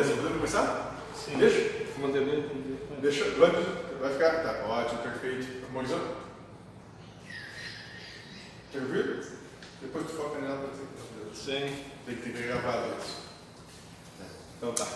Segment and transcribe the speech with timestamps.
[0.00, 0.96] Beleza, podemos começar?
[1.14, 1.36] Sim.
[1.36, 1.70] Deixa?
[1.98, 2.48] Mandei
[3.02, 3.24] Deixa.
[3.32, 3.50] Vai
[4.00, 4.30] vai ficar?
[4.42, 5.66] Tá, ótimo, perfeito.
[5.66, 6.00] Harmonizou?
[8.72, 9.22] Tranquilo?
[9.82, 11.84] Depois tu foca nela pra tá Sim.
[12.06, 13.16] Tem que ter gravado isso.
[14.56, 14.86] Então tá.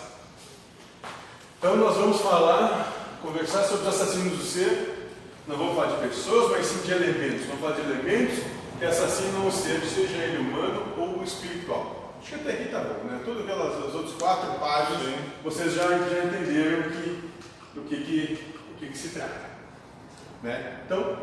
[1.59, 5.11] Então nós vamos falar, conversar sobre os assassinos do ser.
[5.47, 7.45] Não vamos falar de pessoas, mas sim de elementos.
[7.45, 8.43] Vamos falar de elementos
[8.79, 11.94] que assassinam o ser, seja ele humano ou espiritual.
[12.25, 13.21] Acho que até aqui tá bom, né?
[13.23, 15.15] Todas aquelas as outras quatro páginas, Sim.
[15.43, 17.29] vocês já, já entenderam que,
[17.75, 19.41] do que, que, o que, que se trata.
[20.41, 20.79] Né?
[20.83, 21.17] Então,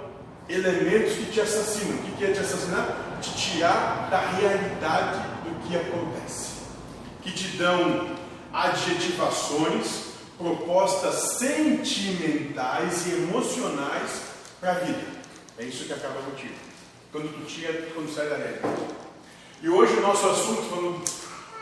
[0.49, 1.99] elementos que te assassinam.
[1.99, 3.19] O que que é te assassinar?
[3.21, 6.61] Te tirar da realidade do que acontece.
[7.21, 8.15] Que te dão
[8.53, 14.23] adjetivações, propostas sentimentais e emocionais
[14.61, 15.03] para a vida.
[15.59, 16.55] É isso que acaba contigo.
[17.11, 19.03] Quando tu tira, quando sai da realidade.
[19.63, 21.01] E hoje o nosso assunto,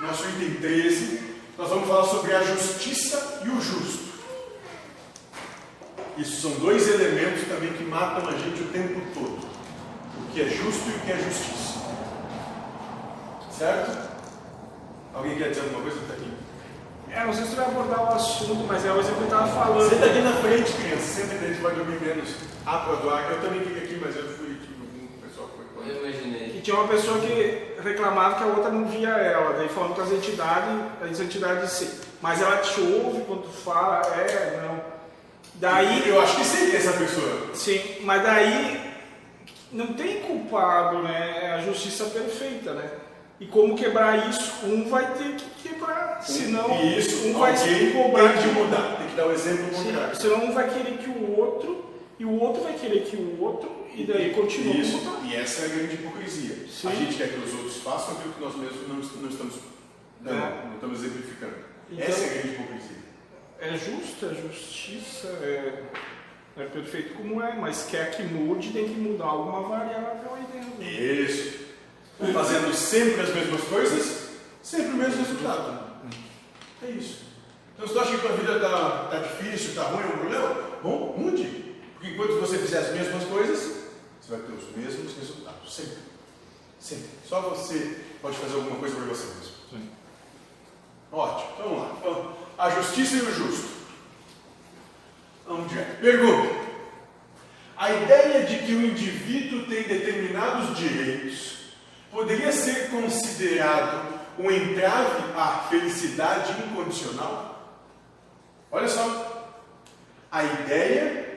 [0.00, 1.20] nosso item 13,
[1.58, 4.04] nós vamos falar sobre a justiça e o justo.
[6.16, 9.46] Isso são dois elementos também que matam a gente o tempo todo.
[10.16, 11.80] O que é justo e o que é justiça.
[13.50, 14.08] Certo?
[15.12, 16.32] Alguém quer dizer alguma coisa que está aqui?
[17.10, 19.38] É, não sei se tu vai abordar o assunto, mas é o exemplo que eu
[19.38, 19.90] estava falando.
[19.90, 21.02] Senta aqui na frente, criança.
[21.02, 22.30] Senta que a gente vai dormir menos.
[22.64, 22.86] Ah.
[23.30, 25.90] Eu também fico aqui, mas eu fui tipo, um pessoal que foi.
[25.90, 26.56] Eu imaginei.
[26.56, 30.02] E tinha uma pessoa que reclamava que a outra não via ela, daí falando com
[30.02, 30.70] as entidades,
[31.02, 31.92] as entidades disseram,
[32.22, 34.80] mas ela te ouve quando tu fala, é, não.
[35.54, 37.48] Daí, Eu acho que seria essa pessoa.
[37.54, 38.80] sim, mas daí
[39.72, 41.38] não tem culpado, né?
[41.42, 42.88] É a justiça perfeita, né?
[43.38, 44.66] E como quebrar isso?
[44.66, 48.96] Um vai ter que quebrar, senão E isso, um vai se cobrar de mudar.
[48.98, 50.16] Tem que dar o exemplo Sim, contrário.
[50.16, 51.84] senão um vai querer que o outro,
[52.18, 54.98] e o outro vai querer que o outro, e daí continua Isso.
[54.98, 55.26] mudando.
[55.26, 56.56] E essa é a grande hipocrisia.
[56.68, 56.88] Sim.
[56.88, 59.54] A gente quer que os outros façam aquilo que nós mesmos não, não estamos
[60.20, 60.64] dando, É.
[60.66, 61.54] não estamos exemplificando.
[61.90, 62.96] Então- essa é a grande hipocrisia.
[63.60, 65.82] É justo, é justiça, é,
[66.56, 70.82] é perfeito como é, mas quer que mude, tem que mudar alguma variável aí dentro.
[70.82, 71.60] Isso.
[72.32, 74.28] Fazendo sempre as mesmas coisas,
[74.62, 75.90] sempre o mesmo resultado.
[76.82, 77.24] É isso.
[77.74, 80.54] Então, se tu acha que tua vida está tá difícil, está ruim, é um problema,
[80.82, 81.74] bom, mude.
[81.94, 83.79] Porque enquanto você fizer as mesmas coisas,
[84.30, 85.74] você vai ter os mesmos resultados.
[85.74, 85.98] Sempre.
[86.78, 87.10] Sempre.
[87.26, 89.54] Só você pode fazer alguma coisa por você mesmo.
[89.70, 89.90] Sim.
[91.12, 91.96] Ótimo, então vamos lá.
[91.98, 93.68] Então, a justiça e o justo.
[95.46, 96.00] Vamos direto.
[96.00, 96.70] Pergunta.
[97.76, 101.56] A ideia de que o indivíduo tem determinados direitos
[102.10, 107.74] poderia ser considerado um entrave à felicidade incondicional?
[108.70, 109.38] Olha só.
[110.30, 111.29] A ideia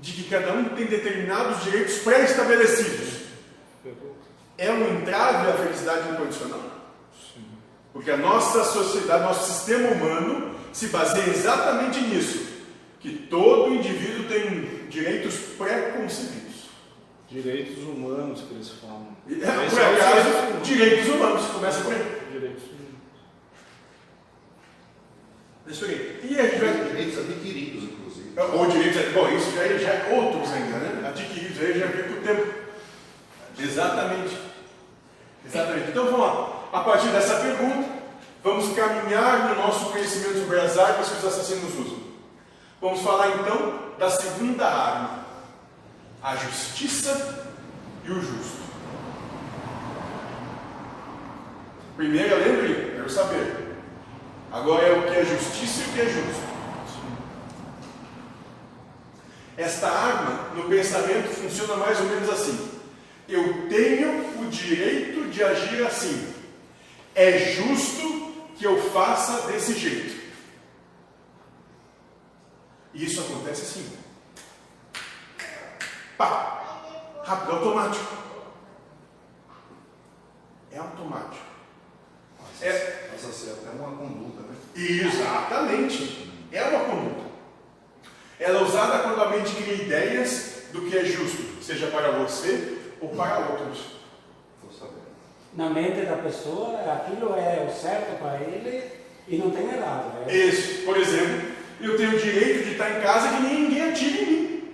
[0.00, 3.26] de que cada um tem determinados direitos pré-estabelecidos
[4.58, 6.60] é um entrave à felicidade incondicional?
[7.92, 12.46] Porque a nossa sociedade, nosso sistema humano se baseia exatamente nisso,
[13.00, 16.66] que todo indivíduo tem direitos pré-concebidos.
[17.28, 19.16] Direitos humanos que eles falam.
[19.28, 22.22] Esse Por é acaso, direito direitos humanos, começa por aí.
[22.30, 22.76] Direitos humanos.
[25.66, 26.20] Isso aí.
[26.22, 26.84] E a gente vai...
[26.84, 27.95] Direitos adquiridos, inclusive.
[28.36, 31.08] Ou direitos, bom, isso já é, já é outros ainda, né?
[31.08, 32.54] Adquiridos aí já vem com o tempo.
[33.58, 34.36] Exatamente.
[35.44, 35.88] Exatamente.
[35.88, 36.68] Então vamos lá.
[36.72, 37.88] A partir dessa pergunta,
[38.44, 41.98] vamos caminhar no nosso conhecimento sobre as armas que os assassinos usam.
[42.78, 45.24] Vamos falar então da segunda arma:
[46.22, 47.48] a justiça
[48.04, 48.66] e o justo.
[51.96, 53.78] Primeiro, lembre, quero saber.
[54.52, 56.45] Agora é o que é justiça e o que é justo.
[59.56, 62.70] Esta arma, no pensamento, funciona mais ou menos assim.
[63.28, 66.34] Eu tenho o direito de agir assim.
[67.14, 70.26] É justo que eu faça desse jeito.
[72.92, 73.92] E isso acontece assim.
[76.16, 76.56] Pá!
[77.24, 78.16] Rápido, automático.
[80.70, 81.44] É automático.
[82.60, 84.56] É, Passa a ser até uma conduta, né?
[84.74, 86.30] Exatamente.
[86.52, 87.25] É uma conduta.
[88.38, 92.76] Ela é usada quando a mente cria ideias do que é justo, seja para você
[93.00, 93.96] ou para outros.
[95.54, 98.82] Na mente da pessoa, aquilo é o certo para ele
[99.26, 100.12] e não tem errado.
[100.28, 101.48] É Isso, por exemplo,
[101.80, 104.68] eu tenho o direito de estar em casa que ninguém atire em mim.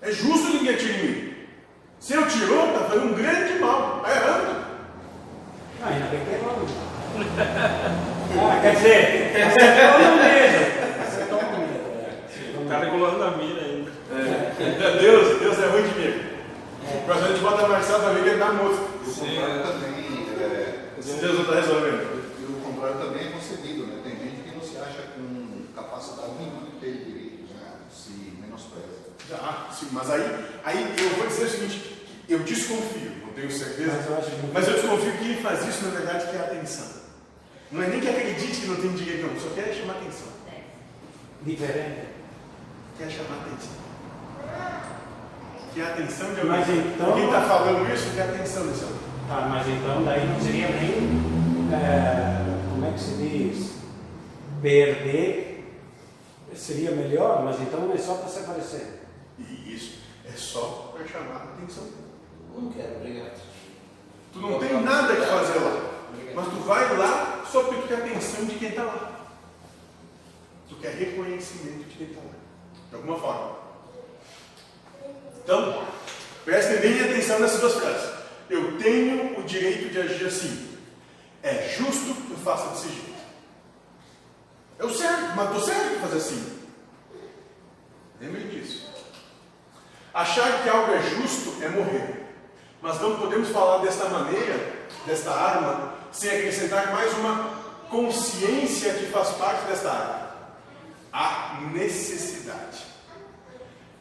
[0.00, 1.34] É justo que ninguém atire em mim.
[1.98, 3.98] Se eu tirou, está fazendo um grande mal.
[3.98, 4.64] Está errando.
[5.82, 6.66] Ah, ainda bem que é errado.
[8.40, 10.58] ah, quer dizer, acertou no medo.
[11.02, 12.68] Acertou no medo.
[12.82, 12.86] É.
[12.86, 13.90] Tá regulando a mira ainda.
[14.12, 14.98] É.
[15.00, 16.32] Deus, Deus é ruim de mim.
[17.06, 18.80] Próximo a gente bota a Marcelo para ver que ele dá moço.
[19.04, 22.22] E o contrário também, é, Se Deus não está resolvendo.
[22.40, 24.00] e o contrário também é concebido, né?
[24.04, 24.62] Tem gente que não
[25.74, 27.72] capacidade nenhuma de ter direitos, né?
[27.90, 29.12] se menospreza.
[29.28, 30.22] Já, sim, mas aí,
[30.64, 34.50] aí eu vou dizer o seguinte, eu desconfio, não tenho certeza, Mas eu acho que-
[34.52, 37.02] mas eu desconfio que quem faz isso, na verdade, quer atenção.
[37.70, 40.28] Não é nem que acredite que não tem direito, não, só quer chamar atenção.
[41.42, 42.11] Diferente.
[42.98, 43.82] Quer chamar atenção.
[45.74, 46.58] Quer atenção de alguém.
[46.58, 48.98] Mas então- Quem está falando isso quer atenção desse alguém.
[49.28, 51.72] Tá, mas então daí não seria nem.
[51.72, 53.72] é, como é que se diz?
[54.60, 55.48] Perder
[56.54, 59.00] seria melhor, mas então é só para se aparecer.
[59.38, 61.84] E isso é só para chamar atenção.
[62.54, 63.40] Não quero, obrigado.
[64.32, 65.90] Tu não tem nada que fazer lá.
[66.34, 69.20] Mas tu vai lá só porque tu quer atenção de quem está lá.
[70.68, 72.41] Tu quer reconhecimento de quem está lá.
[72.92, 73.56] De alguma forma.
[75.42, 75.82] Então,
[76.44, 78.10] prestem bem atenção nessas duas frases.
[78.50, 80.76] Eu tenho o direito de agir assim.
[81.42, 83.12] É justo que eu faça desse jeito.
[84.78, 86.60] O certo, mas estou certo de fazer assim.
[88.20, 88.90] Lembre disso.
[90.12, 92.26] Achar que algo é justo é morrer.
[92.82, 94.70] Mas não podemos falar desta maneira,
[95.06, 97.54] desta arma, sem acrescentar mais uma
[97.88, 100.32] consciência que faz parte desta arma:
[101.10, 102.71] a necessidade.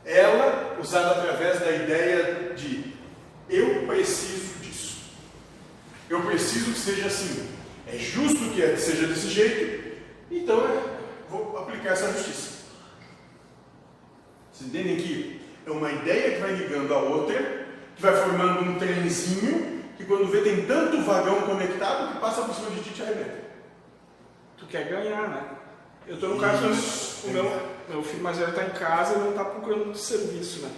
[0.06, 2.94] Ela, usada através da ideia de
[3.50, 5.01] eu preciso disso.
[6.09, 7.50] Eu preciso que seja assim.
[7.88, 9.98] É justo que é- seja desse jeito,
[10.30, 11.00] então eu
[11.30, 12.62] vou aplicar essa justiça.
[14.51, 17.65] Vocês entendem que é uma ideia que vai ligando a outra,
[17.95, 22.56] que vai formando um trenzinho, que quando vê tem tanto vagão conectado que passa por
[22.56, 23.42] cima de ti e te arrebenta.
[24.57, 25.44] Tu quer ganhar, né?
[26.07, 26.65] Eu tô no caso,
[27.25, 27.44] o meu
[28.12, 30.69] filho mais velho está em casa e não está procurando serviço, né?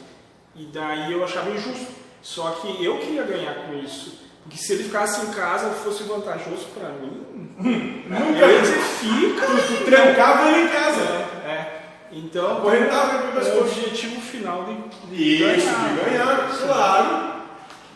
[0.55, 1.87] E daí eu achava injusto.
[2.21, 4.23] Só que eu queria ganhar com isso.
[4.43, 7.21] Porque se ele ficasse em casa fosse vantajoso para mim,
[7.57, 9.45] Nunca eu ia dizer, fica.
[9.45, 11.01] tu trancava ele em casa.
[11.01, 11.83] É, é.
[12.11, 15.89] Então, Acorrentava ele é o objetivo final de, de Isso, ganhar.
[15.89, 17.33] de ganhar, claro.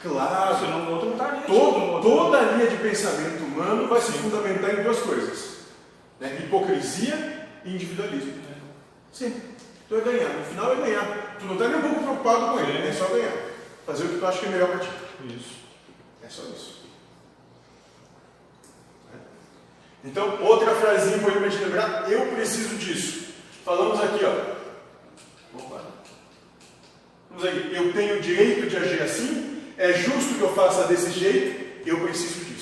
[0.01, 0.91] Claro.
[0.91, 1.41] Outro não estaria.
[1.41, 5.57] Todo, toda a linha de pensamento humano vai se fundamentar em duas coisas:
[6.19, 6.37] né?
[6.43, 8.46] hipocrisia e individualismo.
[9.17, 9.33] Sim,
[9.89, 10.29] tu vai ganhar.
[10.29, 11.37] No final é ganhar.
[11.39, 13.33] Tu não está nem um pouco preocupado com ele, é só ganhar.
[13.83, 14.89] Fazer o que tu acha que é melhor para ti.
[15.27, 15.55] Isso.
[16.23, 16.77] É só isso.
[20.03, 23.33] Então, outra frasinha importante lembrar: eu preciso disso.
[23.65, 25.57] Falamos aqui, ó.
[25.57, 25.81] Opa.
[27.31, 27.75] Vamos aí.
[27.75, 29.73] Eu tenho o direito de agir assim.
[29.79, 31.87] É justo que eu faça desse jeito.
[31.89, 32.57] Eu preciso disso.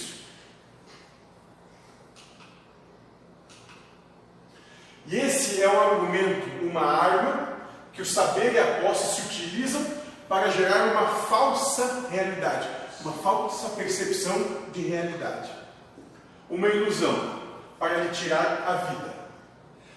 [5.08, 7.50] E esse é um argumento, uma arma
[7.94, 9.86] que o saber e a posse se utilizam
[10.28, 12.68] para gerar uma falsa realidade,
[13.02, 14.36] uma falsa percepção
[14.74, 15.50] de realidade,
[16.50, 17.40] uma ilusão
[17.80, 19.14] para lhe tirar a vida.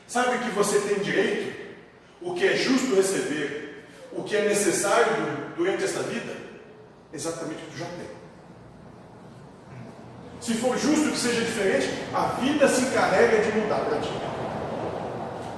[0.06, 1.56] Sabe que você tem direito,
[2.20, 6.36] o que é justo receber, o que é necessário durante esta vida?
[7.12, 8.18] Exatamente o que já tem.
[10.40, 14.10] Se for justo que seja diferente, a vida se encarrega de mudar para ti.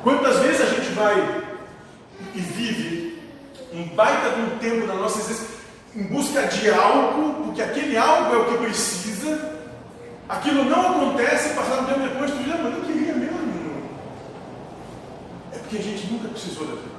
[0.03, 1.45] Quantas vezes a gente vai
[2.35, 3.23] e vive
[3.73, 5.61] um baita de um tempo da nossa existência
[5.95, 9.59] em busca de algo, porque aquele algo é o que precisa,
[10.29, 13.41] aquilo não acontece, passar um tempo depois, tu diz, ah, mas eu queria mesmo.
[15.53, 16.91] É porque a gente nunca precisou daquilo.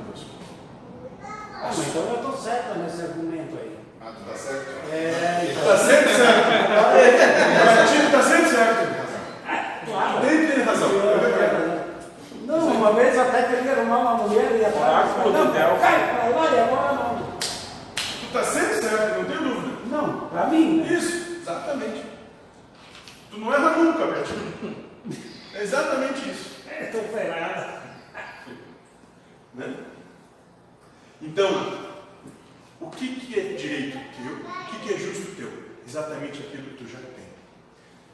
[1.64, 3.78] Ah, mas então eu estou certa nesse argumento aí.
[4.02, 4.68] Ah, tu tá certo?
[4.92, 6.50] É, Está sempre certo.
[8.06, 9.06] Está sempre certo.
[9.86, 10.22] claro.
[10.22, 10.90] Tem que ter razão.
[10.90, 11.82] É verdade.
[12.48, 15.10] Não, uma vez até queria arrumar uma mulher e atrás.
[15.12, 15.82] Ah, Não, Deus.
[15.82, 17.32] cai pra lá e agora não.
[17.38, 19.78] Tu está sempre certo, não tenho dúvida.
[19.86, 20.94] Não, pra mim, né?
[20.94, 22.04] Isso, exatamente.
[23.30, 24.76] Tu não erra nunca, Betinho.
[25.54, 26.62] É exatamente isso.
[26.82, 27.82] Estou ferrada.
[29.54, 29.76] Né?
[31.22, 31.88] Então,
[32.80, 34.34] o que, que é direito teu?
[34.34, 35.52] O que, que é justo teu?
[35.88, 37.26] Exatamente aquilo que tu já tem.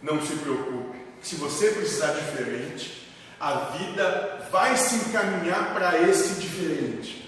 [0.02, 3.07] Não se preocupe, se você precisar diferente,
[3.40, 7.28] a vida vai se encaminhar para esse diferente.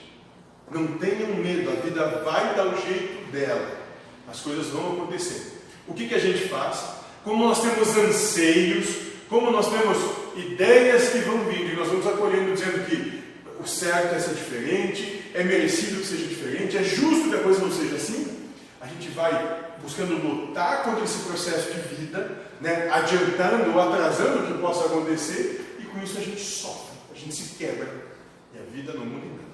[0.72, 3.80] Não tenham medo, a vida vai dar o jeito dela.
[4.28, 5.63] As coisas vão acontecer.
[5.88, 6.84] O que, que a gente faz?
[7.24, 8.88] Como nós temos anseios,
[9.28, 9.98] como nós temos
[10.36, 13.24] ideias que vão vindo e nós vamos acolhendo dizendo que
[13.60, 17.60] o certo é ser diferente, é merecido que seja diferente, é justo que a coisa
[17.60, 18.39] não seja assim,
[18.80, 24.48] a gente vai buscando lutar contra esse processo de vida, né, adiantando ou atrasando o
[24.48, 28.08] que possa acontecer, com isso a gente sofre, a gente se quebra,
[28.53, 29.50] e a vida não muda em nada.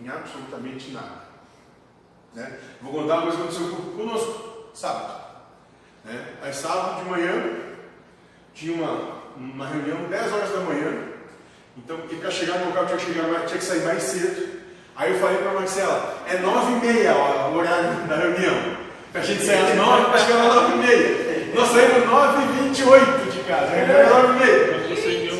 [0.00, 1.28] Em absolutamente nada.
[2.34, 2.58] Né?
[2.80, 5.28] Vou contar uma coisa que aconteceu conosco, sábado.
[6.04, 6.36] Né?
[6.42, 7.32] Aí sábado de manhã
[8.54, 11.08] tinha uma, uma reunião 10 horas da manhã.
[11.76, 14.58] Então, para chegar no local tinha que, chegar mais, tinha que sair mais cedo.
[14.96, 18.76] Aí eu falei para a Marcela, é 9 e meia ó, o horário da reunião.
[19.14, 21.27] A gente sair às 9 para chegar às 9 e meia.
[21.58, 24.86] Nós saímos 9 e 28 de casa, a reunião era 9 e meia.
[24.88, 25.38] Mas você deu.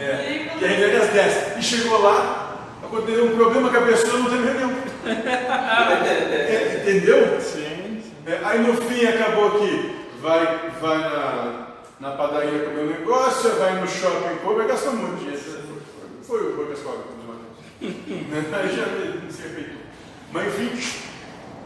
[0.00, 1.56] É, e a reunião era às 10.
[1.58, 4.72] E chegou lá, aconteceu um problema com a pessoa, não teve reunião.
[5.08, 7.40] É, entendeu?
[7.40, 8.12] Sim, sim.
[8.26, 11.66] É, aí no fim acabou que vai, vai na,
[12.00, 15.40] na padaria comer um negócio, vai no shopping, vai gastar muito dinheiro.
[16.22, 18.58] Foi o Boca Escola que matou.
[18.58, 19.76] Aí já me- se arrepentou.
[20.32, 20.98] Mas enfim,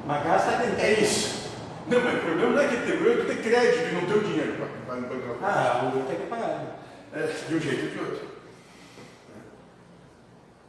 [0.06, 1.41] Mas gasta é isso.
[1.88, 4.06] Não, mas o problema não é que ter, o problema é ter crédito e não
[4.06, 4.52] ter o dinheiro
[4.86, 5.36] para não pagar.
[5.42, 6.78] Ah, alguém tem que pagar.
[7.14, 8.28] É, de um jeito ou de outro.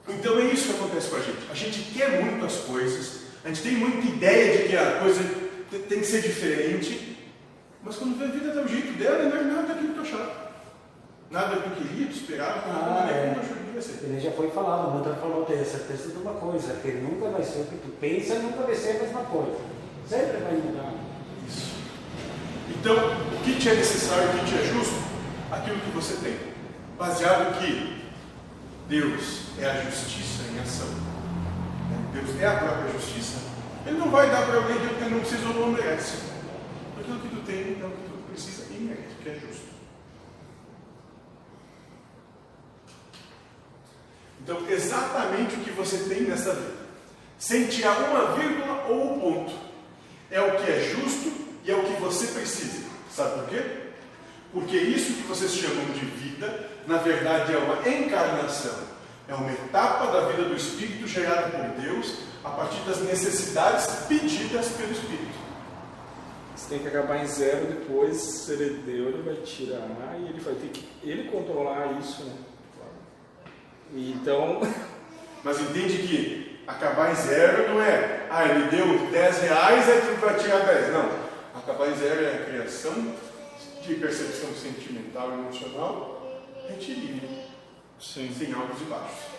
[0.10, 1.38] Então é isso que acontece com a gente.
[1.50, 5.24] A gente quer muito as coisas, a gente tem muita ideia de que a coisa
[5.70, 7.18] te- tem que ser diferente,
[7.82, 10.02] mas quando vê a vida dá o jeito dela, não é nada daquilo que tu
[10.02, 10.44] achava.
[11.32, 13.30] Nada que tu queria, tu esperava, Ah, nada é.
[13.30, 14.06] que tu achou que ia ser.
[14.06, 17.44] Ele já foi falado, o Mantra falou, tenha certeza de uma coisa, que nunca vai
[17.44, 19.58] ser o que tu pensa, nunca vai ser a mesma coisa.
[20.08, 20.94] Sempre vai mudar.
[22.84, 25.02] Então, o que te é necessário, o que te é justo?
[25.50, 26.38] Aquilo que você tem.
[26.98, 28.04] Baseado que
[28.90, 30.88] Deus é a justiça em ação.
[30.88, 32.12] né?
[32.12, 33.38] Deus é a própria justiça.
[33.86, 36.18] Ele não vai dar para alguém aquilo que ele não precisa ou não merece.
[37.00, 39.68] Aquilo que tu tem é o que tu precisa e merece, que é justo.
[44.42, 46.84] Então, exatamente o que você tem nessa vida,
[47.40, 49.54] sem tirar uma vírgula ou um ponto,
[50.30, 52.84] é o que é justo e é o que você precisa.
[53.10, 53.64] Sabe por quê?
[54.52, 58.76] Porque isso que vocês chamam de vida, na verdade é uma encarnação,
[59.28, 64.70] é uma etapa da vida do Espírito gerada por Deus a partir das necessidades pedidas
[64.70, 65.44] pelo Espírito.
[66.56, 70.88] Você tem que acabar em zero depois, ele vai tirar e ele vai ter que
[71.04, 72.34] ele controlar isso, né?
[73.96, 74.62] Então,
[75.44, 80.22] Mas entende que acabar em zero não é, ah, ele deu 10 reais, aí tu
[80.22, 80.94] vai tirar 10.
[80.94, 81.23] Não.
[81.64, 83.16] Acabar em zero é a criação
[83.82, 87.48] de percepção sentimental e emocional retilínea.
[87.98, 89.32] sim, sem altos e baixos.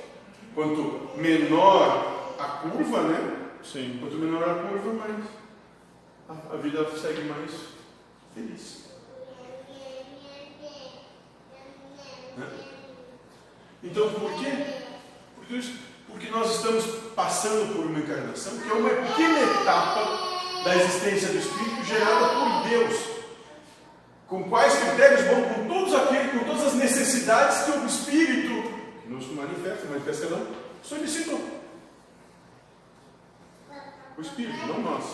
[0.54, 3.50] Quanto menor a curva, né?
[3.62, 3.98] sim.
[4.00, 5.22] Quanto menor a curva, mais
[6.26, 7.50] a, a vida segue mais
[8.34, 8.84] feliz.
[12.38, 12.50] Né?
[13.82, 14.50] Então, por quê?
[15.36, 15.60] Porque,
[16.08, 21.38] porque nós estamos passando por uma encarnação que é uma pequena etapa da existência do
[21.38, 23.14] Espírito gerada por Deus.
[24.26, 29.09] Com quais critérios vão com todos aqueles, com todas as necessidades que o Espírito que
[29.09, 30.47] nos manifesta, manifesta não,
[30.83, 31.40] solicitou.
[34.16, 35.04] O Espírito, não nós.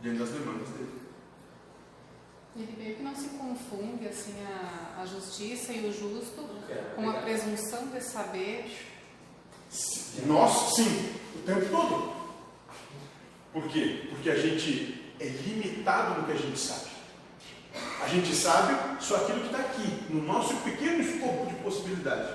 [0.00, 1.00] Diante das demandas dele.
[2.54, 6.48] Ele meio que não se confunde assim a, a justiça e o justo
[6.94, 8.70] com a presunção de saber.
[10.26, 12.15] Nós, sim, o tempo todo.
[13.56, 14.02] Por quê?
[14.10, 16.90] Porque a gente é limitado no que a gente sabe.
[18.04, 22.34] A gente sabe só aquilo que está aqui, no nosso pequeno escopo de possibilidade.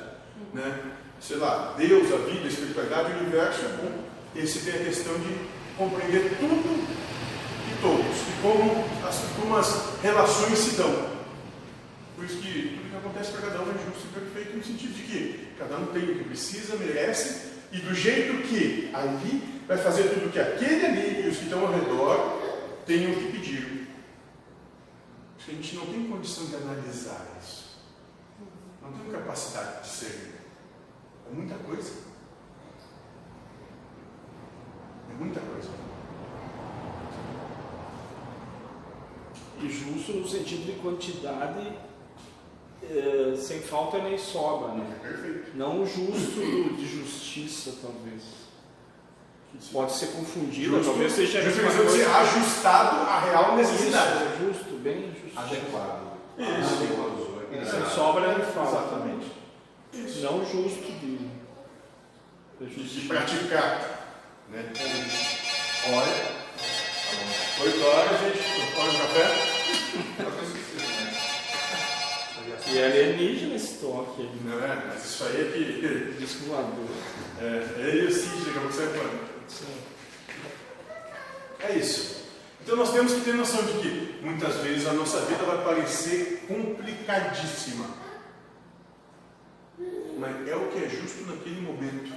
[0.51, 0.81] Né?
[1.19, 3.61] Sei lá, Deus, a vida, a espiritualidade, o universo.
[3.63, 4.03] é bom.
[4.35, 5.35] Esse tem a questão de
[5.77, 6.87] compreender tudo
[7.69, 11.07] e todos, e como as, como as relações se dão.
[12.15, 14.95] Por isso que tudo que acontece para cada um é justo e perfeito no sentido
[14.95, 19.77] de que cada um tem o que precisa, merece, e do jeito que ali vai
[19.77, 22.41] fazer tudo que aquele ali e os que estão ao redor
[23.09, 23.87] o que pedir.
[25.37, 27.77] A gente não tem condição de analisar isso.
[28.81, 30.41] Não tem capacidade de ser.
[31.25, 31.93] É muita coisa.
[35.09, 35.69] É muita coisa.
[39.61, 41.71] E justo no sentido de quantidade,
[42.83, 44.99] eh, sem falta nem sobra, né?
[45.01, 45.55] Perfeito.
[45.55, 48.50] Não justo de justiça, talvez.
[49.72, 52.17] Pode ser confundido, Justo, talvez seja justo dizer coisa.
[52.17, 54.15] ajustado à real necessidade.
[54.15, 55.39] Isso, é justo, bem justo.
[55.39, 56.17] Adequado.
[56.38, 56.74] Isso.
[56.75, 57.12] Adequado.
[57.70, 58.77] Sem sobra nem falta.
[58.77, 59.27] Exatamente.
[60.22, 61.17] Não justo de,
[62.60, 64.00] de De, praticar.
[64.50, 64.65] Né?
[65.93, 66.05] Olha.
[66.05, 67.63] Tá.
[67.63, 68.75] 8 horas, gente.
[68.75, 69.25] Toma um café.
[72.67, 74.41] E é alienígena esse toque ali?
[74.46, 74.84] Não é?
[74.88, 76.15] Mas isso aí é que.
[76.20, 76.88] Disco voador.
[77.39, 78.88] É, ele e o Cid, daqui a pouco sai
[79.60, 80.01] voando.
[81.60, 82.22] É isso.
[82.63, 86.46] Então nós temos que ter noção de que muitas vezes a nossa vida vai parecer
[86.48, 87.86] complicadíssima.
[90.17, 92.13] Mas é o que é justo naquele momento.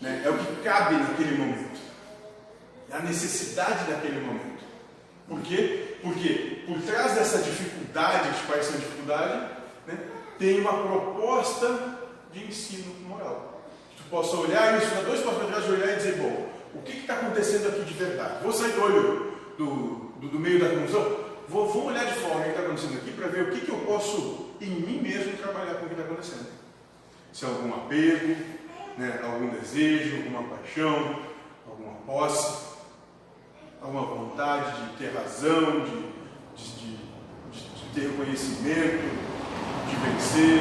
[0.00, 0.22] Né?
[0.24, 1.80] É o que cabe naquele momento.
[2.90, 4.64] É a necessidade daquele momento.
[5.28, 5.98] Por quê?
[6.02, 9.52] Porque por trás dessa dificuldade, que parece uma dificuldade,
[9.86, 9.98] né,
[10.38, 11.98] tem uma proposta
[12.32, 13.49] de ensino moral.
[14.10, 17.14] Possa olhar isso, dar dois passos para trás olhar e dizer, bom, o que está
[17.14, 18.42] acontecendo aqui de verdade?
[18.42, 19.66] Vou sair do olho do,
[20.20, 21.16] do, do meio da confusão,
[21.48, 23.70] vou, vou olhar de fora o que está acontecendo aqui para ver o que, que
[23.70, 26.48] eu posso, em mim mesmo, trabalhar com o que está acontecendo.
[27.32, 28.36] Se é algum apego,
[28.98, 31.20] né, algum desejo, alguma paixão,
[31.68, 32.70] alguma posse,
[33.80, 36.10] alguma vontade de ter razão, de,
[36.56, 36.96] de,
[37.52, 39.02] de, de ter conhecimento,
[39.88, 40.60] de vencer.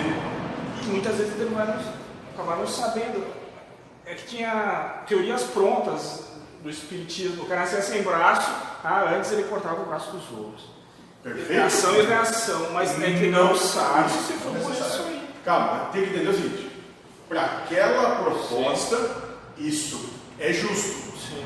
[0.84, 1.82] E muitas vezes acabaram,
[2.34, 3.39] acabaram sabendo.
[4.10, 6.24] É que tinha teorias prontas
[6.64, 7.44] do espiritismo.
[7.44, 8.50] O cara nascia sem braço,
[8.84, 10.66] ah, antes ele cortava o braço dos outros.
[11.22, 11.62] Perfeito?
[11.62, 15.30] Ação e reação, mas é que não sabe se for isso aí.
[15.46, 16.72] Calma, tem que entender o seguinte:
[17.28, 18.98] para aquela proposta,
[19.60, 21.16] isso é justo.
[21.16, 21.46] Sim.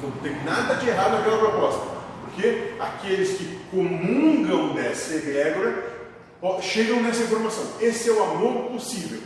[0.00, 1.98] Não tem nada de errado naquela proposta.
[2.22, 5.82] Porque aqueles que comungam dessa egrégora
[6.62, 7.64] chegam nessa informação.
[7.80, 9.20] Esse é o amor possível.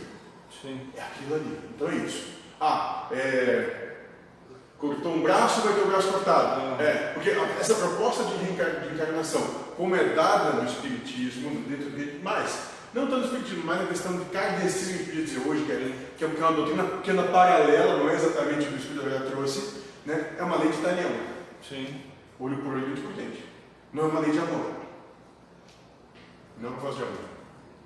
[0.59, 0.79] Sim.
[0.97, 1.59] É aquilo ali.
[1.75, 2.32] Então é isso.
[2.59, 3.95] Ah, é,
[4.77, 6.81] cortou um braço, vai ter o braço cortado.
[6.81, 7.29] É, porque
[7.59, 9.41] essa proposta de, reencar- de encarnação,
[9.77, 14.17] como é dada no Espiritismo, dentro dele, mais, não tanto no Espiritismo, mas na questão
[14.17, 18.09] de kardecismo, que podia dizer hoje, que é, que é uma doutrina pequena paralela, não
[18.09, 20.35] é exatamente o que o Espírito Verdade trouxe, né?
[20.37, 21.15] é uma lei de italiano.
[21.67, 22.01] Sim.
[22.39, 23.43] Olho por olho, dente por dente.
[23.93, 24.71] Não é uma lei de amor.
[26.59, 27.32] Não é uma voz de amor.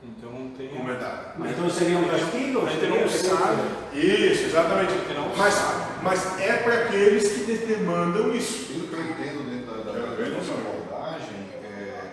[0.03, 0.69] Então não tem.
[0.69, 0.97] Como é.
[1.37, 2.65] Mas então seria um castigo?
[2.65, 3.61] A gente não sabe.
[3.93, 4.93] Isso, exatamente.
[5.13, 5.85] Não Mas, sabe.
[6.03, 8.67] mas é para aqueles que de- demandam isso.
[8.73, 12.11] Pelo que eu entendo dentro da, nossa abordagem, é,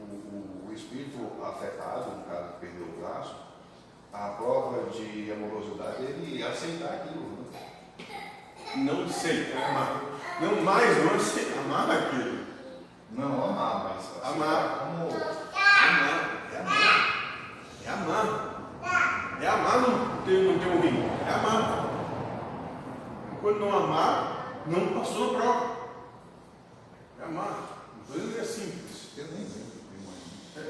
[0.00, 3.36] o, o, o espírito afetado, no caso que perdeu o braço,
[4.12, 7.38] a prova de amorosidade é ele aceitar aquilo.
[8.76, 8.82] Né?
[8.92, 10.02] Não sei, é amar.
[10.40, 12.40] Não mais, não sei, amar aquilo.
[13.12, 14.88] Não amar, mas aceitar Amar.
[14.90, 16.19] é amar.
[18.00, 19.38] É amar.
[19.42, 21.02] É amar não tem, não um rim.
[21.26, 21.86] É amar.
[23.40, 25.76] Quando não amar, não passou na prova.
[27.20, 27.90] É amar.
[27.96, 29.08] Não estou dizendo que é simples.
[29.18, 29.70] eu nem lembro
[30.56, 30.60] É,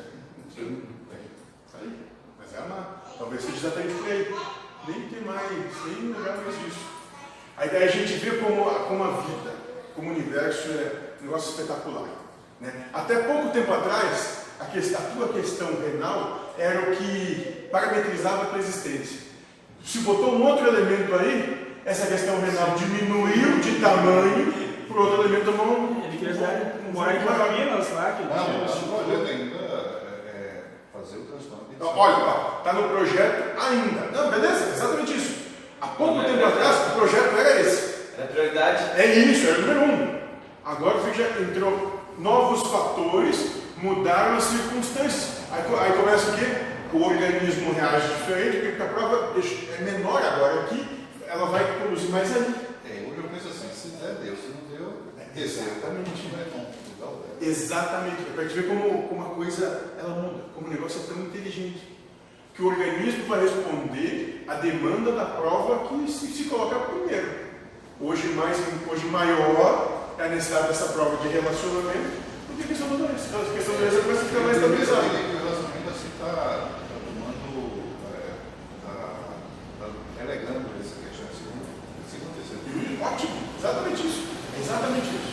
[0.62, 1.96] não é, isso.
[2.38, 3.02] Mas é amar.
[3.18, 4.34] Talvez seja exatamente por aí.
[4.88, 5.50] Nem tem mais,
[5.86, 6.86] nem lembrar mais disso.
[7.56, 9.54] Aí daí a gente vê como, a- como a vida,
[9.94, 12.08] como o universo é um negócio espetacular.
[12.60, 12.88] Né?
[12.92, 18.46] Até pouco tempo atrás, a, ques- a tua questão renal era o que parametrizava a
[18.46, 19.20] tua existência.
[19.84, 24.52] Se botou um outro elemento aí, essa questão renal diminuiu de tamanho,
[24.86, 26.02] por outro elemento tomou um.
[26.04, 26.34] Ele queria
[26.92, 31.16] morar em Campinas lá, que Não, tinha mas esse o projeto ainda é, é fazer
[31.18, 31.64] o transplante.
[31.74, 34.00] Então, Olha, está no projeto ainda.
[34.12, 35.40] Não, beleza, exatamente isso.
[35.80, 36.58] Há pouco Não, é tempo verdade.
[36.58, 37.90] atrás, o projeto era esse.
[38.18, 39.00] Era prioridade.
[39.00, 40.20] É isso, era o número um.
[40.66, 45.40] Agora você já entrou novos fatores, mudaram as circunstâncias.
[45.50, 46.46] Aí, aí começa o quê?
[46.92, 52.34] O organismo reage diferente, porque a prova é menor agora aqui, ela vai produzir mais
[52.34, 52.54] ali.
[52.84, 54.92] É, hoje eu penso assim, se der, deu, se não deu,
[55.34, 55.62] desceu.
[55.64, 56.30] Exatamente.
[56.32, 56.70] Não é bom.
[57.40, 61.14] Exatamente, é para gente ver como, como a coisa ela muda, como o negócio é
[61.14, 61.98] tão inteligente.
[62.54, 67.48] Que o organismo vai responder à demanda da prova que se, se coloca primeiro.
[68.00, 68.58] Hoje, mais,
[68.90, 72.29] hoje maior é a necessidade dessa prova de relacionamento
[72.60, 73.24] que a questão da doença.
[73.32, 75.00] A questão da doença começa a ficar mais estabilizada.
[75.00, 76.68] o relacionamento assim está
[77.00, 77.40] tomando,
[78.76, 79.86] está
[80.20, 81.64] relegando essa questão de segundo,
[82.10, 83.00] segundo, terceiro.
[83.00, 84.22] Ótimo, exatamente isso.
[84.60, 85.32] Exatamente isso.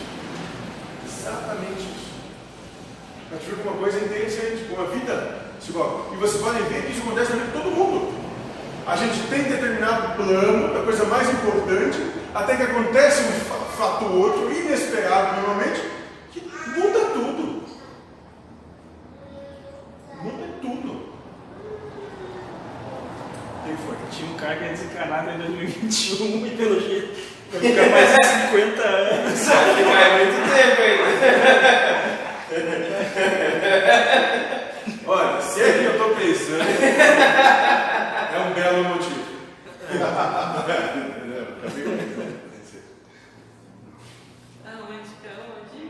[1.04, 2.08] Exatamente isso.
[3.30, 5.48] Mas como uma coisa interessante, como a vida.
[5.68, 8.14] E vocês podem ver que isso acontece na vida de todo mundo.
[8.86, 11.98] A gente tem determinado plano, a coisa mais importante,
[12.34, 15.82] até que acontece um fa- fato ou outro, inesperado normalmente,
[16.78, 17.62] muda tudo.
[20.22, 21.08] Muda tudo.
[23.64, 23.96] Quem foi?
[24.10, 27.14] Tinha um cara que ia desencarnar em 2021 e pelo jeito
[27.50, 29.46] vai ficar mais de 50 anos.
[29.46, 31.08] Vai ficar muito tempo ainda.
[35.06, 36.62] Olha, se é que eu estou pensando,
[38.34, 39.28] é um belo motivo.
[44.64, 45.10] Aonde?
[45.22, 45.84] Pra onde?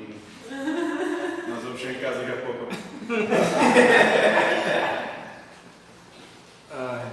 [1.79, 2.67] Vamos chegar em casa daqui a pouco.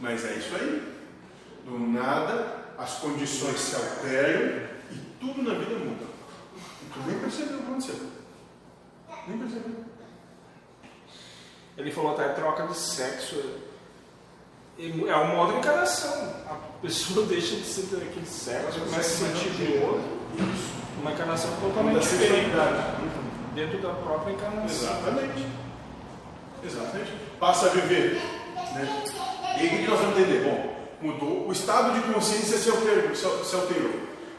[0.00, 0.96] Mas é isso aí.
[1.66, 6.06] Do nada, as condições se alteram e tudo na vida muda.
[6.82, 8.00] E tu nem percebeu o que aconteceu.
[9.26, 9.84] Nem percebeu.
[11.76, 13.60] Ele falou até troca de sexo.
[14.78, 16.34] É uma outra encarnação.
[16.46, 20.16] A pessoa deixa de ser daquele sexo, começa a se sentir do outro.
[20.34, 20.78] Isso.
[21.00, 22.50] Uma encarnação totalmente diferente.
[23.58, 24.88] Dentro da própria encarnação.
[24.88, 25.46] Exatamente.
[26.64, 27.12] Exatamente.
[27.40, 28.14] Passa a viver.
[28.54, 29.04] Né?
[29.56, 30.44] E aí o que nós vamos entender?
[30.44, 33.12] Bom, mudou, o estado de consciência se alterou.
[33.16, 33.90] Se alterou.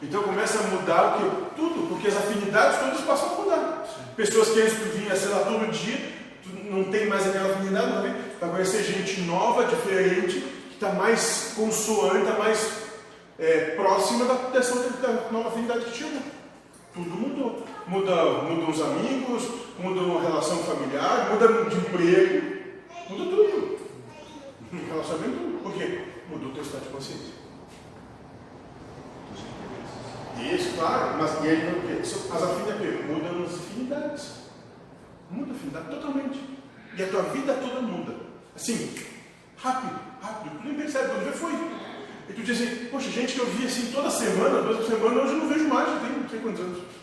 [0.02, 1.56] Então começa a mudar o que?
[1.58, 3.88] Tudo, porque as afinidades todas passam a mudar.
[4.16, 5.98] Pessoas que antes tu vinha, sei lá, todo dia,
[6.70, 8.16] não tem mais aquela afinidade, não vem.
[8.40, 12.72] vai conhecer gente nova, diferente, que está mais consoante, está mais
[13.38, 16.22] é, próxima da, dessa outra, da nova afinidade que tinha.
[16.94, 17.66] Tudo mudou.
[17.90, 19.50] Muda, mudam os amigos,
[19.80, 22.58] muda a relação familiar, muda de emprego,
[23.10, 23.80] muda tudo.
[24.72, 25.64] Relacionamento.
[25.64, 26.06] Por quê?
[26.30, 27.34] Mudou o teu estado de consciência.
[30.54, 32.00] Isso, claro, mas e aí o quê?
[32.02, 34.36] As afinidades mudam as afinidades.
[35.32, 36.40] Muda a afinidade totalmente.
[36.96, 38.16] E a tua vida toda muda.
[38.56, 38.96] Assim,
[39.58, 40.62] rápido, rápido.
[40.62, 41.54] Tu nem percebe, quando vê foi.
[42.30, 45.22] E tu diz assim, poxa, gente que eu via assim toda semana, duas por semana,
[45.22, 46.99] hoje eu não vejo mais, tem não sei quantos anos.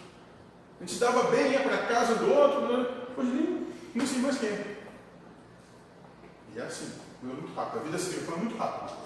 [0.80, 3.06] A gente dava bem, ia para casa do outro, né?
[3.16, 4.76] hoje nem, não sei mais quem é.
[6.54, 7.80] E é assim, muda muito rápido.
[7.80, 8.96] A vida se transforma muito rápido.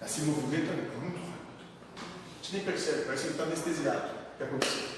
[0.00, 1.32] Assim, movimenta muito rápido.
[1.96, 4.10] A gente nem percebe, parece que ele está anestesiado.
[4.34, 4.88] O que aconteceu?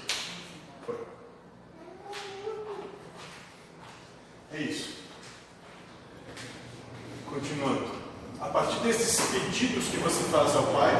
[0.85, 0.95] Foi.
[4.53, 4.95] É isso.
[7.29, 8.05] Continuando.
[8.39, 10.93] A partir desses pedidos que você faz ao Pai,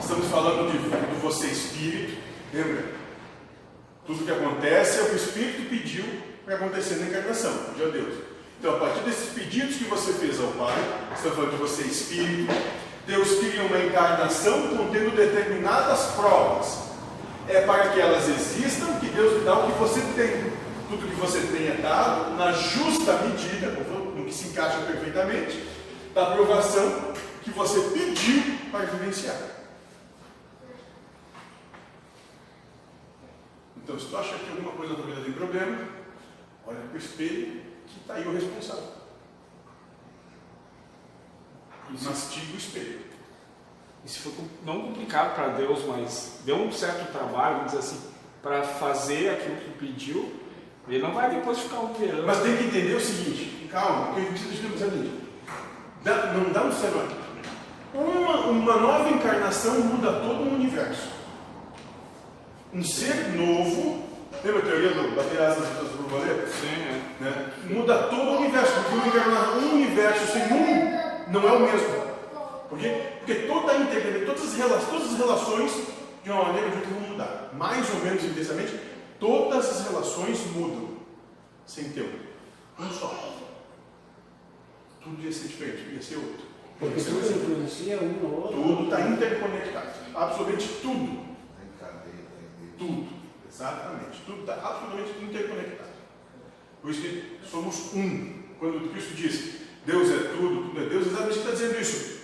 [0.00, 2.20] estamos falando de, do você espírito,
[2.52, 2.93] lembra?
[4.06, 6.04] Tudo que acontece é o que o Espírito pediu
[6.44, 8.14] para acontecer na encarnação, de Deus.
[8.60, 10.74] Então, a partir desses pedidos que você fez ao Pai,
[11.14, 12.52] estamos falando de você espírito,
[13.06, 16.84] Deus cria uma encarnação contendo determinadas provas.
[17.48, 20.52] É para que elas existam que Deus lhe dá o que você tem.
[20.88, 25.62] Tudo que você tenha dado, na justa medida, no que se encaixa perfeitamente,
[26.14, 27.12] da aprovação
[27.42, 29.53] que você pediu para vivenciar.
[33.84, 35.76] Então, se tu acha que alguma coisa na tua vida tem problema,
[36.66, 38.84] olha para o espelho que está aí o responsável.
[41.90, 43.00] E mastiga o espelho.
[44.06, 48.10] For com- não complicado para Deus, mas deu um certo trabalho, vamos dizer assim,
[48.42, 50.32] para fazer aquilo que pediu,
[50.88, 52.26] ele não vai depois ficar operando.
[52.26, 55.24] Mas tem que entender o seguinte, calma, porque precisa de seguinte.
[56.02, 57.24] Dá- não dá um cenário.
[57.94, 61.08] Uma, uma nova encarnação muda todo o universo.
[62.74, 64.02] Um ser novo,
[64.44, 66.50] lembra a teoria do bater asas das borboletas?
[66.54, 67.22] Sim, é.
[67.24, 67.52] né?
[67.70, 72.04] Muda todo o universo, porque um, um universo sem um não é o mesmo.
[72.68, 73.12] Por quê?
[73.18, 75.72] Porque toda a integridade, todas as, rela- todas as relações,
[76.24, 77.50] de uma maneira de outra, vão mudar.
[77.54, 78.78] Mais ou menos intensamente,
[79.20, 80.94] todas as relações mudam.
[81.66, 82.84] Sem ter um.
[82.84, 83.14] Um só.
[85.02, 86.44] Tudo ia ser diferente, ia ser outro.
[86.78, 88.56] Porque tudo influencia um no outro.
[88.60, 89.88] Tudo está interconectado.
[90.14, 91.23] Absolutamente tudo.
[92.78, 93.08] Tudo.
[93.48, 94.20] Exatamente.
[94.26, 95.90] Tudo está absolutamente interconectado.
[96.82, 98.42] Por isso que somos um.
[98.58, 102.14] Quando Cristo diz Deus é tudo, tudo é Deus, exatamente está dizendo isso.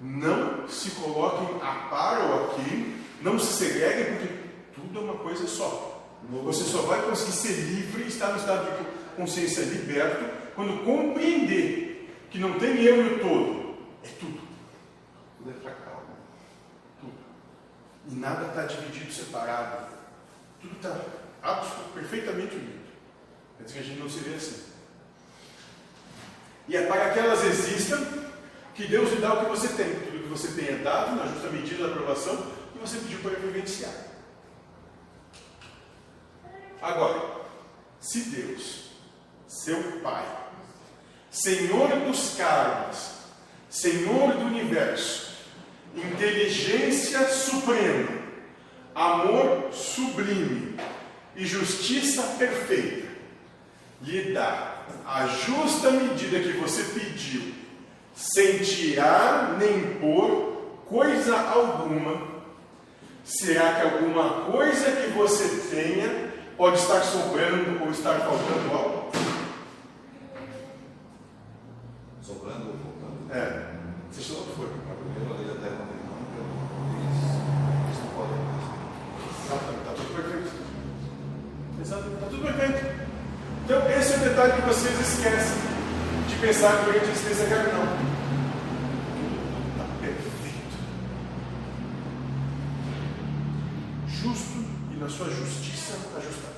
[0.00, 4.34] Não se coloquem a par ou aqui, não se segreguem, porque
[4.74, 6.06] tudo é uma coisa só.
[6.44, 12.38] Você só vai conseguir ser livre, estar no estado de consciência liberto, quando compreender que
[12.38, 13.76] não tem eu e o todo.
[14.04, 14.40] É tudo.
[15.38, 16.14] Tudo é fracal, né?
[17.00, 17.14] Tudo.
[18.10, 19.95] E nada está dividido, separado.
[20.60, 21.00] Tudo está
[21.94, 22.86] perfeitamente unido.
[23.56, 24.62] Quer dizer que a gente não se vê assim.
[26.68, 28.04] E é para que elas existam
[28.74, 29.94] que Deus lhe dá o que você tem.
[30.00, 33.92] Tudo que você tenha dado, na justa medida da aprovação, que você pediu para vivenciar.
[36.82, 37.40] Agora,
[38.00, 38.90] se Deus,
[39.48, 40.24] seu Pai,
[41.30, 43.16] Senhor dos karmas,
[43.70, 45.36] Senhor do universo,
[45.94, 48.15] inteligência suprema,
[48.96, 50.74] amor sublime
[51.36, 53.06] e justiça perfeita,
[54.00, 57.52] lhe dá a justa medida que você pediu,
[58.14, 62.36] sem tirar nem pôr coisa alguma.
[63.22, 69.12] Será que alguma coisa que você tenha pode estar sobrando ou estar faltando algo?
[72.22, 73.32] Sobrando ou voltando.
[73.32, 73.74] É,
[74.10, 74.68] seja o que for.
[74.90, 75.65] A primeira lei da
[81.86, 83.06] Exatamente, está tudo perfeito.
[83.64, 85.56] Então, esse é o detalhe que vocês esquecem
[86.28, 87.86] de pensar durante a existência carnal.
[89.70, 90.76] Está perfeito.
[94.08, 96.56] Justo e na sua justiça ajustado.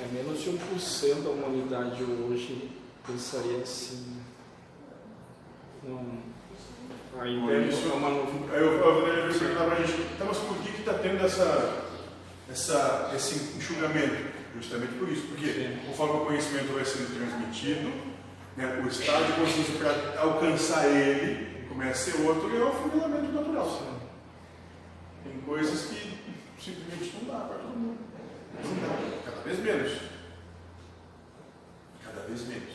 [0.00, 2.68] É menos de 1% da humanidade hoje
[3.06, 4.16] pensaria assim.
[5.84, 6.18] Não.
[7.20, 7.88] Ainda É é isso.
[7.94, 8.52] uma novidade.
[8.54, 11.24] Aí eu, eu, eu perguntar para a gente, então, mas por que está está tendo
[11.24, 11.87] essa,
[12.50, 14.38] essa, esse enxugamento?
[14.56, 17.92] Justamente por isso, porque conforme o conhecimento vai sendo transmitido,
[18.56, 22.72] né, o estado de consciência para alcançar ele começa a ser outro e é o
[22.72, 23.82] fundamento natural.
[25.22, 26.18] Tem coisas que
[26.58, 27.98] simplesmente não dá para todo mundo.
[28.64, 29.98] Não dá, cada vez menos.
[32.04, 32.74] Cada vez menos.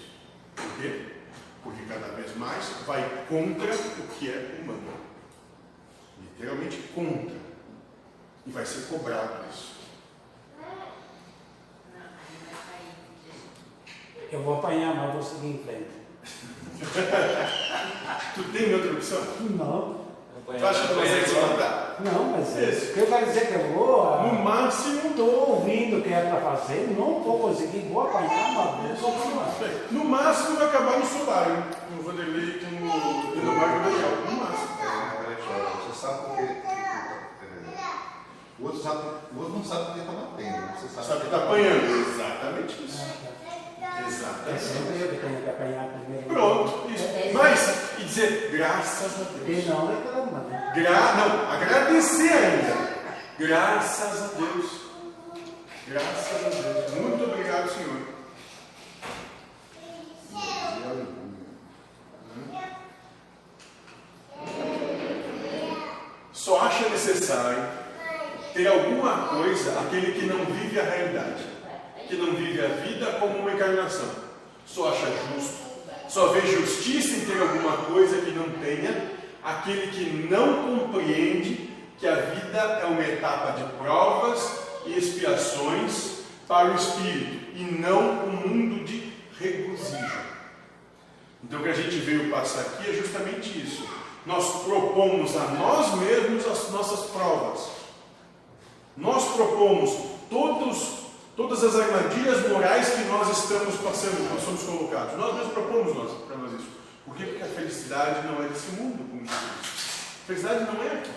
[0.55, 1.05] Por quê?
[1.63, 4.93] Porque cada vez mais vai contra o que é humano.
[6.21, 7.42] Literalmente contra.
[8.45, 9.73] E vai ser cobrado isso.
[14.31, 16.03] Eu vou apanhar, mas vou seguir em frente.
[18.35, 19.21] Tu tem outra opção?
[19.41, 20.03] Não,
[20.45, 21.95] Tu acha que você se matar?
[21.99, 22.93] não, mas é isso.
[22.93, 24.01] que vai dizer que eu vou.
[24.13, 28.81] ah, No máximo, Estou ouvindo o que ela está fazendo, não vou conseguir, vou apanhar,
[28.83, 29.53] mas vou continuar.
[29.91, 31.63] no máximo vai acabar no solário.
[31.95, 34.17] No Vanderlei e no, no Marco Daniel.
[34.25, 34.69] No máximo.
[34.81, 36.82] É, você sabe por quê?
[38.59, 39.03] É, o, outro sabe,
[39.35, 40.79] o outro não sabe porque está batendo.
[40.79, 42.09] Você sabe, Sabe que está apanhando?
[42.09, 43.01] Exatamente isso.
[43.81, 44.63] É Exatamente.
[44.63, 46.25] sempre eu que tenho que apanhar primeiro.
[46.27, 47.05] Pronto, isso.
[47.33, 49.67] Mas, e dizer, graças a E Deus.
[49.67, 50.71] não reclama, né?
[50.75, 52.93] Gra não, agradecer ainda.
[53.37, 54.71] Graças a Deus.
[55.87, 56.91] Graças a Deus.
[57.01, 58.13] Muito obrigado, Senhor.
[66.31, 67.82] Só acha necessário
[68.53, 71.43] ter alguma coisa aquele que não vive a realidade,
[72.07, 74.09] que não vive a vida como uma encarnação.
[74.65, 75.63] Só acha justo,
[76.07, 79.11] só vê justiça em ter alguma coisa que não tenha
[79.43, 86.71] aquele que não compreende que a vida é uma etapa de provas e expiações para
[86.71, 90.23] o espírito e não um mundo de regozijo.
[91.43, 93.87] Então, o que a gente veio passar aqui é justamente isso.
[94.25, 97.82] Nós propomos a nós mesmos as nossas provas.
[98.95, 99.91] Nós propomos
[100.29, 100.99] todos,
[101.35, 105.17] todas as armadilhas morais que nós estamos passando, que nós somos colocados.
[105.17, 106.67] Nós mesmos propomos nós, para nós isso.
[107.05, 107.25] Por quê?
[107.25, 109.23] Porque a felicidade não é desse mundo, como.
[109.29, 111.11] A felicidade não é aqui.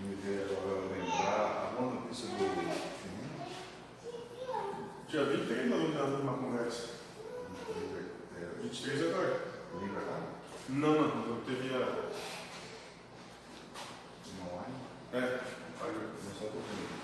[0.00, 2.88] Me veio agora lembrar a notícia do
[5.10, 6.88] Já vi três alunos dando uma conversa.
[8.36, 9.40] é, 23 agora.
[9.74, 10.20] o livro lá?
[10.68, 11.78] Não, não, não teve a.
[14.38, 15.16] Não há?
[15.16, 15.40] É,
[15.80, 16.94] Não só tô vendo.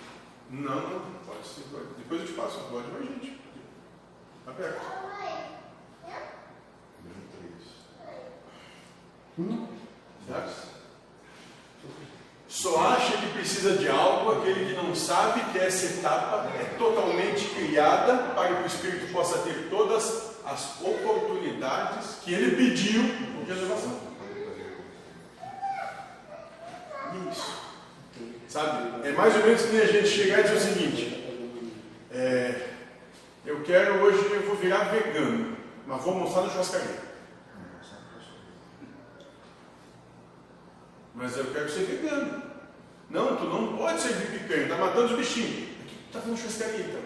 [0.51, 1.63] não, não, pode ser.
[1.73, 1.87] Pode.
[1.99, 3.41] Depois eu te passo, pode mais gente.
[4.45, 4.81] Tá perto.
[9.39, 9.59] 2003.
[10.29, 10.75] Certo?
[12.47, 17.47] Só acha que precisa de algo aquele que não sabe que essa etapa é totalmente
[17.49, 23.03] criada para que o Espírito possa ter todas as oportunidades que ele pediu
[23.45, 24.01] de elevação.
[27.31, 27.63] Isso.
[28.49, 29.07] Sabe?
[29.07, 31.25] É mais ou menos que a gente chegar e dizer o seguinte:
[32.11, 32.69] é,
[33.45, 37.05] eu quero hoje, eu vou virar vegano, mas vou almoçar no churrascaria.
[41.15, 42.43] Mas eu quero ser vegano.
[43.11, 45.69] Não, tu não pode servir picanha, tá matando os bichinhos.
[46.25, 47.01] Tá fazendo churrascaria então.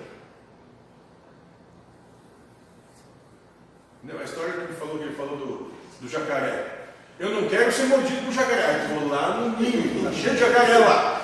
[4.04, 4.20] Entendeu?
[4.20, 6.78] A história que ele falou, que ele falou do, do jacaré.
[7.18, 10.40] Eu não quero ser mordido por jacaré, eu vou lá no ninho, tá cheio de
[10.40, 11.20] jacaré lá.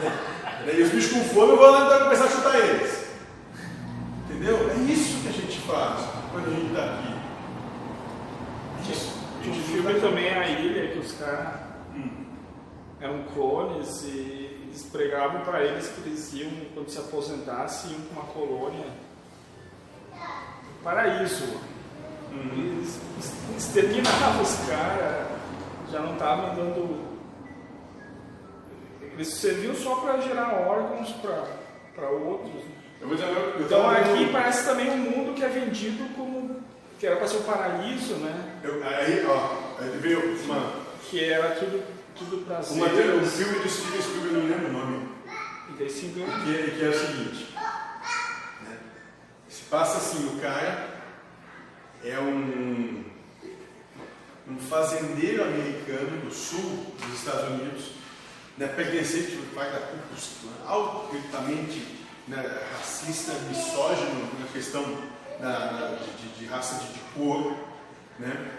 [0.64, 3.04] Daí os bichos com fome, eu vou lá então começar a chutar eles.
[4.24, 4.70] Entendeu?
[4.70, 6.00] É isso que a gente faz
[6.32, 7.14] quando a gente está aqui.
[8.88, 9.18] É isso.
[9.36, 11.60] A O gente filme fica- também é a ilha que os caras
[11.94, 12.24] Hum.
[13.00, 18.22] eram clones e eles pregavam para eles que eles iam, quando se aposentassem, iam para
[18.22, 18.86] uma colônia.
[20.82, 21.44] Paraíso.
[22.32, 22.76] Uhum.
[22.78, 22.98] Eles
[23.56, 25.26] exterminavam os caras,
[25.92, 27.04] já não estavam dando.
[29.12, 31.10] Eles serviam só para gerar órgãos
[31.94, 32.52] para outros.
[32.52, 33.26] dizer,
[33.60, 36.64] Então aqui parece também um mundo que é vendido como.
[36.98, 38.60] que era para ser o paraíso, né?
[38.64, 40.72] eu- aí, ó, aí veio uma,
[41.08, 41.80] Que era tudo,
[42.16, 42.76] tudo prazer.
[42.76, 45.08] uma, um filme do Steven Spielberg, eu não lembro o nome.
[45.70, 46.44] E daí se engana.
[46.44, 47.54] que é, que é o seguinte:
[48.62, 48.76] né?
[49.48, 50.88] se passa assim, o cara
[52.04, 53.04] é um,
[54.48, 57.84] um fazendeiro americano do sul dos Estados Unidos,
[58.58, 61.98] né, pertencente ao pai da Klan, altamente
[62.28, 64.82] né, racista, misógino na questão
[65.40, 67.56] da, da- de, de raça de, de cor,
[68.18, 68.50] né?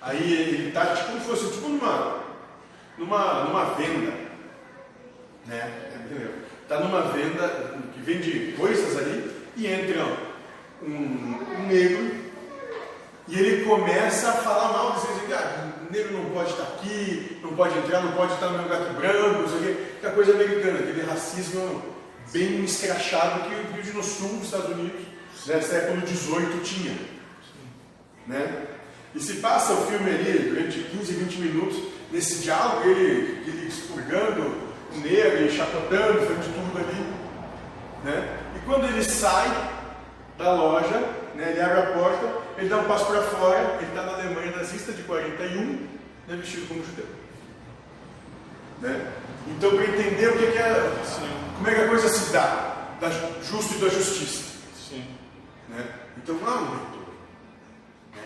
[0.00, 2.24] Aí ele está tipo como se fosse tipo numa,
[2.98, 4.12] numa, numa venda,
[5.46, 5.90] né?
[6.04, 6.32] Entendeu?
[6.68, 10.04] Tá numa venda que vende coisas ali e entra
[10.82, 12.22] um, um negro
[13.28, 17.78] e ele começa a falar mal, dizendo, ah, negro não pode estar aqui, não pode
[17.78, 19.82] entrar, não pode estar no meu gato branco, não sei o quê.
[19.98, 21.82] Aquela coisa americana, aquele racismo
[22.32, 25.02] bem escrachado que o Rio de Sul, nos Estados Unidos,
[25.46, 26.96] né, século XVIII tinha.
[28.26, 28.66] Né?
[29.14, 34.42] E se passa o filme ali, durante 15, 20 minutos, nesse diálogo, ele, ele expurgando
[34.94, 37.12] o negro, chapotando, fazendo de tudo ali.
[38.04, 38.38] Né?
[38.56, 39.48] E quando ele sai
[40.36, 40.98] da loja,
[41.34, 44.56] né, ele abre a porta, ele dá um passo para fora, ele está na Alemanha
[44.56, 45.88] nazista de 41,
[46.28, 47.06] né, vestido como judeu.
[48.80, 49.12] Né?
[49.48, 50.92] Então, para entender o que, que é,
[51.56, 53.10] como é que a coisa se dá, da
[53.42, 54.58] justo e da justiça.
[54.76, 55.04] Sim.
[55.68, 55.84] Né?
[56.16, 57.02] Então, um mentor.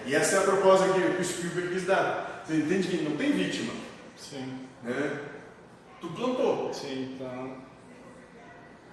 [0.05, 2.45] E essa é a proposta que o Spielberg quis dar.
[2.47, 3.73] Você entende que não tem vítima.
[4.17, 4.61] Sim.
[4.83, 5.21] Né?
[6.01, 6.73] Tu plantou.
[6.73, 7.57] Sim, então.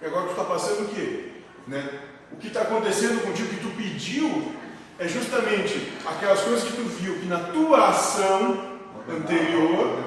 [0.01, 1.31] E agora tu está passando o quê?
[1.67, 1.99] Né?
[2.31, 4.53] O que está acontecendo contigo, que tu pediu,
[4.97, 9.99] é justamente aquelas coisas que tu viu, que na tua ação anterior.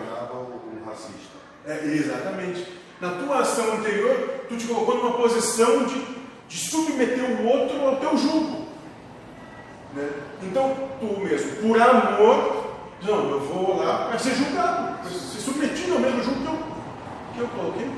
[0.73, 1.37] o racista.
[1.67, 2.67] É, exatamente.
[3.01, 6.03] Na tua ação anterior, tu te colocou numa posição de,
[6.49, 8.56] de submeter o outro ao teu jugo.
[9.97, 10.11] Né?
[10.43, 12.67] Então, tu mesmo, por amor,
[13.03, 16.59] não, eu vou lá para ser julgado, ser submetido ao mesmo jugo que eu,
[17.35, 17.91] que eu coloquei.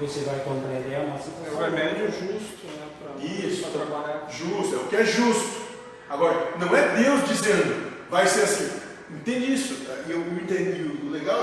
[0.00, 2.88] Você vai compreender a nossa É o remédio justo, né?
[2.98, 4.26] Pra, Isso, pra trabalhar.
[4.30, 5.60] justo, é o que é justo.
[6.08, 8.80] Agora, não é Deus dizendo, vai ser assim.
[9.10, 9.74] Entende isso?
[10.08, 11.38] E eu entendi, o legal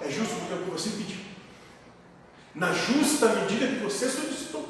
[0.00, 0.06] é.
[0.06, 1.18] É justo porque é o que você pediu.
[2.54, 4.68] Na justa medida que você solicitou.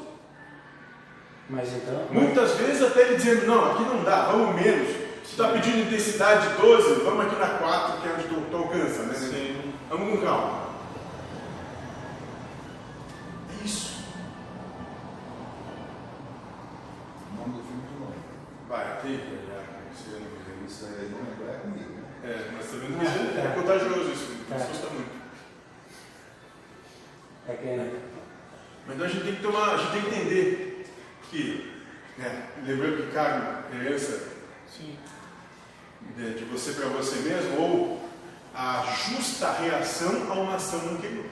[1.51, 2.07] Mas então.
[2.11, 4.87] Muitas vezes até ele dizendo, não, aqui não dá, vamos menos.
[5.25, 8.57] Se está pedindo intensidade de 12, vamos aqui na 4, que é onde tu, tu
[8.57, 9.13] alcança, né?
[9.13, 9.73] Sim.
[9.89, 10.61] Vamos com calma.
[13.61, 14.03] É isso.
[17.33, 18.67] O nome do filme tu não.
[18.69, 19.61] Vai, tem, já,
[19.93, 20.65] esse ano que vem.
[20.65, 21.91] Isso aí não é comigo.
[21.91, 22.03] né?
[22.23, 24.55] É, mas também não é, é contagioso isso, Tá.
[24.55, 25.11] assusta muito.
[27.47, 27.65] É que
[28.87, 30.70] Mas então a gente tem que tomar, a gente tem que entender
[31.31, 31.71] que,
[32.17, 33.41] né, lembrando que cabe
[33.73, 34.21] herança
[34.67, 34.97] Sim.
[36.15, 38.01] de, de você para você mesmo, ou
[38.53, 41.25] a justa reação a uma ação anterior.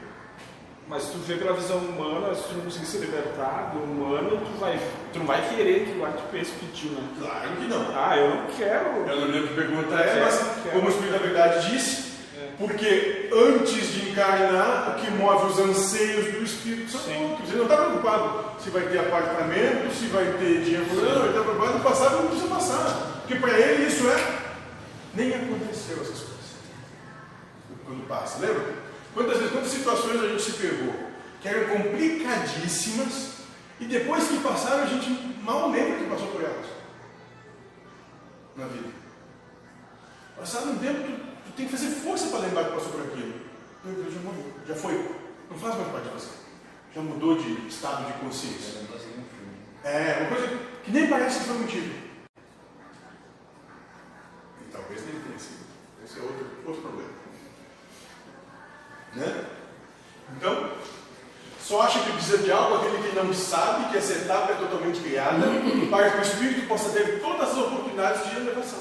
[0.87, 4.41] Mas se tu vê pela visão humana, se tu não conseguir se libertar do humano,
[4.43, 4.79] tu, vai,
[5.13, 7.07] tu não vai querer que o arquipeso pediu, né?
[7.19, 7.95] Claro que não.
[7.95, 9.07] Ah, eu não quero.
[9.07, 10.39] Eu não lembro que pergunta é, mas
[10.71, 12.08] como o Espírito da Verdade disse, É.
[12.59, 17.31] porque antes de encarnar, o que move os anseios do Espírito são Sim.
[17.31, 17.47] outros.
[17.47, 20.85] Ele não está preocupado se vai ter apartamento, se vai ter dinheiro.
[20.93, 23.21] Não, ele está preocupado em passar como precisa passar.
[23.21, 24.39] Porque para ele isso é.
[25.13, 26.29] Nem aconteceu essas coisas.
[27.85, 28.75] Quando passa, lembra?
[29.13, 30.93] Quantas vezes, quantas situações a gente se pegou
[31.41, 33.35] que eram complicadíssimas
[33.79, 35.09] e depois que passaram a gente
[35.41, 36.65] mal lembra que passou por elas
[38.57, 38.89] na vida.
[40.37, 41.28] Passado um tempo,
[41.59, 43.33] tem que fazer força para lembrar que passou por aquilo.
[43.83, 44.93] Meu Deus, já morreu, já foi.
[45.51, 46.29] Não faz mais parte de você.
[46.95, 48.79] Já mudou de estado de consciência.
[48.79, 49.19] É filme.
[49.83, 51.95] É, uma coisa que nem parece que foi contigo.
[54.61, 55.65] E talvez nem tenha sido.
[56.05, 57.09] Esse é outro, outro problema.
[59.15, 59.45] Né?
[60.37, 60.71] Então,
[61.59, 65.01] só acha que precisa de algo aquele que não sabe que essa etapa é totalmente
[65.01, 65.45] criada
[65.91, 68.79] para que o Espírito possa ter todas as oportunidades de elevação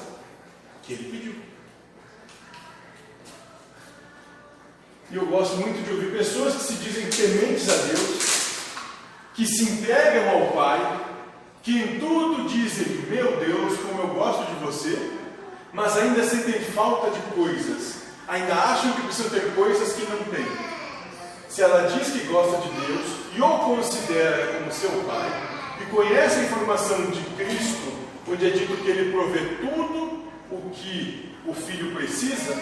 [0.83, 1.48] que ele pediu.
[5.11, 8.39] E eu gosto muito de ouvir pessoas que se dizem tementes a Deus,
[9.33, 11.01] que se entregam ao Pai,
[11.63, 15.11] que em tudo dizem, meu Deus, como eu gosto de você,
[15.73, 20.45] mas ainda sentem falta de coisas, ainda acham que precisam ter coisas que não têm.
[21.47, 25.27] Se ela diz que gosta de Deus e o considera como seu Pai,
[25.81, 27.93] e conhece a informação de Cristo,
[28.27, 32.55] onde é dito que ele provê tudo o que o filho precisa,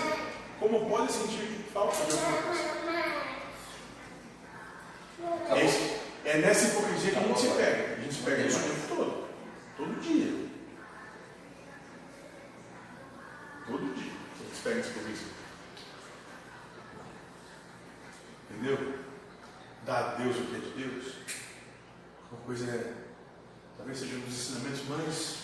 [0.61, 2.17] como pode sentir coisa?
[6.25, 7.93] É, é nessa hipocrisia que a gente se pega.
[7.93, 9.27] A gente se pega isso o tempo todo.
[9.77, 10.47] Todo dia.
[13.65, 14.11] Todo dia.
[14.11, 15.27] A gente se pega nessa hipocrisia.
[18.49, 18.93] Entendeu?
[19.85, 21.13] Dar a Deus o que é de Deus.
[22.31, 22.93] Uma coisa é.
[23.77, 25.37] Talvez seja um dos ensinamentos mais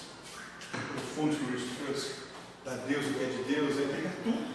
[0.71, 2.15] profundos que o Cristo trouxe.
[2.65, 4.52] Dar a Deus o que é de Deus é entregar tudo.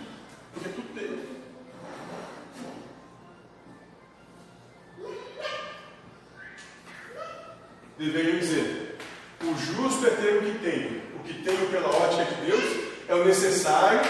[7.99, 8.97] Deveriam dizer:
[9.43, 13.15] o justo é ter o que tem, o que tenho pela ótica de Deus é
[13.15, 14.01] o necessário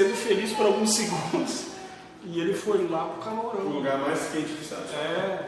[0.00, 1.66] sendo feliz por alguns segundos.
[2.24, 3.64] E ele foi lá pro O calorão.
[3.70, 4.84] lugar mais quente do estado.
[4.94, 5.42] É,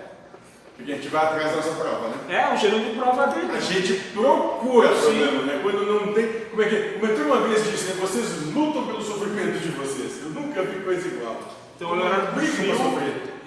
[0.77, 2.17] Porque a gente vai atrás da nossa prova, né?
[2.29, 3.53] é o gênero de prova dele.
[3.53, 5.03] A gente procura Sim.
[5.03, 5.61] problema, né?
[5.63, 6.27] Quando não tem.
[6.51, 6.93] Como é que é?
[6.99, 7.97] Como eu uma vez disse, né?
[8.01, 10.23] Vocês lutam pelo sofrimento de vocês.
[10.23, 11.37] Eu nunca vi coisa igual.
[11.77, 12.75] Então ele era do frio,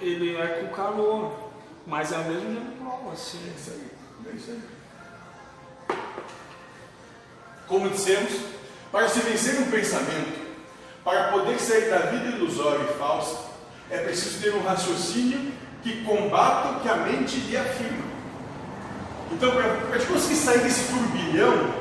[0.00, 1.46] ele é com calor.
[1.86, 3.38] Mas é o mesmo gênero de prova, assim.
[3.44, 4.32] É isso aí.
[4.32, 5.96] É isso aí.
[7.66, 8.32] Como dissemos,
[8.92, 10.45] para se vencer um pensamento,
[11.06, 13.38] para poder sair da vida ilusória e falsa,
[13.88, 18.04] é preciso ter um raciocínio que combata o que a mente lhe afirma.
[19.30, 21.72] Então, para te conseguir sair desse turbilhão,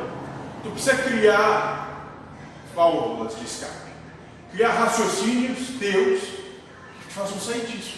[0.62, 2.22] tu precisa criar
[2.76, 3.90] válvulas de escape,
[4.52, 7.98] criar raciocínios teus que te façam sair disso.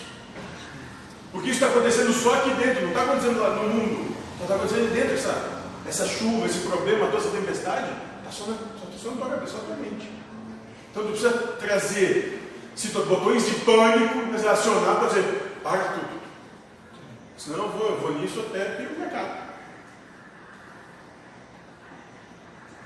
[1.34, 4.16] Porque isso está acontecendo só aqui dentro, não está acontecendo lá no mundo.
[4.38, 8.56] Só está acontecendo dentro essa, essa chuva, esse problema, toda essa tempestade, está só, na,
[8.56, 10.18] só, só na tua cabeça, só na tua mente.
[10.98, 12.42] Então tu precisa trazer
[13.08, 16.22] botões de pânico relacionados para dizer, para tudo.
[17.38, 19.48] Senão eu vou, eu vou nisso até ter o mercado.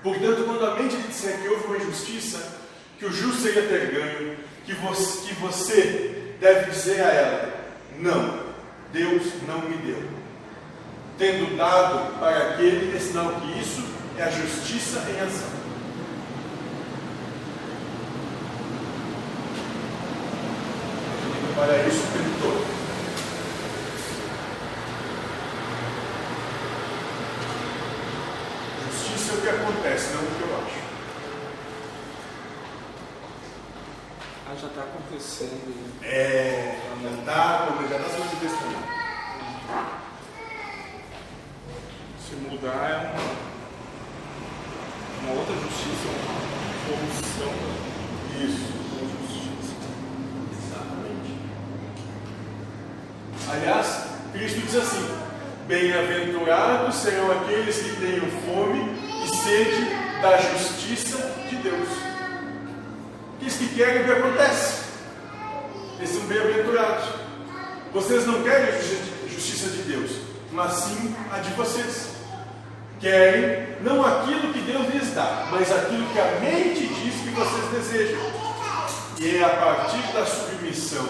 [0.03, 2.59] Portanto, quando a mente disser que houve uma injustiça,
[2.99, 7.53] que o justo seria ter ganho, que você, que você deve dizer a ela:
[7.97, 8.43] Não,
[8.91, 10.03] Deus não me deu.
[11.18, 13.86] Tendo dado para aquele, é sinal que isso
[14.18, 15.61] é a justiça em ação.
[21.62, 22.66] Para isso o todo.
[28.91, 30.82] Justiça é o que acontece, não o que eu acho.
[34.49, 36.01] Ah, já está acontecendo.
[36.01, 38.78] É, já está já tá se manifestando.
[42.28, 43.26] Se mudar é uma,
[45.22, 46.41] uma outra justiça, uma
[46.88, 47.53] corrupção
[48.41, 48.74] Isso.
[48.95, 49.76] da justiça.
[50.57, 51.41] Exatamente.
[53.49, 55.07] Aliás, Cristo diz assim:
[55.72, 58.91] Bem-aventurados serão aqueles que tenham fome
[59.24, 59.88] e sede
[60.22, 61.88] da justiça de Deus.
[63.38, 64.82] Aqueles que querem o que acontece.
[65.97, 67.05] Eles são bem-aventurados.
[67.93, 70.11] Vocês não querem a justi- justiça de Deus,
[70.51, 72.15] mas sim a de vocês.
[72.99, 77.65] Querem não aquilo que Deus lhes dá, mas aquilo que a mente diz que vocês
[77.72, 78.19] desejam.
[79.22, 81.07] E é a partir da submissão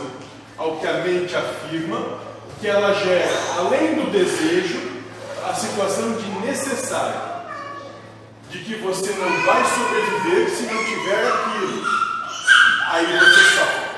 [0.56, 2.30] ao que a mente afirma
[2.62, 4.80] que ela gera, além do desejo,
[5.50, 7.20] a situação de necessário,
[8.52, 11.84] de que você não vai sobreviver se não tiver aquilo.
[12.92, 13.92] Aí você sofre.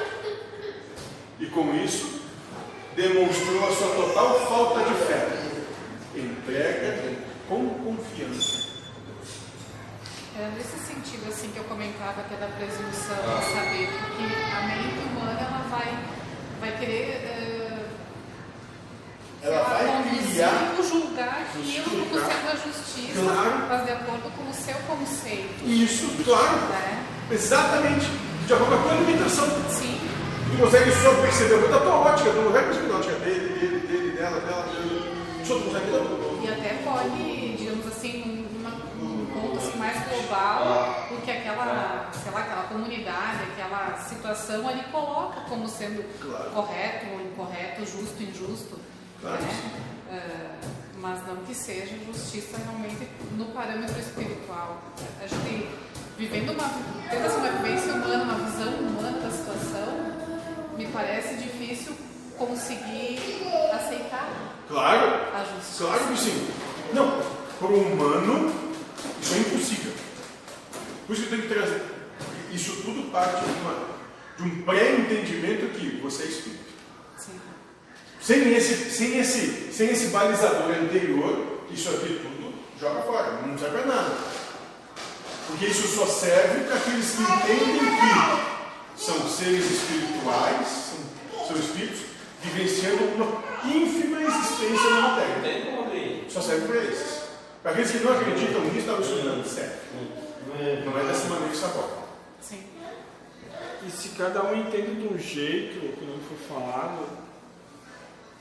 [1.41, 2.21] E com isso,
[2.95, 5.27] demonstrou a sua total falta de fé.
[6.15, 7.17] Entrega
[7.49, 8.63] com confiança.
[10.39, 14.61] É nesse sentido assim que eu comentava que é da presunção de saber, porque a
[14.67, 15.97] mente humana ela vai,
[16.61, 17.52] vai querer sei
[19.43, 22.21] Ela vai criar- ou julgar aquilo no justificar.
[22.21, 23.65] conceito da justiça, Claro.
[23.69, 25.65] mas de acordo com o seu conceito.
[25.65, 26.57] Isso, claro.
[26.69, 27.03] Né?
[27.29, 28.05] Exatamente.
[28.47, 29.47] De acordo com a tua limitação.
[29.69, 29.99] Sim,
[30.51, 33.87] Tu consegue só perceber da tua ótica, tu não vai perceber da ótica dele, dele,
[33.87, 35.01] dele, dela, dela, dele.
[35.43, 36.43] Só tu consegue não.
[36.43, 38.69] e até pode, digamos assim, numa-
[39.01, 44.83] num ponto assim, mais global do que aquela, sei lá, aquela comunidade, aquela situação ali
[44.91, 46.51] coloca como sendo Claro.
[46.51, 48.79] correto ou incorreto, justo, injusto.
[49.23, 49.39] Né?
[50.11, 50.55] Ah,
[50.99, 53.07] mas não que seja justiça realmente
[53.37, 54.81] no parâmetro espiritual.
[55.21, 55.69] A gente
[56.17, 56.69] vivendo uma,
[57.09, 61.93] tendo assim, uma vivência humana, uma visão humana da situação, me parece difícil
[62.37, 63.19] conseguir
[63.73, 64.29] aceitar
[64.67, 65.83] Claro, a justiça.
[65.85, 66.47] claro que sim.
[66.93, 67.21] Não,
[67.59, 68.53] para o humano,
[69.21, 69.93] isso é impossível.
[71.07, 71.81] Por isso que eu tenho que trazer.
[72.51, 73.87] Isso tudo parte de, uma-
[74.37, 76.63] de um pré-entendimento que você é espírito.
[77.17, 77.39] Sim.
[78.23, 83.79] Sem esse, sem esse, sem esse balizador anterior, isso aqui tudo joga fora, não serve
[83.79, 84.15] para nada.
[85.45, 91.99] Porque isso só serve para aqueles que entendem que são seres espirituais, são, são espíritos,
[92.41, 96.25] vivenciando uma ínfima existência na matéria.
[96.29, 97.23] Só serve para esses.
[97.61, 99.75] Para aqueles que não acreditam nisso, estava estudando, serve.
[100.85, 102.03] Não é dessa maneira que isso aborda.
[102.39, 102.63] Sim.
[103.85, 107.32] E se cada um entende de um jeito, como foi falado,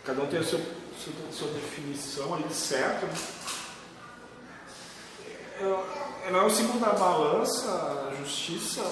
[0.04, 0.60] cada um tem a sua,
[0.98, 3.12] sua, sua definição ali de certo, né?
[6.26, 7.68] É, não é o símbolo da balança,
[8.10, 8.82] a justiça,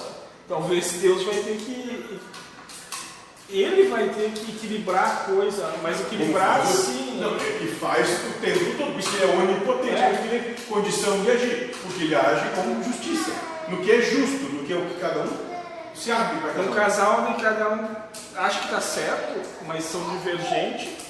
[0.47, 2.19] talvez Deus vai ter que.
[3.49, 7.19] Ele vai ter que equilibrar a coisa, mas equilibrar sim.
[7.19, 10.29] Não, ele faz o tempo todo, por isso que ele é onipotente, É.
[10.31, 13.31] ele tem condição de agir, porque ele age com justiça,
[13.67, 15.37] no que é justo, no que é o que cada um
[15.93, 16.73] se abre para É cada um um.
[16.73, 17.87] casal onde cada um
[18.37, 21.00] acha que está certo, mas são divergentes.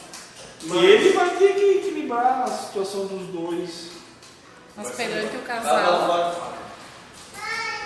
[0.64, 3.91] Mas- E ele vai ter que equilibrar a situação dos dois.
[4.78, 6.51] Mas perante o Tá, tá, casal, tá.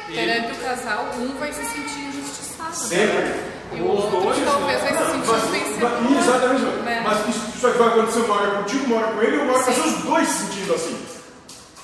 [0.07, 2.75] perante o casal, um vai se sentir injustiçado.
[2.75, 3.55] Sempre.
[3.73, 6.17] E o Os outro dois, talvez vai se sentir mas, vencedor.
[6.19, 7.01] exatamente, né?
[7.03, 9.71] mas isso, isso vai acontecer uma hora contigo, uma hora com ele, uma hora com
[9.71, 11.05] os dois se sentindo assim.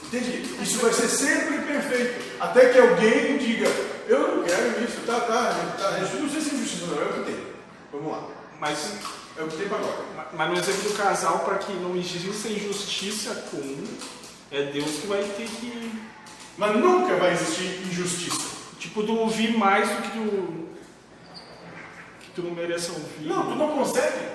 [0.03, 0.55] Entende?
[0.61, 2.21] Isso vai ser sempre perfeito.
[2.39, 3.67] Até que alguém diga,
[4.07, 5.99] eu não quero isso, tá, tá, tá.
[5.99, 7.47] Isso não sei se é injustiça, não, é o que tem.
[7.91, 8.23] Vamos lá.
[8.59, 8.77] Mas,
[9.41, 10.05] É o que tem para agora.
[10.33, 13.87] mas no exemplo do casal, para que não exista injustiça com um,
[14.51, 15.91] é Deus que vai ter que.
[16.55, 18.51] Mas nunca vai existir injustiça.
[18.77, 20.67] Tipo, tu ouvir mais do que tu.
[22.19, 23.25] que tu não mereça ouvir.
[23.25, 24.27] Não, tu não consegue.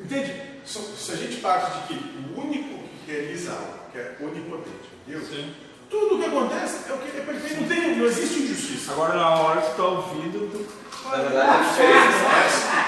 [0.00, 0.42] Entende?
[0.64, 4.90] Se se a gente parte de que o único que realiza algo, que é onipotente,
[5.06, 5.54] Deus, Sim.
[5.88, 7.60] tudo o que acontece é o que é perfeito.
[7.60, 8.90] Não, tem, não existe injustiça.
[8.90, 10.85] Agora, na hora que tu tá ouvindo, tu.
[11.10, 12.16] Na verdade é diferente.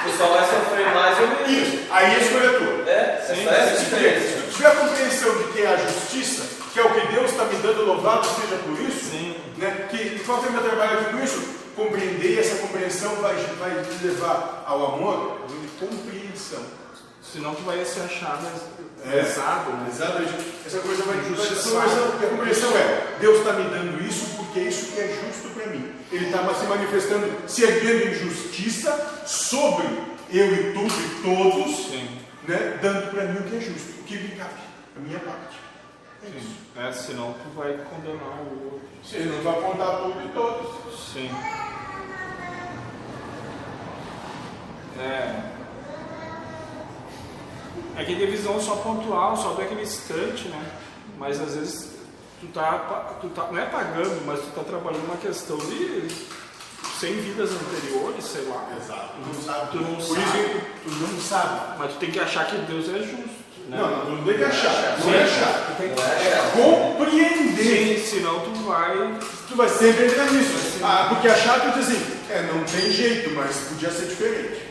[0.05, 1.49] Tu só vai sofrer mais ou menos.
[1.51, 1.87] Isso.
[1.91, 2.91] Aí a escolha é tua.
[2.91, 4.39] É, Sim, essa é a Se diferença.
[4.49, 6.43] tu tiver a compreensão de que é a justiça,
[6.73, 9.37] que é o que Deus está me dando, louvado seja por isso, Sim.
[9.59, 9.87] né?
[9.91, 11.59] que qual que é o meu trabalho aqui com isso?
[11.77, 16.63] Compreender e essa compreensão vai, vai te levar ao amor de compreensão.
[17.23, 18.41] Senão tu vai se achar
[19.05, 19.23] É.
[19.23, 19.87] pesado, né?
[19.93, 20.33] Exatamente.
[20.67, 24.87] Essa coisa vai compreensão- A compreensão é: Deus está me dando isso porque é isso
[24.93, 25.93] que é justo para mim.
[26.11, 29.87] Ele está se manifestando, se erguendo em justiça sobre
[30.31, 32.09] eu e tu e todos, Sim.
[32.47, 32.79] né?
[32.81, 34.61] dando para mim o que é justo, o que me cabe,
[34.97, 35.59] a minha parte.
[36.25, 36.49] É isso.
[36.49, 36.57] Sim.
[36.77, 38.89] É, senão tu vai condenar o outro.
[39.13, 41.13] Ele não vai apontar tudo e todos.
[41.13, 41.31] Sim.
[44.99, 45.59] É.
[47.97, 50.73] É que tem visão só pontual, só daquele instante, né?
[51.19, 51.98] Mas às vezes
[52.41, 56.09] tu tá, tu tá, não é pagando, mas tu tá trabalhando uma questão de
[57.01, 58.67] 100 vidas anteriores, sei lá.
[58.77, 59.15] Exato.
[59.23, 59.71] Tu não sabe.
[59.71, 60.21] Tu não Por sabe.
[60.21, 61.79] isso tu não sabe.
[61.79, 63.49] Mas tu tem que achar que Deus é justo.
[63.69, 63.77] Né?
[63.77, 64.99] Não, não, tu não tem que achar.
[64.99, 65.67] Não é achar.
[65.67, 66.53] Tu tem que é achar.
[66.53, 67.99] compreender.
[67.99, 69.19] Sim, senão tu vai.
[69.49, 70.79] Tu vai sempre entrar nisso.
[70.83, 74.63] Ah, porque achar tu diz assim, é, não tem jeito, mas podia ser diferente.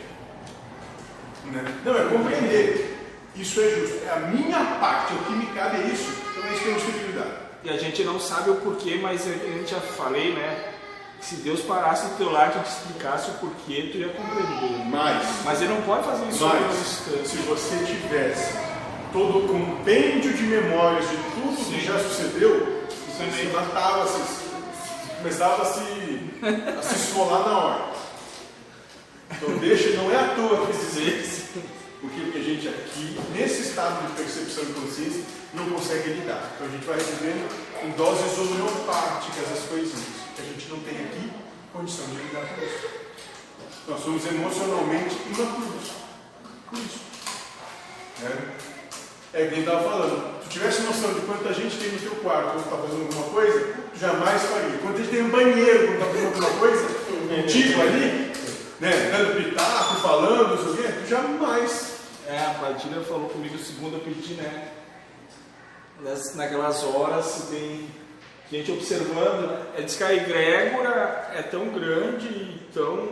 [1.46, 1.64] Né?
[1.86, 2.98] Não, é compreender.
[3.36, 4.02] Isso é justo.
[4.06, 6.12] É a minha parte, o que me cabe é isso.
[6.32, 7.47] Então é isso que temos que cuidar.
[7.64, 10.74] E a gente não sabe o porquê, mas a gente já falei, né?
[11.20, 14.86] que Se Deus parasse do teu lado e te explicasse o porquê, tu ia compreender.
[14.86, 18.58] Mas, Mas ele não pode fazer isso mas, se você tivesse
[19.12, 21.82] todo o compêndio de memórias de tudo que Sim.
[21.82, 23.32] já sucedeu, você Sim.
[23.32, 24.22] se matava, se,
[25.18, 25.80] começava a se,
[26.78, 27.86] a se esfolar na hora.
[29.32, 31.38] Então deixa, não é à toa que dizer
[32.10, 36.54] porque a gente aqui, nesse estado de percepção e consciência, não consegue lidar.
[36.56, 37.50] Então a gente vai recebendo
[37.84, 41.32] em doses homeopáticas as coisinhas, que a gente não tem aqui
[41.74, 42.88] condição de lidar com isso.
[43.88, 45.92] Nós somos emocionalmente imaturos.
[46.70, 47.00] Por isso.
[49.34, 50.42] É, é quem estava falando.
[50.42, 53.30] Se tu tivesse noção de quanta gente tem no teu quarto quando está fazendo alguma
[53.30, 54.78] coisa, tu jamais faria.
[54.82, 56.88] Quanta gente tem no banheiro quando está fazendo alguma coisa,
[57.28, 58.32] contigo ali,
[58.80, 61.97] né, dando pitaco, falando, não sei o quê, tu jamais.
[62.30, 64.68] É, a Padilha falou comigo segunda eu pedi, né?
[66.02, 67.90] Nas, naquelas horas se tem
[68.52, 69.62] gente observando, né?
[69.78, 73.08] é, diz que a egrégora é tão grande e tão,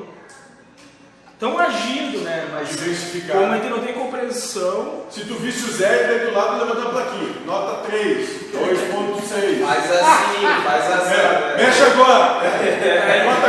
[1.39, 2.45] tão agindo, né?
[2.51, 3.39] Mas Diversificado.
[3.39, 6.82] como a gente não tem compreensão, Se tu visse o Zé, daí do lado levanta
[6.82, 7.36] uma plaquinha.
[7.45, 9.66] Nota 3, 2.6.
[9.66, 11.13] Faz assim, faz assim.
[11.13, 11.55] É, né?
[11.57, 12.45] mexe agora.
[12.45, 13.47] É, nota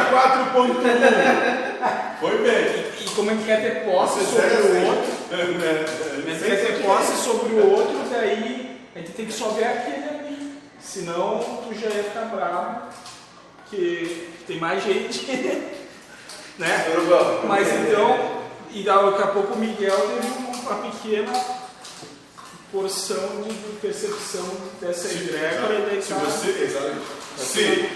[0.54, 2.20] 4.1.
[2.20, 2.86] Foi bem.
[3.00, 6.56] e como a gente quer ter posse sobre o outro, É, é, a gente quer
[6.56, 10.58] ter posse sobre o outro, daí a gente tem que só ver aquele ali.
[10.80, 12.88] Senão tu já ia ficar bravo,
[13.68, 15.26] que tem mais gente,
[16.58, 16.86] né?
[17.48, 20.28] Mas então, e daqui a pouco o Miguel teve
[20.62, 21.32] uma pequena
[22.70, 24.46] porção de percepção
[24.80, 27.06] dessa egrégora e daí Se você, exatamente.
[27.36, 27.90] Se,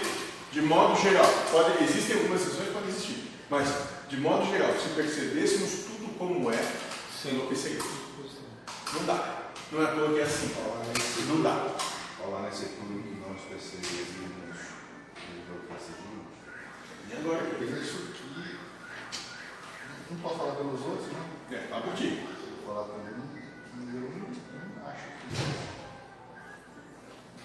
[0.51, 3.67] de modo geral, pode, existem algumas exceções que podem existir, mas
[4.09, 6.59] de modo geral, se percebêssemos tudo como é,
[7.29, 7.79] enlouqueceria.
[8.93, 9.51] Não dá.
[9.71, 10.53] Não é à toa que é assim.
[11.27, 11.75] Não dá.
[12.17, 14.01] falar nesse clube que nós o percebemos.
[17.09, 17.43] E agora?
[17.81, 18.57] Isso aqui.
[20.09, 21.29] Não pode falar pelos outros, né?
[21.51, 22.25] É, fala por ti.
[22.65, 23.11] Falar por mim
[23.93, 25.61] eu não, acho que.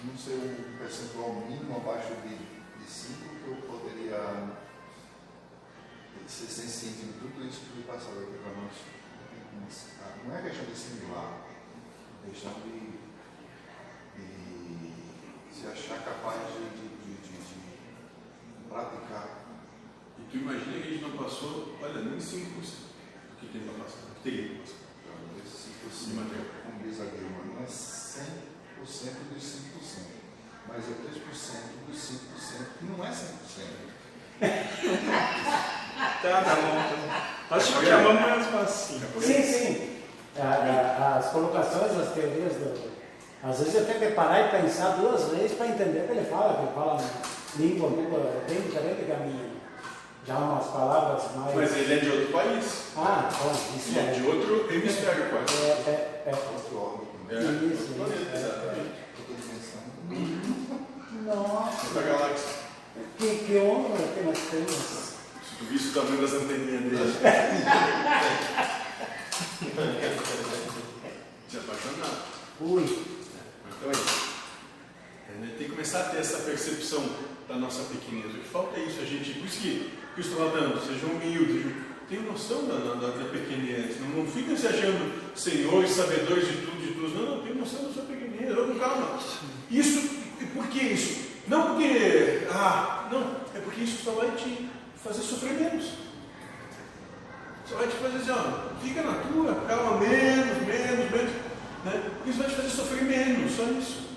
[0.05, 4.55] Não sei um percentual mínimo abaixo de 5 que eu poderia
[6.27, 8.96] ser sensível em tudo isso que foi passado aqui para nós.
[10.27, 11.41] Não é questão de assimilar,
[12.25, 12.97] é questão de,
[14.15, 14.93] de
[15.53, 19.27] se achar capaz de, de, de, de, de praticar.
[20.19, 23.83] E tu imagina que a gente não passou, olha, nem 5% do que tem para
[23.83, 24.87] passar, do que teria para passar.
[25.45, 26.47] Esse 5%, Sim, Mateus.
[26.65, 28.25] como diz a não é 100%
[28.79, 29.61] dos 5%,
[30.67, 31.07] mas é 3%
[31.87, 33.97] dos 5%, que não é 100%.
[36.21, 36.95] Tá, tá bom, tá
[37.49, 37.55] bom.
[37.55, 38.21] Acho que chamamos
[38.51, 39.01] mais assim.
[39.21, 39.97] Sim, sim.
[40.39, 42.97] A- a- As colocações, as teorias do.
[43.43, 46.25] Às vezes eu tenho que parar e pensar duas vezes para entender o que ele
[46.29, 46.97] fala, que ele fala
[47.57, 49.47] língua, língua bem diferente da minha.
[50.27, 51.55] Já umas palavras mais.
[51.55, 52.65] Mas ele é de outro país.
[52.97, 54.13] Ah, bom, isso Ele é é.
[54.13, 55.63] de outro hemisfério quase.
[55.63, 56.31] É, é, é.
[56.53, 57.33] Outro órgão É.
[57.35, 58.37] Isso, outro isso, é.
[58.37, 58.91] exatamente.
[59.27, 59.81] Dimensão.
[61.25, 62.49] Nossa, galáxia.
[63.17, 65.06] que, que honra que nós temos.
[65.57, 67.13] Tu visse o tamanho das anteninhas dele.
[71.49, 72.27] Se apaixonar.
[72.61, 74.27] Ui, Então é isso.
[75.29, 77.03] É, né, Tem que começar a ter essa percepção
[77.47, 78.35] da nossa pequenez.
[78.35, 79.33] O que falta é isso, a gente.
[79.33, 81.71] Por isso que, estou falando, sejam humildes, sejam,
[82.07, 83.99] tenham noção da, da, da pequenez.
[83.99, 87.09] Não, não fiquem se achando senhores, sabedores de tudo, de tudo.
[87.15, 88.53] Não, não, tenham noção da sua pequenez.
[88.53, 89.19] Vamos, calma.
[89.71, 90.07] Isso,
[90.53, 91.27] por que isso?
[91.47, 93.21] Não porque, ah, não,
[93.55, 94.69] é porque isso só vai te
[95.03, 95.91] fazer sofrer menos.
[97.65, 101.33] Só vai te fazer assim, ó, fica na tua, calma, menos, menos, menos.
[101.83, 102.11] Né?
[102.25, 104.07] Isso vai te fazer sofrer menos, só isso.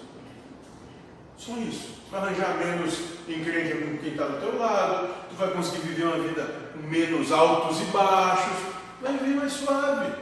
[1.37, 2.01] Só isso.
[2.05, 2.95] Tu vai arranjar menos
[3.28, 7.81] encrenca com quem está do teu lado, tu vai conseguir viver uma vida menos altos
[7.81, 8.57] e baixos,
[9.01, 10.12] vai viver mais suave.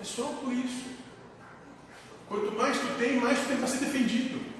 [0.00, 0.92] É só por isso.
[2.28, 4.51] Quanto mais tu tem, mais tu tem para ser defendido.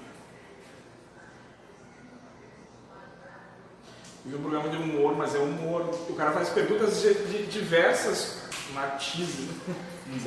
[4.25, 5.81] Vi um programa de humor, mas é humor.
[6.09, 8.37] O cara faz perguntas de, de diversas
[8.73, 9.49] matizes.
[9.67, 9.75] Né?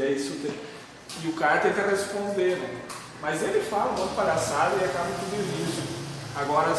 [0.00, 0.32] É isso.
[1.24, 2.80] E o cara tenta responder, né?
[3.22, 5.82] Mas ele fala um monte de palhaçada e acaba tudo isso.
[6.36, 6.74] Agora,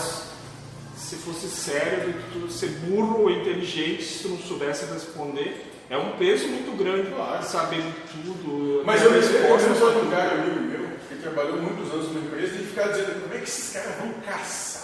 [0.96, 6.12] se fosse sério, tu ser burro ou inteligente, se tu não soubesse responder, é um
[6.18, 7.44] peso muito grande Claro.
[7.44, 8.84] saber de tudo.
[8.86, 9.74] Mas eu me resposta.
[9.74, 13.22] só de um cara amigo meu, que trabalhou muitos anos numa empresa, e ficava dizendo
[13.24, 14.77] como é que esses caras vão caçar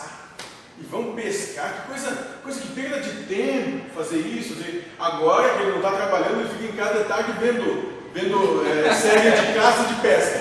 [0.79, 2.11] e vão pescar, que coisa,
[2.43, 4.55] coisa que perda de tempo fazer isso.
[4.55, 8.65] fazer- Agora que ele não está trabalhando, ele fica em casa de tarde vendo, vendo
[8.67, 10.39] é, série de caça e de pesca.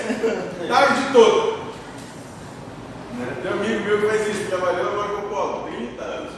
[0.67, 1.63] Tarde toda.
[3.13, 3.27] Né?
[3.43, 6.31] Tem um amigo meu que faz isso, trabalhando no Marco Polo, 30 anos.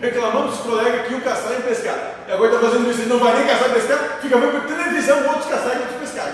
[0.00, 2.14] Reclamando dos colegas que iam caçar e pescar.
[2.28, 4.68] E agora está fazendo isso, ele não vai nem caçar e pescar, fica vendo por
[4.76, 6.26] televisão outros caçar e outros pescar.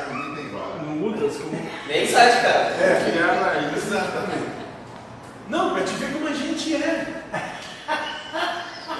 [0.52, 0.84] Vara.
[0.86, 2.68] Mudas como Nem sai de casa.
[2.82, 3.76] É, criar raiz.
[3.86, 4.53] Exatamente.
[5.48, 7.22] Não, para te ver como a gente é.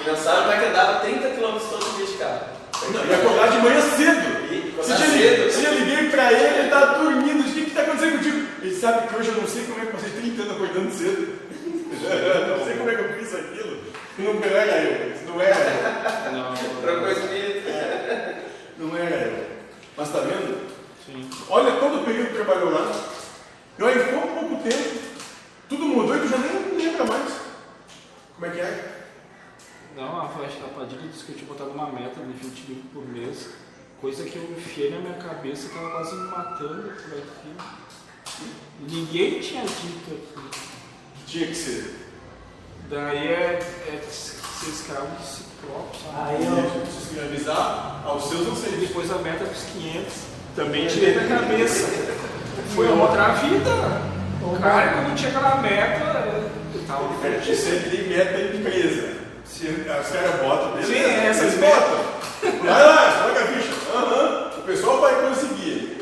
[0.01, 2.41] E não sabe como é que andava 30 km todo dia de carro.
[2.93, 4.51] Não, e acordar de manhã cedo.
[4.51, 4.83] E eu,
[5.51, 5.65] cedo.
[5.65, 7.39] eu liguei pra ele, ele tá dormindo.
[7.39, 8.47] O que que tá acontecendo contigo?
[8.61, 10.91] Ele sabe que hoje eu não sei como é que eu passei 30 anos acordando
[10.91, 11.39] cedo.
[12.57, 13.77] não sei como é que eu fiz aquilo.
[14.19, 15.15] Não era eu.
[15.27, 16.31] Não era eu.
[16.31, 17.69] Não, Trocou espírito.
[18.77, 19.45] Não era eu.
[19.97, 20.75] Mas tá vendo?
[21.05, 21.29] sim.
[21.49, 22.91] Olha todo o período que trabalhou lá.
[23.77, 24.99] E olha, em tão pouco tempo,
[25.69, 27.33] tudo mudou e tu já nem lembra mais.
[28.35, 28.95] Como é que é?
[29.95, 33.07] Não, a, a Padilha disse que eu tinha botado uma meta de 20 mil por
[33.07, 33.49] mês,
[34.01, 37.55] coisa que eu enfiei na minha cabeça que estava quase me matando por aqui.
[38.81, 40.59] E ninguém tinha dito aqui.
[41.25, 41.95] tinha que ser.
[42.89, 46.35] Daí é, é ser escravo de si próprio, sabe?
[46.35, 48.79] Aí eu, Se escravizar aos seus E anseios.
[48.87, 50.13] depois a meta dos 500.
[50.55, 51.87] Também tirei da cabeça.
[52.75, 54.14] Foi outra vida.
[54.53, 56.45] O cara, quando chega na meta,
[57.23, 59.15] É de sempre meta empresa.
[59.45, 61.79] Se os caras botam dele, Sim, é essas eles metas.
[61.79, 62.61] botam.
[62.63, 63.73] Vai lá, joga a ficha.
[63.95, 64.51] Aham.
[64.57, 65.97] O pessoal vai conseguir.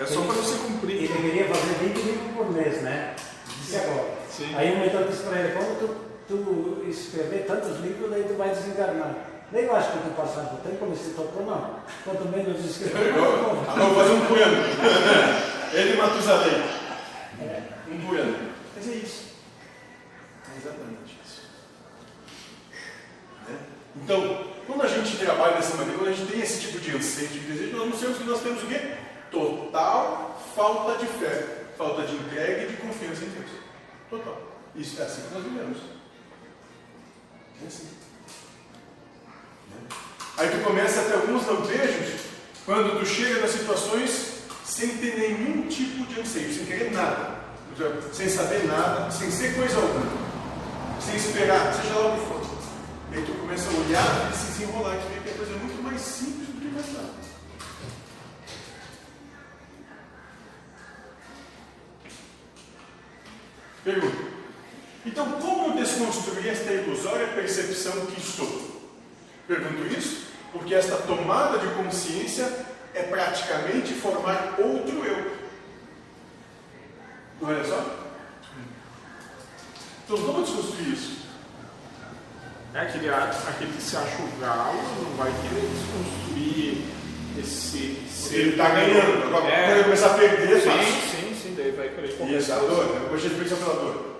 [0.00, 1.08] É só pra você e cumprir.
[1.12, 3.14] deveria fazer 20 livros por mês, né?
[3.60, 4.04] Disse agora.
[4.30, 4.52] Sim.
[4.56, 5.96] Aí o mentor disse para ele, quando tu,
[6.28, 9.14] tu escrever tantos livros, daí tu vai desencarnar.
[9.52, 11.76] Daí eu acho que tu passar do tempo, como se tocou, não.
[12.04, 14.56] Quanto menos escrever, vamos fazer um plano.
[15.72, 16.81] Ele e Matusalém.
[17.92, 18.52] Um.
[18.74, 19.32] Mas é isso.
[20.52, 21.42] É exatamente isso.
[23.48, 23.58] Né?
[23.96, 27.28] Então, quando a gente trabalha dessa maneira, quando a gente tem esse tipo de anseio,
[27.28, 28.96] de desejo, nós anunciamos que nós temos o quê?
[29.30, 33.50] Total falta de fé, falta de entrega e de confiança em Deus.
[34.10, 34.42] Total.
[34.74, 35.78] Isso é assim que nós vivemos.
[37.62, 37.88] É assim.
[39.70, 39.96] Né?
[40.38, 42.22] Aí tu começa a ter alguns lampejos
[42.64, 44.32] quando tu chega nas situações
[44.64, 47.41] sem ter nenhum tipo de anseio, sem querer nada,
[48.12, 50.06] sem saber nada, sem ser coisa alguma,
[51.00, 52.42] sem esperar, seja lá o que for.
[53.12, 55.82] E aí tu começa a olhar e se desenrolar, que que a coisa é muito
[55.82, 57.10] mais simples do que imaginar.
[63.84, 64.32] Pergunta.
[65.04, 68.82] Então, como desconstruir esta ilusória percepção que estou?
[69.48, 72.48] Pergunto isso porque esta tomada de consciência
[72.94, 75.41] é praticamente formar outro eu.
[77.42, 77.84] Olha só.
[80.04, 81.22] Então, como desconstruir isso?
[82.74, 86.84] É aquele, aquele que se acha o galo, não vai querer desconstruir
[87.38, 88.34] esse ser.
[88.36, 89.24] Ele está ganhando.
[89.26, 89.64] Agora, É.
[89.64, 92.58] quando ele começar a perder, é Sim, sim, sim, daí vai querer Isso, compensar.
[92.58, 93.10] a dor?
[93.12, 94.16] Hoje ele pensa pela dor.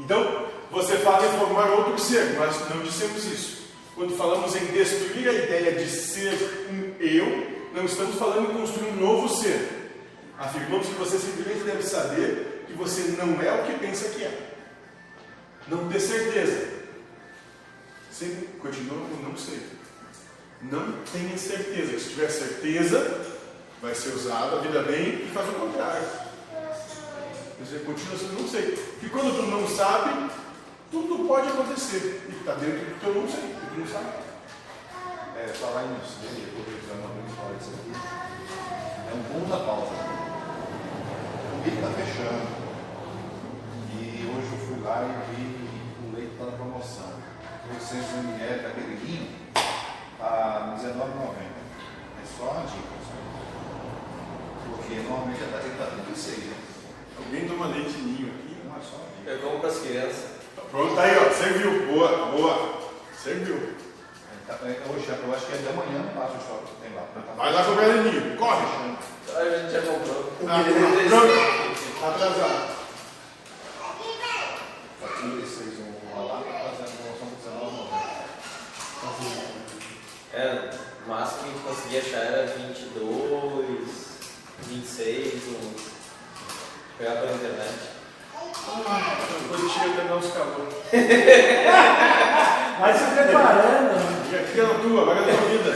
[0.00, 3.64] Então, você fala em formar outro ser, nós não dissemos isso.
[3.94, 8.88] Quando falamos em destruir a ideia de ser um eu, não estamos falando em construir
[8.88, 9.92] um novo ser.
[10.38, 14.56] Afirmamos que você simplesmente deve saber que você não é o que pensa que é.
[15.68, 16.74] Não ter certeza.
[18.10, 19.60] Sempre continua com não sei.
[20.60, 21.98] Não tenha certeza.
[21.98, 23.26] Se tiver certeza,
[23.80, 26.06] vai ser usado a vida bem e faz o contrário.
[27.60, 28.72] Você continua sendo não sei.
[28.72, 30.30] Porque quando tu não sabe,
[30.90, 32.26] tudo pode acontecer.
[32.28, 33.54] E está dentro do teu não sei.
[33.72, 34.24] Tu não sabe.
[35.38, 36.30] É, falar nisso, né?
[36.38, 37.92] eu estou revisando uma vez falar isso aqui.
[39.10, 39.92] É um ponto da pausa.
[41.52, 42.64] O bico está fechando.
[43.96, 45.04] E hoje eu fui lá e
[45.34, 45.42] vi
[46.04, 47.12] o leite está na promoção.
[47.72, 49.26] 800 ml daquele vinho
[50.20, 51.40] a R$19,90.
[51.40, 51.42] É
[52.36, 52.94] só uma dica.
[53.08, 53.14] só.
[54.76, 56.56] Porque normalmente ele está 36, né?
[57.18, 58.52] Alguém toma leite ninho aqui.
[58.64, 59.30] Não é só uma dica.
[59.30, 60.30] Eu como para as crianças.
[60.54, 61.30] Tá Pronto, tá aí, ó.
[61.32, 61.86] Serviu.
[61.86, 62.54] Boa, boa.
[63.16, 63.56] Serviu.
[63.56, 63.58] É,
[64.52, 66.92] tá- é, Hoje, eu acho que é de amanhã não passa o estoque que tem
[66.94, 67.02] lá.
[67.14, 68.36] Tá Vai lá comprar ninho.
[68.36, 68.66] Corre.
[69.34, 70.30] A gente já comprou.
[70.46, 70.60] Ah.
[72.08, 72.74] Atrasado.
[75.00, 75.82] Tá 36 um
[76.26, 77.44] lá, tá fazendo promoção por R$19,90.
[80.44, 80.68] É,
[81.06, 83.88] o máximo que a gente conseguia achar era 22,
[84.68, 85.82] 26, uns.
[86.98, 87.72] Pegar pela internet.
[89.40, 90.68] Depois chega a dar uns calor.
[92.78, 93.94] Vai se preparando.
[93.94, 93.98] né?
[94.30, 95.70] Já fica na tua, vai na tua vida.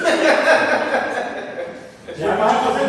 [2.15, 2.85] Já vai estoque.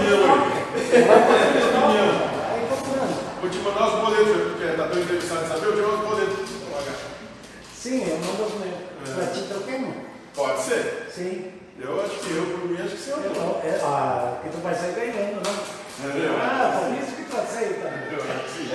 [1.08, 3.40] Vai comprando.
[3.40, 6.10] Vou te mandar os boletos, porque tá tão interessado em saber, eu te mando os
[6.10, 6.50] boletos.
[7.74, 9.16] Sim, eu mando os meus.
[9.16, 9.96] Pra ti troquemos?
[10.36, 11.08] Pode ser.
[11.10, 11.60] Sim.
[11.82, 14.58] Eu acho que eu, por mim, acho que você é o é, ah, que tu
[14.58, 15.64] vai sair ganhando, né?
[15.98, 16.36] Entendeu?
[16.38, 17.88] Ah, por isso que tu aceita.
[18.12, 18.70] Eu acho que sim.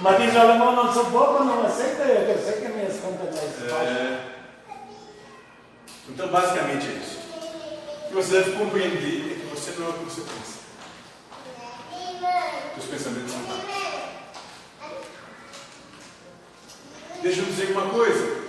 [0.00, 3.70] Mas diz o alemão, não sou bobo, não aceita, eu sei que minhas contas mais
[3.70, 3.96] baixas.
[3.96, 4.34] É.
[6.08, 7.20] Então, basicamente é isso.
[8.04, 10.64] O que você deve compreender é que você não é o que você pensa.
[12.76, 13.64] Os pensamentos são dados.
[17.22, 18.44] Deixa eu dizer uma coisa.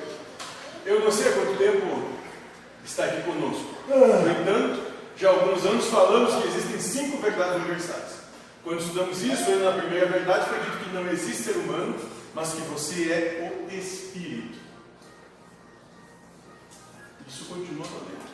[0.85, 2.04] Eu não sei há quanto tempo
[2.95, 3.75] está aqui conosco.
[3.89, 4.81] No entanto,
[5.17, 8.15] já há alguns anos falamos que existem cinco verdades universais.
[8.63, 11.95] Quando estudamos isso, na primeira verdade foi dito que não existe ser humano,
[12.33, 14.57] mas que você é o espírito.
[17.27, 18.25] Isso continua valendo.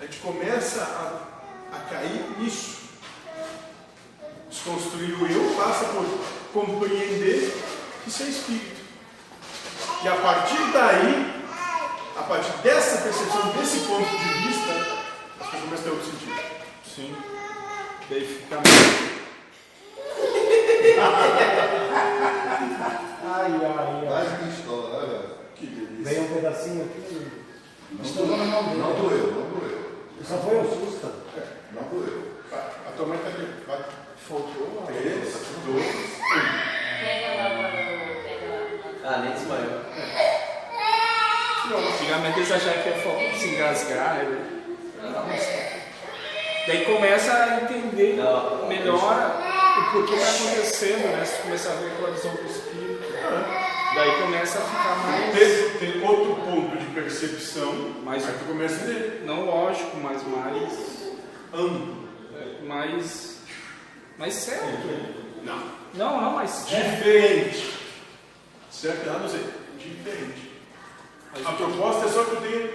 [0.00, 2.78] A gente começa a, a cair nisso.
[4.48, 6.06] Desconstruir o eu passa por
[6.54, 7.52] compreender
[8.02, 8.78] que isso é espírito.
[10.02, 11.37] E a partir daí,
[12.18, 14.16] a partir dessa percepção, desse ponto de
[14.46, 14.72] vista,
[15.40, 16.34] as coisas começam a ter outro sentido.
[16.84, 17.16] Sim.
[18.10, 18.56] Daí fica.
[23.24, 24.08] Ai, ai, ai.
[24.08, 25.20] Mais pistola, olha.
[25.54, 26.04] Que delícia.
[26.04, 27.30] Veio um pedacinho aqui.
[27.92, 28.78] Não dele.
[28.78, 29.78] Não doeu, não doeu.
[30.24, 31.12] Só foi um susto.
[31.72, 32.32] Não doeu.
[32.52, 33.46] A tua mãe tá aqui.
[33.66, 33.84] Vai.
[34.28, 34.84] Faltou.
[34.86, 35.32] Três,
[35.64, 35.86] dois,
[37.00, 37.48] Pega lá,
[38.24, 39.14] pega lá.
[39.14, 40.27] Ah, nem desmaiou.
[41.76, 44.14] Antigamente eles achavam que ia fal- se engasgar.
[44.24, 44.44] né?
[46.66, 48.16] Daí começa a entender
[48.68, 49.42] melhor
[49.78, 51.24] o porquê está acontecendo, né?
[51.24, 52.98] Se começa a ver com a visão do espírito.
[53.94, 55.38] Daí começa a ficar mais.
[55.78, 57.72] Tem, tem outro ponto de percepção,
[58.04, 59.22] Mais- aí tu começa a entender.
[59.24, 61.12] Não lógico, mas mais.
[61.54, 62.08] Amplo.
[62.36, 63.38] é, Mais.
[64.18, 64.64] Mais certo.
[65.42, 65.78] Não.
[65.94, 66.84] Não, não, mais certo.
[66.96, 67.74] Diferente.
[68.70, 69.08] Certo?
[69.08, 69.44] Ah, não sei.
[69.78, 70.47] Diferente.
[71.44, 72.70] A proposta é só que tu tenha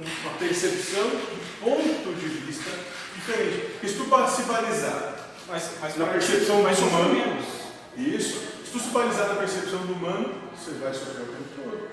[0.00, 2.70] uma percepção de ponto de vista
[3.14, 3.72] diferente.
[3.72, 5.14] Porque se tu se balizar
[5.48, 7.44] Mas, mas na percepção mais do humano, menos.
[7.96, 11.88] isso, se tu se balizar na percepção do humano, você vai sofrer o tempo todo.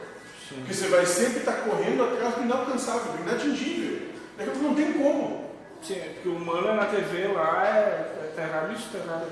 [0.47, 0.55] Sim.
[0.55, 4.09] Porque você vai sempre estar correndo atrás do inaalcançável, do inatingível.
[4.37, 5.51] Daqui a pouco não tem como.
[5.81, 9.27] Sim, é porque o humano na TV lá é, é tá errado isso, tá errado.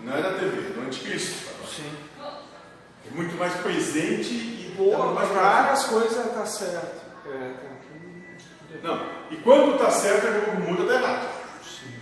[0.00, 1.48] Não é na TV, no anticristo.
[1.68, 1.90] Sim.
[2.18, 7.02] É muito mais presente e Boa, tá mais várias coisas tá certo.
[7.26, 8.82] É, tá aqui.
[8.82, 9.06] Não.
[9.30, 11.28] E quando está certo, a pouco muda, tá errado.
[11.62, 11.94] Sim.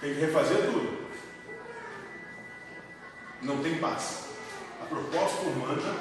[0.00, 0.98] Tem que refazer tudo.
[3.42, 4.28] Não tem paz.
[4.82, 5.94] A proposta humana,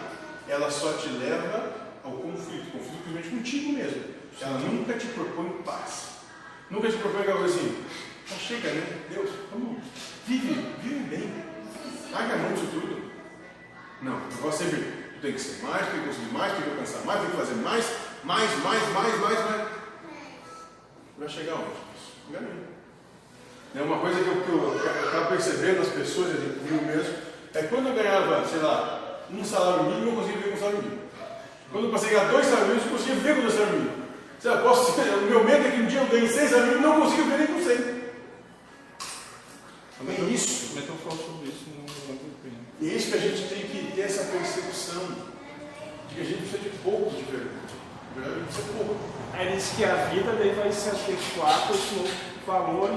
[0.47, 1.73] ela só te leva
[2.03, 2.71] ao conflito.
[2.71, 4.03] Conflito principalmente contigo mesmo.
[4.41, 6.17] Ela nunca te propõe paz.
[6.69, 7.85] Nunca te propõe aquela coisa assim,
[8.25, 9.05] já chega, né?
[9.09, 9.77] Deus, vamos,
[10.25, 11.43] vive, vive bem.
[12.11, 13.11] Larga a mão disso tudo.
[14.01, 17.05] Não, o negócio sempre, tem que ser mais, tem que conseguir mais, tem que alcançar
[17.05, 17.85] mais, tem que fazer mais,
[18.23, 19.67] mais, mais, mais, mais, mais.
[21.17, 21.87] Vai chegar onde?
[22.29, 22.67] Engano.
[23.75, 27.13] É uma coisa que eu, que eu, acabo percebendo nas pessoas, eu comigo mesmo,
[27.53, 30.59] é que quando eu ganhava, sei lá, um salário mínimo, eu conseguia viver com um
[30.59, 31.01] salário mínimo.
[31.71, 34.07] Quando eu passei a ganhar dois salários mínimos, eu conseguia viver com dois salários mínimos.
[34.39, 36.95] Sei lá, posso, o meu medo é que um dia eu ganhe seis salários mínimos
[36.95, 37.97] e não consiga viver nem com cem.
[40.07, 40.67] É isso.
[40.69, 41.65] Como é que eu falo sobre isso?
[42.79, 42.87] Não.
[42.87, 45.03] E é isso que a gente tem que ter essa percepção
[46.09, 47.73] de que a gente precisa de pouco de verdade,
[48.17, 48.95] a gente precisa de pouco.
[49.33, 52.09] Aí diz que a vida daí vai se adequar com esse novo
[52.47, 52.89] valor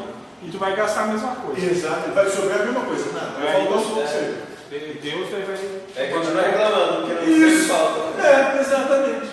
[0.43, 1.67] e, e tu vai gastar a mesma coisa.
[1.67, 3.31] Exato, vai sobrar a mesma coisa, nada.
[3.39, 4.07] Vai É, faltar isso, pouco é.
[4.07, 4.51] você.
[4.73, 5.81] E Deus daí vai.
[5.97, 7.69] É continuar reclamando, porque não Isso.
[7.69, 8.23] falta.
[8.23, 9.31] É, exatamente.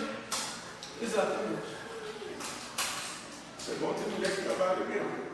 [0.99, 1.67] Exatamente.
[3.59, 5.27] Isso é bom ter mulher que trabalha mesmo.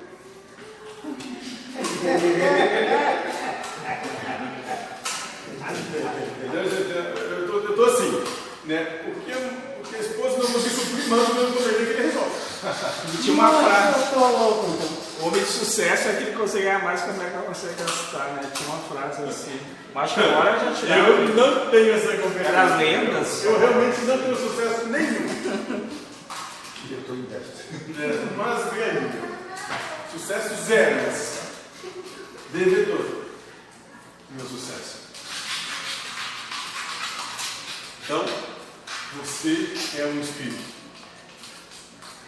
[6.43, 6.63] Entendeu?
[6.63, 8.23] Eu tô, eu tô assim,
[8.65, 8.83] né?
[9.03, 9.31] Porque,
[9.81, 12.31] porque a esposa não consegue suprir, manda o meu poder que ele resolve.
[13.13, 13.99] E tinha uma frase.
[13.99, 15.03] Eu tô louco, então.
[15.21, 17.73] O homem de sucesso é aquele que consegue ganhar mais que a mulher que consegue
[17.79, 18.41] gastar, né?
[18.53, 19.59] Tinha uma frase assim.
[19.93, 21.07] Mas acho que agora já tiraram.
[21.07, 22.49] Eu não tenho essa competência.
[22.49, 23.43] Era as lendas.
[23.43, 25.27] Eu realmente não tenho sucesso nenhum.
[26.91, 27.63] Eu estou em déficit.
[27.99, 29.17] É, Mas grande.
[30.11, 31.01] Sucesso zero.
[31.07, 31.39] mas
[32.51, 33.23] Devedor.
[34.29, 34.97] Meu sucesso.
[38.03, 38.23] Então,
[39.15, 40.73] você é um espírito.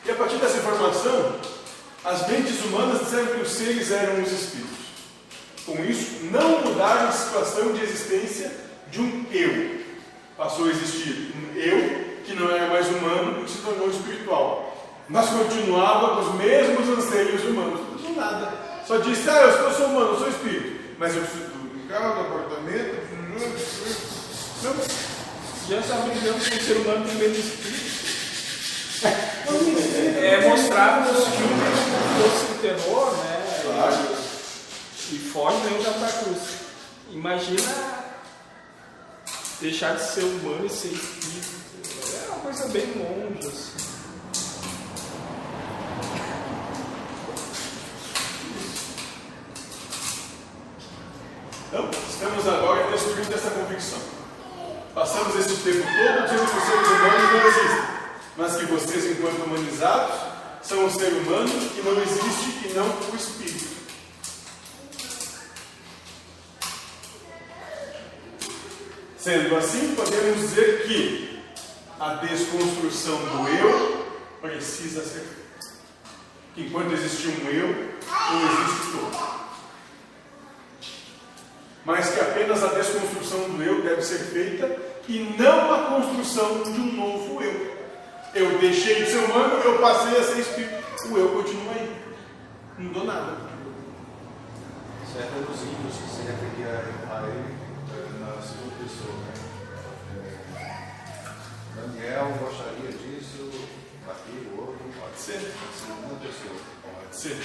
[0.06, 1.40] E a partir dessa informação,
[2.04, 4.86] as mentes humanas disseram que os seres eram os espíritos.
[5.66, 8.65] Com isso, não mudaram a situação de existência
[8.96, 9.76] de um eu.
[10.38, 14.74] Passou a existir um eu que não era mais humano e que se tornou espiritual.
[15.08, 17.82] Mas continuava com os mesmos anseios humanos.
[18.02, 18.54] Não nada.
[18.88, 20.96] Só disse, ah, eu sou humano, eu sou espírito.
[20.98, 23.06] Mas eu preciso do carro, do apartamento.
[24.64, 24.74] Não,
[25.70, 27.86] Já está brigando com o ser humano tem medo do espírito.
[30.24, 33.62] É mostrado nos filmes de terror, né?
[33.62, 34.16] Claro.
[35.12, 36.42] E foge mesmo da Cruz.
[37.12, 38.05] Imagina
[39.62, 41.56] deixar de ser humano e ser espírito.
[42.26, 43.86] É uma coisa bem longe, assim.
[51.68, 54.00] Então, estamos agora destruindo essa convicção.
[54.94, 57.96] Passamos esse tempo todo dizendo que os seres humanos não existem,
[58.38, 60.16] mas que vocês, enquanto humanizados,
[60.62, 63.75] são um ser humano que não existe e não o espírito.
[69.26, 71.40] Sendo assim, podemos dizer que
[72.00, 74.06] a desconstrução do eu
[74.40, 75.74] precisa ser feita.
[76.54, 79.36] Que enquanto existe um eu, não existe todo
[81.84, 86.80] mas que apenas a desconstrução do eu deve ser feita e não a construção de
[86.80, 87.76] um novo eu.
[88.36, 90.84] Eu deixei de ser humano, eu passei a ser espírito.
[91.10, 91.96] O eu continua aí.
[92.78, 93.38] Não mudou nada.
[95.04, 97.65] Isso é reduzindo, se você referia a ele
[101.88, 103.52] Daniel gostaria disso,
[104.10, 105.40] aqui, o outro, Pode ser.
[105.78, 106.60] segunda pessoa.
[106.82, 107.38] Pode ser.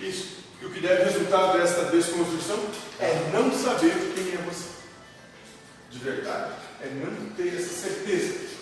[0.00, 0.42] Isso.
[0.60, 2.58] E o que deve resultar desta desconstrução
[3.00, 4.70] é não saber quem é você.
[5.90, 6.52] De verdade.
[6.80, 8.52] É não ter essa certeza.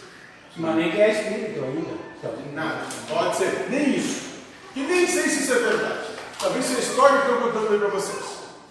[0.57, 1.99] Mas nem que é espírito ainda.
[2.19, 2.87] Então, Nada.
[3.09, 3.67] Pode ser.
[3.71, 4.31] Nem isso.
[4.77, 6.09] E nem sei se isso é verdade.
[6.39, 8.25] Talvez seja a história que eu estou contando aí para vocês.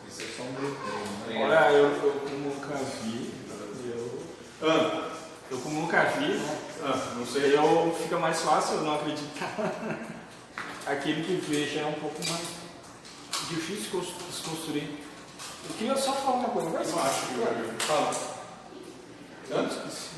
[0.08, 1.46] Isso é só um detalhe, né?
[1.46, 3.32] Olha, eu, eu como nunca vi,
[3.86, 4.22] eu,
[4.64, 5.09] Ah,
[5.52, 6.58] eu como nunca vi, né?
[6.84, 7.56] ah, não sei.
[7.56, 9.52] Eu fica mais fácil eu não acreditar.
[10.86, 12.42] Aquele que vê já é um pouco mais
[13.50, 14.90] difícil de cons- desconstruir.
[15.70, 16.88] Eu queria só falar uma coisa, Eu acho
[17.28, 18.12] que eu Fala.
[19.52, 20.10] Antes?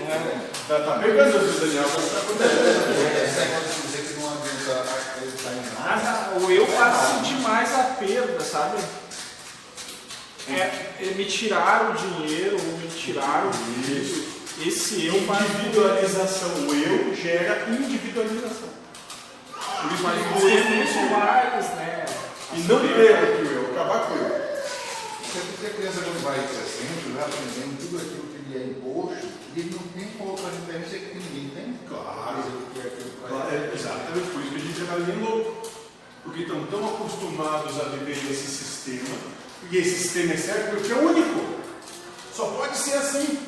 [0.00, 1.84] É, Tá, tá pegando o Daniel.
[1.84, 3.82] Tá acontecendo.
[3.82, 6.38] Dizer que não adianta acreditar em nada.
[6.38, 8.78] o eu passa demais a perda, sabe?
[10.50, 14.38] É, é me tirar o dinheiro, ou me tirar o filho.
[14.66, 16.48] Esse eu faz Individualização.
[16.66, 18.68] O eu gera individualização.
[19.82, 22.06] Por isso Mas que o o eu eu não mais, né?
[22.54, 24.48] E não ter o eu, acabar com o eu.
[25.52, 29.60] Porque a criança quando vai crescendo, vai aprendendo tudo aquilo que lhe é imposto, e
[29.60, 31.78] ele não tem outra referência que ninguém tem.
[31.88, 32.42] Claro.
[32.76, 35.70] É Claro, é exatamente por isso que a gente acaba meio louco.
[36.24, 39.16] Porque estão tão acostumados a viver nesse sistema,
[39.70, 41.58] e esse sistema é certo porque é único.
[42.34, 43.38] Só pode ser assim.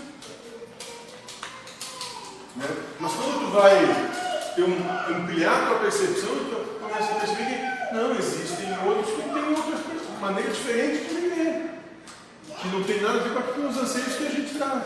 [2.57, 2.67] Né?
[2.99, 7.95] Mas quando tu vai ter um, ampliar a tua percepção, tu começa a perceber que
[7.95, 9.79] não, existem outros que têm outra
[10.21, 11.71] maneira diferente de viver.
[12.61, 14.85] Que não tem nada a ver com os anseios que a gente traz.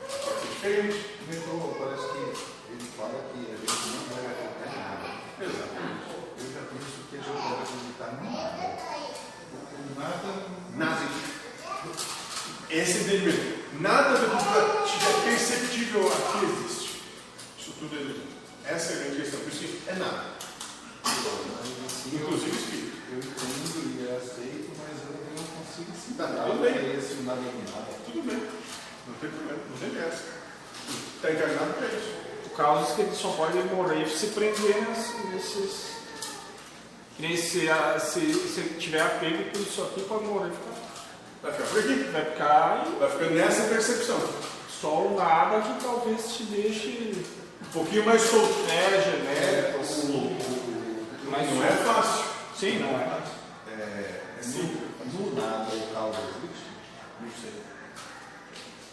[0.00, 1.16] Pode ser diferente.
[1.28, 2.18] Mentor, parece que
[2.72, 5.06] ele fala que a gente não vai acreditar em nada.
[5.40, 6.06] Exatamente.
[6.38, 8.55] Eu já penso que a gente deve acreditar em nada.
[12.70, 13.56] Esse entendimento.
[13.80, 17.02] Nada do que tiver perceptível aqui existe.
[17.58, 18.24] Isso tudo é ilusão.
[18.64, 19.40] Essa é a grande questão.
[19.40, 20.24] Por isso é nada.
[22.12, 22.96] Inclusive espírito.
[23.12, 26.96] eu entendo e aceito, mas eu não consigo Tá, citar tudo bem.
[26.96, 28.10] esse nada é.
[28.10, 28.42] Tudo bem.
[29.06, 29.60] Não tem problema.
[29.70, 30.24] Não tem dessa.
[31.16, 32.14] Está encarnado para isso.
[32.44, 34.88] Por causa que ele só pode morrer se prender
[35.32, 35.96] nesses.
[37.16, 37.68] Que nem se,
[38.00, 40.52] se, se tiver apego por isso aqui, pode morrer.
[41.42, 41.94] Vai ficar por aqui.
[42.12, 44.20] vai ficar Vai ficar nessa percepção.
[44.80, 47.24] só o nada que talvez te deixe
[47.62, 48.54] Um pouquinho mais solto.
[48.70, 50.12] é, genérico, o- assim.
[50.40, 52.24] o- Mas Não é fácil.
[52.58, 53.18] Sim, não é.
[53.68, 54.86] É, é simples.
[55.12, 56.66] No nada o caos existe?
[57.20, 57.52] Não sei.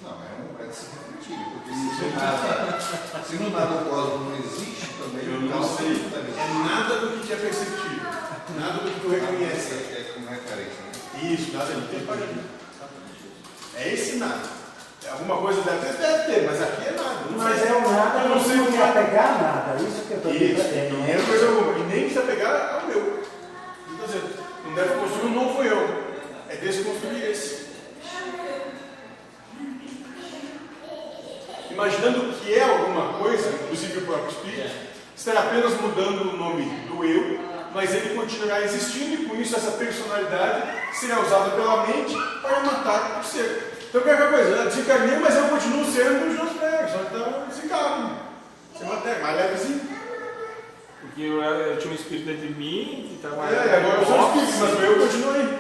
[0.02, 2.80] Não, é, um, é de se refletir, porque se no nada,
[3.26, 5.88] se no nada o cosmos não existe, também Eu o não sei.
[5.88, 8.12] É nada do que te é perceptível.
[8.60, 9.74] Nada do que tu reconhece.
[9.74, 9.76] É,
[10.10, 10.93] é como referência.
[11.24, 12.44] Isso, nada de ter paradigma.
[13.76, 14.42] É esse nada.
[15.06, 17.20] É alguma coisa deve ter, deve ter, mas aqui é nada.
[17.30, 17.68] Não Mas sei.
[17.70, 18.84] é o nada, Eu não sei o que é.
[18.84, 19.84] apegar a nada.
[19.84, 20.98] Isso que eu estou Isso, dizendo.
[21.04, 21.80] nem é coisa alguma.
[21.80, 23.24] E nem se apegar ao meu.
[24.00, 24.24] Quer dizer,
[24.66, 26.04] não deve construir um novo eu.
[26.50, 27.64] É desconstruir esse.
[31.72, 34.76] Imaginando que é alguma coisa, inclusive o próprio espírito,
[35.16, 37.40] estará apenas mudando o nome do eu,
[37.74, 40.64] mas ele continuará existindo e com isso essa personalidade
[40.94, 43.72] será usada pela mente para matar o ser.
[43.90, 47.16] Então que é aquela coisa, eu desencarnei, mas eu continuo sendo o José, só que
[47.16, 48.18] está desencarno.
[48.78, 49.82] Sem matéria, mais levezinho.
[51.02, 54.44] Porque eu, eu tinha um espírito dentro de mim que É, trabalhava agora eu sou
[54.44, 55.60] espírito, mas eu continuo aí.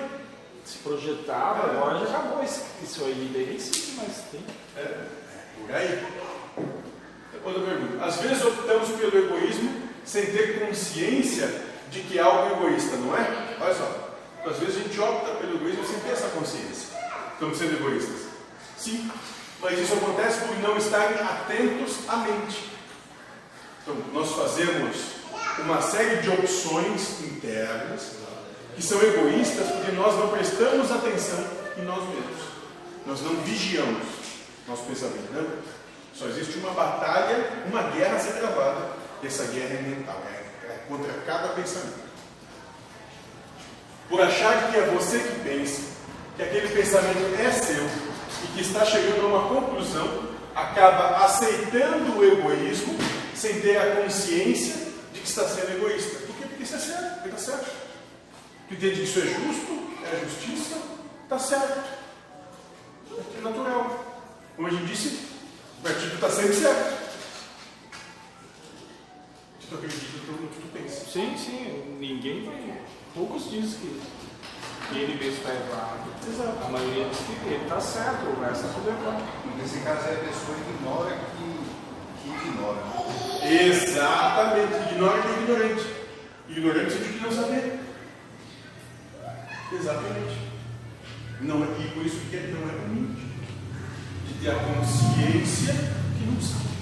[0.65, 4.41] se projetava, agora já acabou isso, isso aí, daí nem sei mais tem.
[4.77, 4.95] É,
[5.59, 6.03] por aí.
[7.45, 8.05] Outra pergunta.
[8.05, 11.49] Às vezes optamos pelo egoísmo sem ter consciência
[11.93, 13.55] de que é algo egoísta, não é?
[13.61, 14.09] Olha só.
[14.45, 16.97] Às vezes a gente opta pelo egoísmo sem ter essa consciência.
[17.33, 18.27] Estamos sendo egoístas.
[18.77, 19.09] Sim.
[19.61, 22.71] Mas isso acontece por não estarem atentos à mente.
[23.81, 24.97] Então, nós fazemos
[25.59, 28.13] uma série de opções internas
[28.75, 31.45] que são egoístas porque nós não prestamos atenção
[31.77, 32.43] em nós mesmos.
[33.05, 34.03] Nós não vigiamos
[34.67, 35.31] nosso pensamento.
[35.31, 35.47] Não?
[36.13, 38.89] Só existe uma batalha, uma guerra a ser travada.
[39.21, 40.43] E essa guerra é mental, é
[40.87, 42.03] contra cada pensamento.
[44.09, 45.81] Por achar que é você que pensa,
[46.35, 47.85] que aquele pensamento é seu
[48.43, 52.97] e que está chegando a uma conclusão, acaba aceitando o egoísmo
[53.35, 54.75] sem ter a consciência
[55.13, 56.19] de que está sendo egoísta.
[56.27, 56.45] Por quê?
[56.47, 57.71] Porque isso é certo, porque está certo.
[58.67, 60.77] Tu entende que isso é justo, é justiça,
[61.23, 61.83] está certo.
[63.37, 64.05] É natural.
[64.55, 65.27] Como a gente disse,
[65.79, 67.02] o partido está sempre certo.
[69.73, 71.05] Tu acredita no que tu pensa.
[71.05, 72.77] Sim, sim, ninguém vai.
[73.15, 75.17] Poucos dizem que.
[75.17, 76.63] vê se está errado.
[76.63, 79.23] A maioria diz que ele está certo, o resto está tudo errado.
[79.57, 82.81] Nesse caso, é a pessoa ignora que, que ignora.
[82.83, 83.63] né?
[83.65, 84.93] Exatamente.
[84.93, 85.85] Ignora que é ignorante.
[86.49, 87.79] Ignorante de que não saber.
[89.71, 90.37] Exatamente.
[91.41, 93.23] Não, é- e por isso que não é humilde.
[94.27, 96.72] De ter a consciência que não sabe.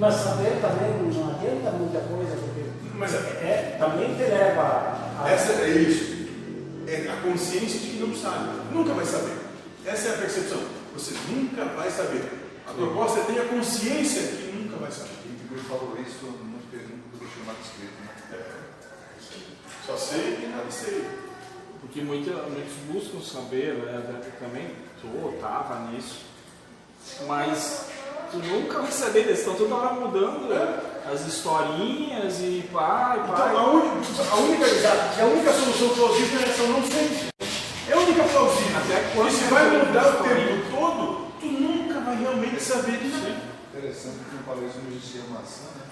[0.00, 4.62] Mas saber também não adianta muita coisa, porque Mas é, é, também te leva
[5.20, 5.30] a.
[5.30, 6.26] essa é isso.
[6.88, 8.48] É a consciência de que não sabe.
[8.72, 9.36] Nunca vai saber.
[9.84, 10.58] Essa é a percepção.
[10.94, 12.24] Você nunca vai saber.
[12.66, 15.10] A proposta é ter a consciência de que nunca vai saber.
[15.26, 17.92] E o falou isso no pergunta do chamado escrito.
[18.30, 18.38] Né?
[19.86, 21.04] Só sei que nada sei.
[21.82, 24.22] Porque muita, muitos buscam saber, né?
[24.24, 24.70] Eu também
[25.02, 26.22] tô, tava nisso.
[27.26, 27.90] Mas
[28.30, 30.52] tu nunca vai saber, eles estão toda hora mudando
[31.12, 33.56] as historinhas e pai, Então, pai.
[33.56, 34.66] a única, a única,
[35.20, 37.30] a única solução plausível é essa não sei.
[37.88, 38.76] É a única plausível.
[38.78, 43.26] Até quando e se vai mudar o tempo todo, tu nunca vai realmente saber disso.
[43.74, 45.84] Interessante que no Palácio não existia maçã, né?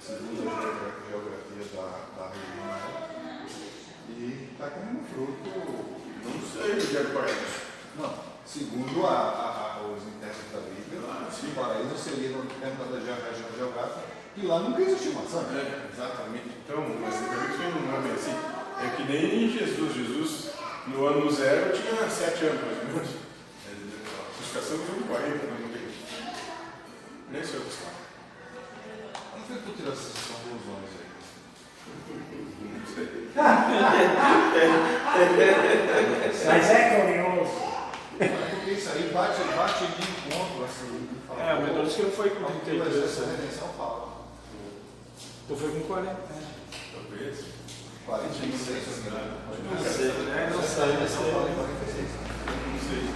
[0.00, 3.12] Segundo a geogra- geografia da, da região época.
[4.10, 5.50] E está comendo fruto.
[6.24, 7.61] Não sei o que é.
[7.96, 8.14] Não,
[8.46, 13.16] segundo a, a, a, os intérpretes da Bíblia, o paraíso seria no tempo da região
[13.56, 14.00] geográfica,
[14.36, 15.44] e lá nunca existiu maçã.
[15.52, 16.48] É, exatamente.
[16.64, 18.34] Então, mas tem um nome assim.
[18.80, 19.94] É que nem Jesus.
[19.94, 20.50] Jesus,
[20.86, 23.10] no ano zero, tinha sete anos, mais ou menos.
[23.68, 23.70] É,
[24.58, 25.82] A de um 40, mas não tem.
[27.30, 27.90] Nem sei o que está.
[29.46, 31.08] Foi que tu tirou essas conclusões aí?
[32.78, 33.06] Não sei.
[36.46, 37.61] Mas é curioso.
[38.18, 41.08] Porque isso aí bate, bate de encontro, assim.
[41.26, 43.04] fala, É, o meu Deus que foi com Mas 32.
[43.04, 43.36] essa né?
[43.36, 44.08] redenção fala.
[45.48, 46.12] Tu foi com 40.
[46.12, 46.18] né?
[46.92, 47.44] Talvez.
[48.06, 50.50] 46, se não sei, né?
[50.52, 51.28] Não sei, não sei.
[51.28, 52.08] em 46.
[52.68, 53.02] Não sei.
[53.02, 53.08] né?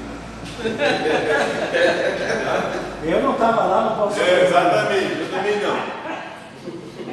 [3.04, 5.20] Eu não estava lá, não posso É, exatamente.
[5.20, 5.76] Eu também não.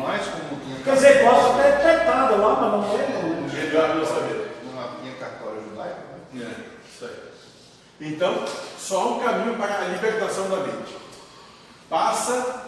[0.01, 3.23] Mas como tinha Quer dizer, posso até ter estado lá, mas não lembro.
[3.53, 4.39] Melhor não saber.
[4.65, 4.71] não
[5.01, 6.01] tinha cartório judaico,
[6.33, 6.41] né?
[6.41, 6.43] É.
[8.05, 8.45] Então,
[8.77, 10.93] só um caminho para a libertação da mente.
[11.89, 12.65] Passa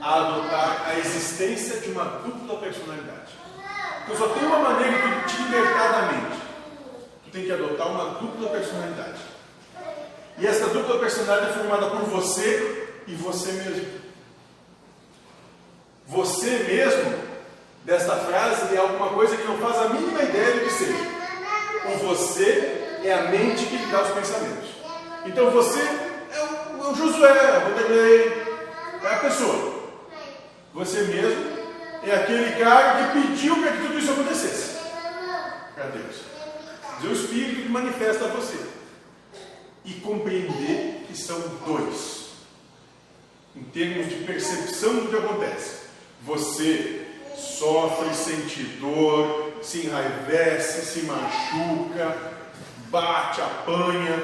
[0.00, 3.32] a adotar a existência de uma dupla personalidade.
[3.98, 6.40] Porque só tem uma maneira de te libertar da mente.
[7.24, 9.20] Tu tem que adotar uma dupla personalidade.
[10.38, 14.00] E essa dupla personalidade é formada por você e você mesmo.
[16.06, 17.18] Você mesmo,
[17.84, 21.16] desta frase, é alguma coisa que não faz a mínima ideia do que seja.
[21.86, 22.55] O você
[23.06, 24.70] é a mente que lhe dá os pensamentos.
[25.24, 28.42] Então você é o, é o Josué, é o Vanderlei,
[29.02, 29.76] é a pessoa.
[30.74, 31.56] Você mesmo
[32.02, 34.76] é aquele cara que pediu para que tudo isso acontecesse.
[35.74, 36.16] Para Deus.
[37.00, 38.58] Diz o Espírito que manifesta a você.
[39.84, 42.26] E compreender que são dois.
[43.54, 45.86] Em termos de percepção do que acontece.
[46.22, 47.06] Você
[47.36, 52.35] sofre, sente dor, se enraivece, se machuca,
[52.96, 54.22] bate, apanha,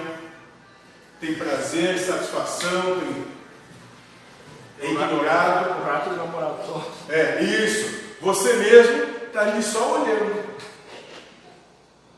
[1.20, 4.88] tem prazer, satisfação, tem...
[4.88, 5.80] é ignorado.
[5.80, 6.86] O rato do laboratório.
[7.10, 8.02] É, isso.
[8.22, 10.42] Você mesmo está ali só olhando.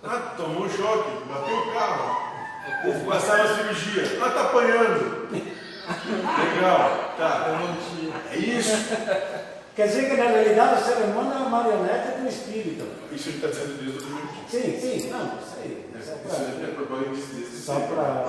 [0.04, 2.34] Ah, tomou um choque, bateu o carro.
[2.82, 4.18] Teve que passar na cirurgia.
[4.22, 5.28] Ah, tá apanhando.
[5.32, 7.58] Legal, tá.
[8.30, 8.70] É isso.
[9.74, 12.86] Quer dizer que na realidade o ser humano é uma marionete do espírito.
[13.10, 14.60] Isso ele está dizendo desde o primeiro dia.
[14.60, 15.83] Sim, sim, não, isso aí.
[16.04, 16.64] É, Só Isso para.
[16.64, 16.74] é
[17.34, 17.62] dizer.
[17.62, 18.24] Só para.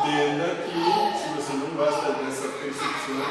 [0.00, 3.22] Entenda que se você não gosta dessa percepção,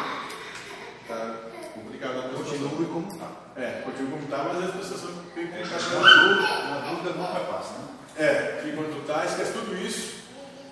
[1.07, 1.35] tá
[1.75, 3.31] complicado a Continue como está.
[3.55, 7.45] É, continua como tá, mas as pessoas têm que Na ficar dúvida, na dúvida é
[7.51, 7.87] fácil, né?
[8.17, 10.23] É, que quando tu tá, esquece tudo isso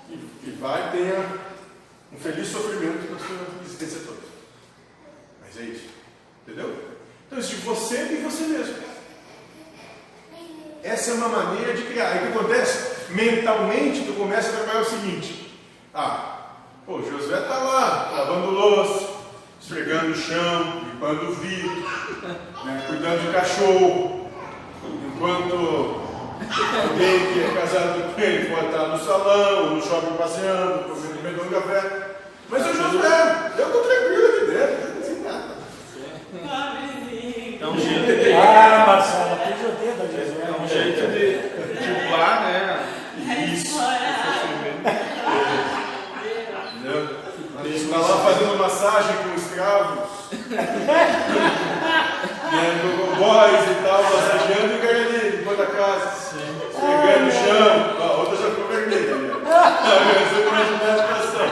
[0.10, 1.18] e, e vai ter
[2.12, 4.20] um feliz sofrimento na sua existência toda.
[5.42, 5.90] Mas é isso.
[6.46, 6.98] Entendeu?
[7.28, 8.97] Então, de você e você mesmo.
[10.88, 12.12] Essa é uma maneira de criar.
[12.12, 12.96] Aí o que acontece?
[13.10, 15.60] Mentalmente, tu começa a trabalhar o seguinte:
[15.94, 16.54] ah,
[16.86, 19.06] pô, o Josué tá lá, lavando louça,
[19.62, 21.76] esfregando o chão, limpando o vidro,
[22.64, 24.30] né, cuidando de cachorro,
[25.14, 26.08] enquanto
[26.82, 31.44] alguém que é casado com ele pode estar no salão, ou no shopping passeando, comendo
[31.44, 32.16] um café.
[32.50, 35.58] Mas o Josué, eu tô tranquilo aqui dentro, não sei nada.
[37.60, 38.28] É um jeito de.
[38.40, 38.77] Ah, Marcelo, puxa
[39.68, 40.02] o dedo,
[40.42, 41.24] É um jeito de
[41.86, 42.80] dublar, né?
[43.54, 43.80] Isso.
[46.76, 47.28] Entendeu?
[47.66, 50.10] Está lá fazendo massagem com escravos.
[52.52, 55.18] né, com boys e tal, massageando e o cara ali.
[55.76, 56.08] casa.
[56.70, 57.76] Esfregando no chão.
[58.02, 59.32] A outra já ficou vermelha ali.
[59.32, 59.38] ó.
[59.44, 61.48] Você imaginar a situação.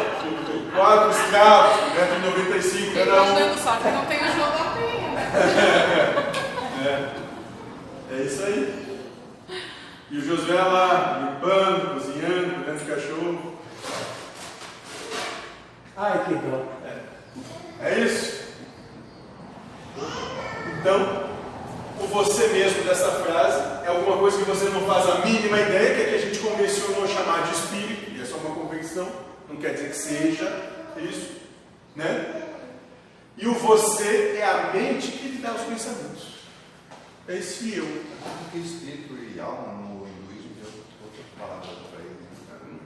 [0.75, 3.57] Quatro escravos, 1,95m cada um.
[3.57, 5.09] Só que não tem o João da Penha,
[6.83, 7.24] né?
[8.11, 8.85] É isso aí.
[10.11, 13.53] E o Josué lá, limpando, cozinhando, cuidando de cachorro.
[15.97, 16.65] Ai, que dó.
[17.81, 18.45] É isso?
[20.79, 21.29] Então,
[21.99, 25.95] o você mesmo dessa frase é alguma coisa que você não faz a mínima ideia,
[25.95, 29.07] que é que a gente convencionou chamar de espírito, e é só uma convenção,
[29.49, 31.31] não quer dizer que seja isso,
[31.95, 32.43] né?
[33.37, 36.34] E o você é a mente que lhe dá os pensamentos.
[37.27, 37.85] É esse eu.
[38.39, 40.65] Porque espírito e alma no hinduísmo tem
[41.03, 42.19] outra palavra para ele.
[42.19, 42.79] né?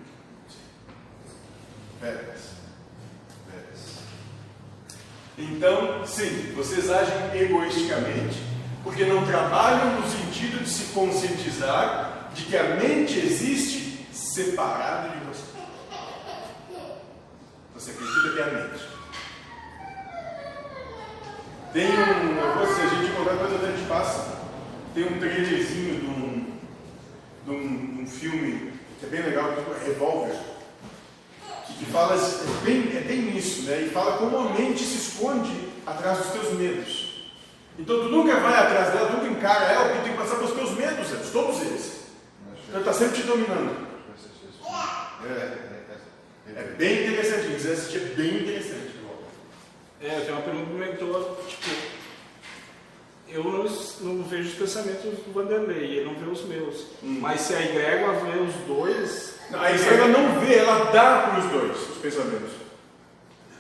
[2.02, 2.49] Veras.
[5.38, 8.41] Então, sim, vocês agem egoisticamente,
[8.84, 15.26] porque não trabalham no sentido de se conscientizar de que a mente existe separada de
[15.26, 15.44] você.
[17.74, 18.99] Você acredita que é a mente.
[21.72, 24.40] Tem um, eu vou dizer, a gente qualquer coisa a gente passa,
[24.96, 26.46] tem um trailerzinho de um,
[27.46, 30.36] de um, de um filme que é bem legal, que é Revolver,
[31.68, 33.82] que, que fala é bem, é bem isso, né?
[33.82, 37.30] E fala como a mente se esconde atrás dos teus medos.
[37.78, 40.72] Então tu nunca vai atrás dela, nunca encara ela, porque tem que passar pelos teus
[40.72, 42.00] medos todos eles.
[42.68, 43.88] Então está sempre te dominando.
[45.24, 45.70] É,
[46.56, 48.99] é bem interessante, quiser assistir é bem interessante.
[50.02, 51.70] É, eu tenho uma pergunta pro mentor, tipo,
[53.28, 53.64] eu não,
[54.02, 56.86] não vejo os pensamentos do Vanderlei, ele não vê os meus.
[57.02, 61.46] Mas se a egrégora vê os dois, A estrela não vê, ela dá para os
[61.52, 62.52] dois os pensamentos.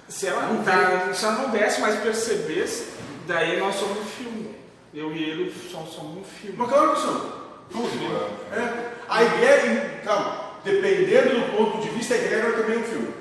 [0.07, 2.87] se ela, não tá, se ela não desse, mas percebesse,
[3.27, 4.55] daí nós somos um filme.
[4.93, 6.55] Eu e ele somos, somos um filme.
[6.57, 7.39] Mas claro que são.
[7.69, 8.33] Tudo.
[8.51, 8.91] É.
[9.07, 13.13] A egrégora, calma, dependendo do ponto de vista, a egrégora também é um filme.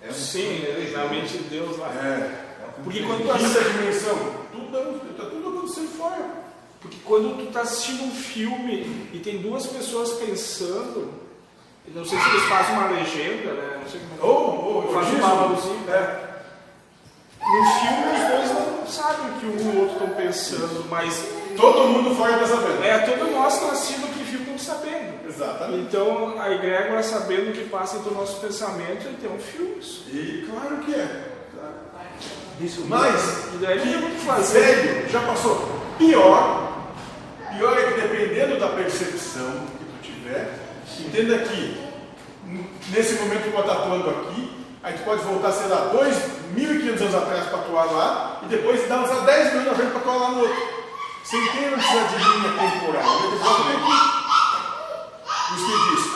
[0.00, 1.88] É um Sim, filme, na mente de Deus lá.
[1.88, 2.47] É.
[2.84, 4.18] Porque quando tu Quinta dimensão,
[4.52, 6.48] tudo está tudo acontecendo fora.
[6.80, 11.12] Porque quando tu tá assistindo um filme e tem duas pessoas pensando,
[11.94, 13.80] não sei se eles fazem uma legenda, né?
[13.82, 14.24] Não sei como é.
[14.24, 15.90] Ou, ou, Faz um disso, balãozinho.
[15.90, 16.28] É.
[17.40, 21.24] No filme os dois não sabem o que um e o outro estão pensando, mas
[21.56, 22.84] Todo mundo fora está sabendo.
[22.84, 25.28] é todo nós que estamos assistindo aquele filme estamos sabendo.
[25.28, 25.80] Exatamente.
[25.82, 29.78] Então a egrégora sabendo o que passa entre o nosso pensamento, ele tem um filme.
[29.78, 30.04] isso.
[30.12, 31.37] E claro que é.
[32.88, 33.56] Mas, que
[34.52, 35.78] velho, já passou.
[35.96, 36.72] Pior,
[37.56, 40.58] pior é que dependendo da percepção que tu tiver,
[40.98, 41.88] entenda que
[42.90, 47.14] nesse momento tu pode estar atuando aqui, aí tu pode voltar, sei lá, 2.500 anos
[47.14, 50.16] atrás para atuar lá, e depois dar uns 10 mil anos na frente para atuar
[50.16, 50.78] lá no outro.
[51.24, 53.04] Sem ter necessidade de linha temporal.
[53.20, 53.96] Bem aqui.
[55.54, 56.10] Isso que disse.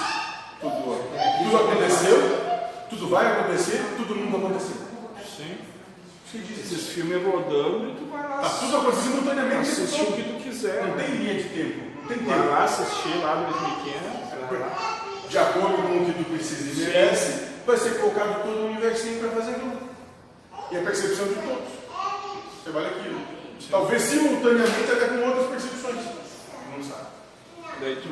[0.61, 2.19] Tudo, tudo aconteceu,
[2.89, 4.77] tudo vai acontecer, tudo nunca aconteceu.
[5.37, 5.72] Sim.
[6.35, 6.75] Ele disse.
[6.75, 9.71] Esses filmes rodando e tu vai lá Tá tudo acontecendo simultaneamente.
[9.71, 10.87] assistir o que tu quiser.
[10.87, 11.81] Não tem linha de tempo.
[12.01, 12.49] Não tem Vai tempo.
[12.51, 15.05] lá assistir lá 2500, vai lá.
[15.29, 19.21] De acordo com o que tu precisa e merece, vai ser colocado todo o universinho
[19.21, 19.79] para fazer aquilo.
[20.71, 21.69] E a percepção de todos.
[22.65, 23.21] Você vale aquilo.
[23.71, 26.05] Talvez simultaneamente até com outras percepções.
[26.77, 27.07] Não sabe.
[27.81, 28.09] Daí tu,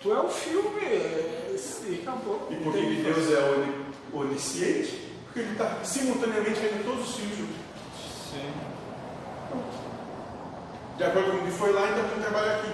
[0.00, 1.54] tu é o filme é,
[1.88, 2.48] e acabou.
[2.50, 5.03] E por que que Deus é oni- onisciente?
[5.34, 7.56] Porque ele está simultaneamente vendo todos os filmes juntos.
[8.30, 8.52] Sim.
[10.96, 12.70] De acordo com o que foi lá, então tem que trabalhar aqui.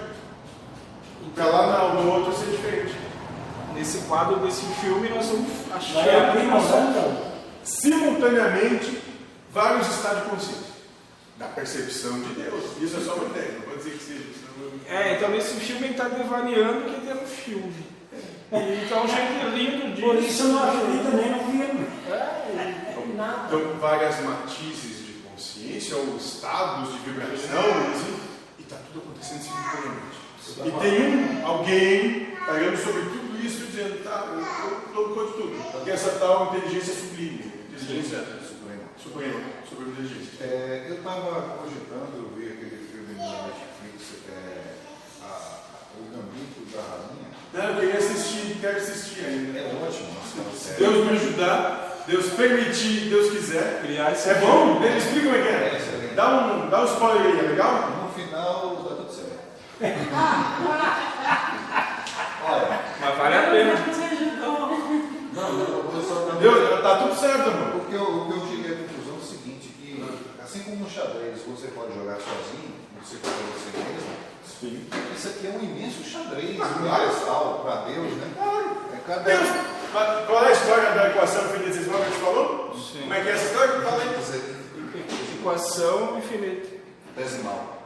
[1.33, 2.93] Para lá não, no outro ser diferente.
[3.73, 7.31] Nesse quadro desse filme nós vamos achar Vai abrir que uma nós vamos- santa.
[7.63, 9.01] simultaneamente
[9.51, 10.71] vários estados de consciência.
[11.39, 12.63] Da percepção de Deus.
[12.79, 14.23] Isso é só uma ideia, não pode dizer que seja.
[14.35, 17.91] senão É, então nesse filme ele está devaneando que tem um filme.
[18.51, 20.05] Então, gente lindo disso.
[20.07, 21.87] Por isso eu não acredito nem no filme.
[22.15, 23.47] É, Nada.
[23.55, 27.59] Então, várias matizes de consciência ou estados de vibração,
[27.93, 28.19] assim,
[28.59, 30.21] e está tudo acontecendo simultaneamente.
[30.65, 35.83] E tem um, alguém, pegando sobre tudo isso e dizendo, tá, eu estou contra tudo.
[35.83, 38.17] Que é essa tal inteligência sublime, inteligência
[38.47, 38.83] Supremo.
[39.01, 39.39] suprema,
[39.69, 40.43] suprema inteligência.
[40.43, 44.73] É, eu estava cogitando, eu vi aquele filme na Netflix, é,
[45.23, 45.59] a-
[45.99, 47.31] O Gambito da Rainha.
[47.53, 49.59] Não, eu queria assistir, quero assistir ainda.
[49.59, 50.09] É ótimo,
[50.57, 50.73] Se.
[50.79, 53.81] Deus me ajudar, Deus permitir, Deus quiser.
[53.81, 54.79] criar esse É bom?
[54.81, 55.77] Me explica como é que É é.
[55.77, 56.13] excelente.
[56.13, 57.89] Dá um, dá um spoiler aí, é legal?
[58.03, 59.39] No final, dá tudo certo.
[62.43, 63.73] Olha, Mas vale a pena.
[65.33, 67.71] não, só Deus, tá tudo certo, amor.
[67.79, 70.03] Porque eu, o que eu cheguei à conclusão é o seguinte, que
[70.43, 74.11] assim como no xadrez você pode jogar sozinho, você contra você mesmo,
[74.45, 74.87] Sim.
[75.15, 77.03] isso aqui é um imenso xadrez Ah, claro.
[77.03, 78.27] universal para Deus, né?
[78.93, 79.49] É cada Deus,
[79.91, 82.75] qual é a história da equação infinitesimal que a gente falou?
[82.75, 83.01] Sim.
[83.01, 83.81] Como é que é essa história?
[83.81, 84.11] Fala aí.
[85.39, 86.67] Equação infinita.
[87.15, 87.77] decimal.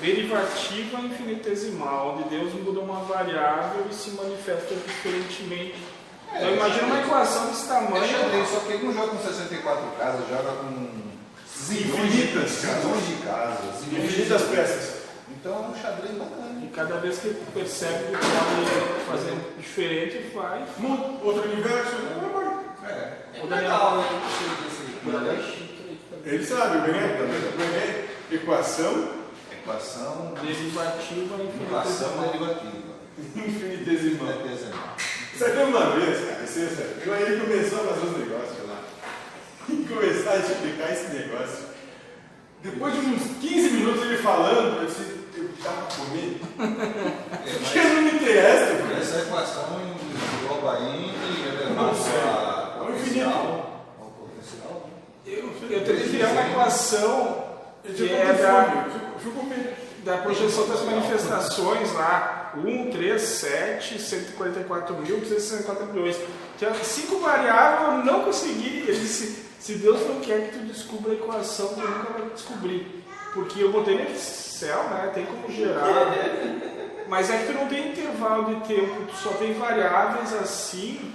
[0.00, 5.76] Derivativa infinitesimal, onde Deus muda uma variável e se manifesta diferentemente.
[6.32, 8.06] É, então imagina uma equação desse tamanho.
[8.06, 11.02] xadrez, só que ele não joga com 64 casas, joga com
[11.70, 12.64] Infinitas
[13.24, 13.82] casas.
[13.92, 15.01] Infinitas peças.
[15.42, 16.60] Então é um xadrez bacana.
[16.62, 20.68] E cada vez que percebe que pode fazer diferente, faz.
[20.78, 21.96] Mundo, outro universo.
[22.86, 23.12] É.
[23.34, 24.04] É legal, né?
[24.68, 25.62] Esse-
[26.24, 28.04] Ele sabe, bem, bem,
[28.38, 29.08] equação
[29.52, 32.26] Equação, Derivativa equação infinitesimal.
[32.26, 32.92] derivativa.
[33.36, 34.28] infinitesimal.
[34.32, 34.96] Infinitesimal.
[35.38, 38.80] Sabe uma vez, cara, isso é sério, eu aí começou a fazer os negócios lá.
[39.68, 41.64] E começar a explicar esse negócio.
[42.62, 46.46] Depois de uns 15 minutos ele falando, eu disse, eu tava comigo.
[46.58, 49.64] É, Porque não me interessa, mas essa equação
[50.42, 52.20] engloba entre elevado Não sei.
[52.20, 53.30] a É o infinito.
[53.30, 53.86] potencial.
[54.00, 54.90] Ao potencial.
[55.26, 57.44] Eu, eu tentei criar uma equação
[57.84, 58.86] Eu que é da,
[59.24, 59.32] eu
[60.04, 66.16] da projeção das manifestações lá, 1, 3, 7, 144.352.
[66.58, 68.80] Tinha cinco variáveis, eu não consegui.
[68.86, 73.01] Ele disse, se Deus não quer que tu descubra a equação, tu nunca vai descobrir.
[73.32, 75.10] Porque eu botei no Excel, né?
[75.14, 75.86] Tem como gerar.
[77.08, 81.12] Mas é que tu não tem intervalo de tempo, tu só tem variáveis assim,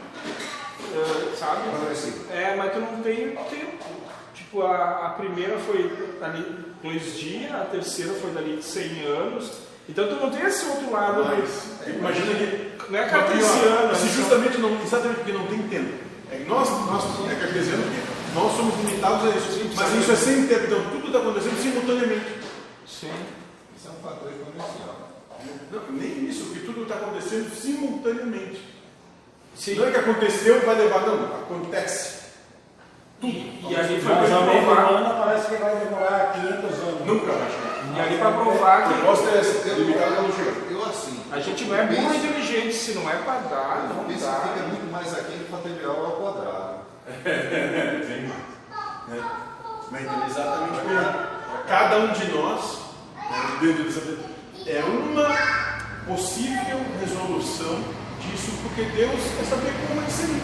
[0.93, 1.69] eh, sabe?
[1.69, 2.31] Progressivo.
[2.31, 3.85] É, mas tu não tem tempo.
[4.33, 5.91] Tipo, a, a primeira foi
[6.21, 6.45] ali
[6.83, 9.51] dois dias, a terceira foi dali 100 anos.
[9.89, 11.23] Então tu não tem esse outro lado.
[11.25, 12.91] Mas, imagina que.
[12.91, 13.91] Não é cartesiano.
[13.91, 14.13] Assim, né?
[14.15, 15.93] justamente, não, exatamente porque não tem tempo.
[16.31, 19.71] É nós, nós é cartesiano porque nós somos limitados a isso.
[19.75, 22.25] Mas isso é sem tempo, então tudo está acontecendo simultaneamente.
[22.85, 23.11] Sim.
[23.77, 25.09] Isso é um fator exponencial.
[25.71, 28.61] Não, nem isso, porque tudo está acontecendo simultaneamente.
[29.55, 29.75] Sim.
[29.75, 32.27] Não é que aconteceu vai levar, não, acontece.
[33.19, 33.33] Tudo.
[33.33, 34.89] E ali foi para provar.
[34.91, 37.05] humana parece que vai demorar 500 anos.
[37.05, 37.95] Nunca vai chegar.
[37.95, 40.53] E ali para provar A que proposta é essa, limitada a não chegar.
[40.69, 41.23] Eu assim.
[41.31, 44.53] a gente não é penso- inteligente, se não é para dar, não Pensa que dá.
[44.53, 46.77] fica muito mais aquele fatorial ao quadrado.
[47.23, 49.07] Tem mais.
[49.07, 49.31] Né?
[49.91, 51.37] Mas então, exatamente por aí.
[51.67, 52.79] Cada um de nós,
[53.15, 54.17] né,
[54.65, 57.83] é uma possível resolução
[58.21, 60.41] disso, porque Deus quer saber como é que seria.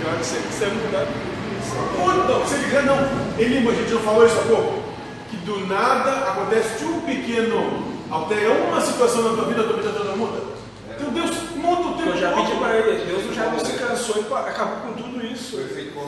[0.00, 1.06] Pior que você quiser mudar
[1.74, 2.96] não, ele quiser, não.
[3.38, 4.82] Ele, a gente não falou isso há pouco,
[5.30, 9.76] que do nada acontece de um pequeno, altera uma situação na tua vida, a tua
[9.76, 10.40] vida toda muda.
[11.14, 14.34] Deus muda o tempo Eu já pedi para ele, Deus já não se cansou e
[14.34, 15.58] acabou com tudo isso.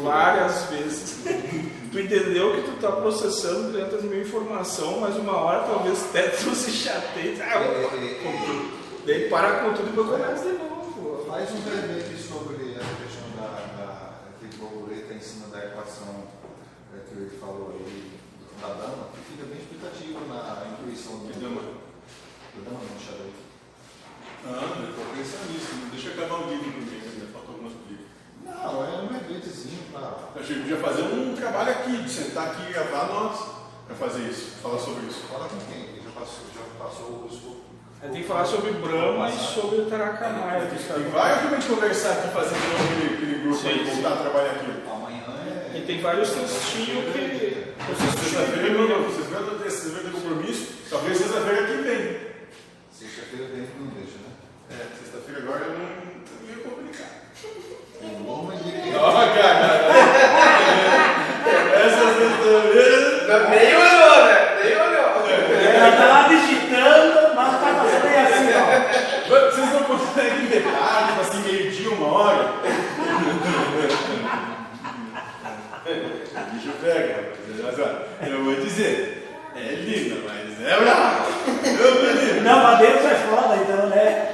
[0.02, 1.24] Várias vezes.
[1.90, 6.54] tu entendeu que tu está processando 300 mil informação, mas uma hora talvez até tu
[6.54, 7.40] se chateie.
[7.40, 11.24] Ah, É, é, Daí para com tudo e depois começa de novo.
[11.28, 13.46] Faz um breve sobre a questão da,
[13.78, 16.24] da aquele borboleta em cima da equação
[16.92, 18.10] é, que ele falou aí
[18.60, 21.60] da dama, que fica bem explicativo na intuição do Que dama?
[21.62, 23.45] Da dama não, xadrez.
[24.48, 25.72] Ah, eu estou pensando nisso.
[25.90, 28.06] Deixa eu acabar o livro primeiro, ainda falta algumas livros.
[28.44, 30.30] Não, é um verbetezinho para.
[30.34, 33.38] A gente podia fazer um trabalho aqui, de sentar aqui e gravar nós
[33.86, 35.20] para fazer isso, falar sobre isso.
[35.30, 35.82] Fala com quem?
[35.94, 37.66] Que já passou, já passou o escopo.
[38.02, 40.66] Aí tem que falar sobre Brahma e sobre o Taracamaia.
[40.66, 43.78] Tem vários que a gente conversar aqui, fazer de novo aquele, aquele grupo Sim, aí,
[43.78, 43.84] sim.
[43.92, 44.66] voltar a trabalhar aqui.
[44.90, 45.24] Amanhã
[45.74, 45.78] é.
[45.78, 47.74] E tem vários textinhos que.
[47.86, 50.72] Sexta-feira, não, vocês que sexta-feira tem compromisso?
[50.90, 52.26] Talvez sexta-feira que vem.
[52.92, 54.32] Sexta-feira dentro não deixa, né?
[54.70, 55.78] É, sexta-feira agora eu não.
[55.78, 57.10] não ia complicar.
[58.00, 59.66] De Ó, cara!
[61.74, 63.48] Essa sexta-feira.
[63.50, 64.36] Nem olhou, né?
[64.64, 65.08] Nem olhou.
[65.74, 69.50] Ela tá lá digitando, mas tá fazendo aí assim, ó.
[69.50, 72.44] Vocês não conseguem ver tarde, tipo assim, meio-dia, uma hora?
[76.52, 77.78] Bicho pega, rapaz.
[77.78, 81.26] Olha, Eu vou dizer, é linda, mas é brava.
[82.42, 84.32] Não, mas Deus é foda, então, né?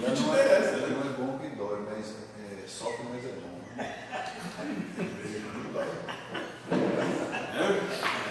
[0.00, 0.76] Que Não interessa.
[0.76, 2.06] é, não é bom que dói, mas
[2.38, 3.60] é, sofre, mas é bom.
[3.78, 3.84] É,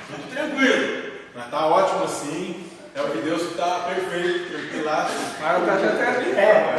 [0.07, 1.11] Tudo tranquilo.
[1.35, 2.65] Mas tá ótimo assim.
[2.95, 5.13] É o que Deus está perfeito, tranquilaço.
[5.39, 6.31] Mas tá já até ali.
[6.31, 6.75] É.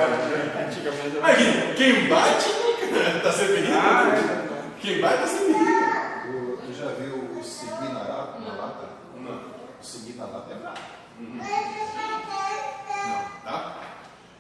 [1.23, 2.51] Mas quem- bate
[3.23, 3.79] tá sempre rindo.
[3.79, 4.81] Ah, é.
[4.81, 6.57] Quem bate tá sempre rindo.
[6.67, 8.39] Tu, já viu o seguir na lata?
[8.41, 8.89] Na lata?
[9.17, 9.33] Não.
[9.33, 10.77] O seguir na lata é brabo.
[10.77, 12.40] Tá?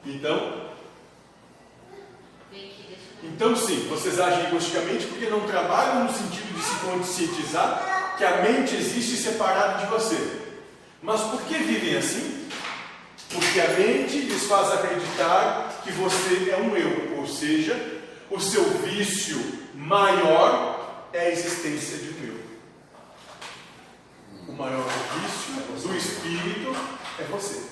[0.04, 0.70] Então, eu
[3.22, 8.42] então sim, vocês agem egoisticamente porque não trabalham no sentido de se conscientizar que a
[8.42, 10.40] mente existe separada de você.
[11.02, 12.48] Mas por que vivem assim?
[13.30, 18.00] Porque a mente lhes faz acreditar que você é um eu, ou seja,
[18.30, 19.38] o seu vício
[19.74, 22.40] maior é a existência de um eu.
[24.48, 26.74] O maior vício do espírito
[27.18, 27.70] é você.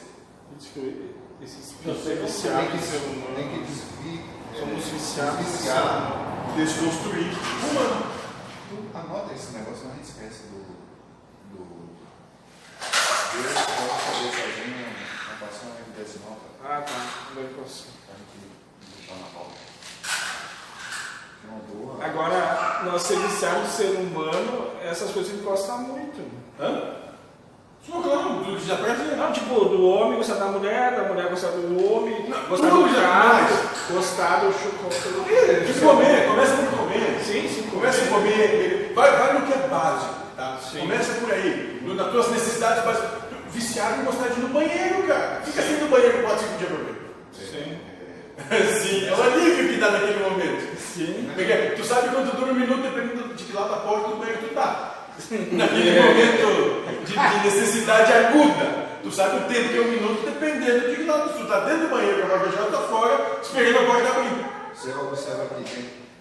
[0.58, 1.17] Diz que Esse
[1.60, 3.34] espírito Você é não viciado Tem em ser que, humano.
[3.36, 4.24] tem que desvi,
[4.58, 6.12] Somos é, viciados em ser desviciar.
[6.56, 7.32] Desconstruir
[7.70, 8.12] humano.
[8.68, 10.58] Tu anota esse negócio, não a gente esquece do.
[11.54, 11.88] do
[13.32, 14.86] Deus pode fazer gente
[15.28, 16.92] uma passão em decimal Ah, tá.
[19.08, 19.46] Na.
[21.40, 22.04] Que é uma boa.
[22.04, 26.20] Agora, nós ser viciado em ser humano, essas coisas gosta muito.
[26.58, 27.07] Hã?
[27.86, 29.02] Claro, do desaparece.
[29.16, 32.94] Não, tipo, do homem gostar da mulher, da mulher gostar do homem, Não, gostar do
[32.94, 33.58] carro,
[33.90, 35.72] gostar do chocolate.
[35.72, 37.20] De comer, começa por comer.
[37.24, 40.58] Sim, sim, Começa a comer, vai, vai no que é básico, tá?
[40.58, 40.80] Sim.
[40.80, 43.10] Começa por aí, no, nas tuas necessidades básicas.
[43.50, 45.40] Viciado em gostar de ir no banheiro, cara.
[45.44, 46.96] Fica assim no banheiro 4, 5 dias por mês.
[47.32, 47.78] Sim.
[48.82, 50.76] Sim, é o alívio que dá naquele momento.
[50.78, 51.30] Sim.
[51.34, 54.40] Porque tu sabe quando dura um minuto, dependendo de que lado da porta do banheiro
[54.40, 54.94] tu tá.
[55.52, 56.77] Naquele momento
[57.08, 58.88] de, de necessidade aguda.
[59.02, 61.32] Tu sabe o tempo que é um minuto, dependendo de que lado.
[61.32, 64.46] Se tu tá dentro do banheiro, a porta fechada, tá fora, esperando a porta abrir.
[64.74, 65.64] Você observa tem,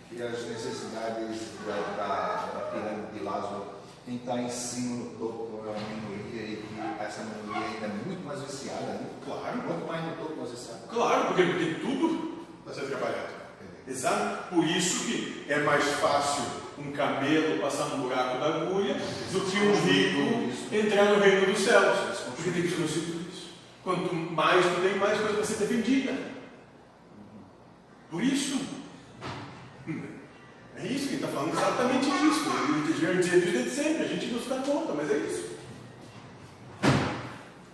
[0.10, 3.66] que as necessidades da, da, da pirâmide de Lázaro,
[4.06, 8.06] quem está em cima no topo é uma minoria e que essa minoria ainda é
[8.06, 8.86] muito mais viciada.
[8.86, 9.08] Né?
[9.26, 9.62] Claro.
[9.68, 10.80] Quanto mais no topo, mais viciada.
[10.90, 13.38] Claro, porque tem tudo para ser trabalhado.
[13.88, 14.56] Exato.
[14.56, 18.96] Por isso que é mais fácil um camelo passar no buraco da agulha
[19.32, 22.20] do que um rico entrar no reino dos céus.
[22.36, 22.86] Porque tem que tudo
[23.30, 23.50] isso.
[23.84, 26.14] Quanto mais tu tem, mais coisa vai ser vendida.
[28.10, 28.60] Por isso.
[30.76, 32.46] É isso que ele está falando exatamente disso.
[33.02, 35.58] Ele dizia desde sempre, a gente não se dá conta, mas é isso.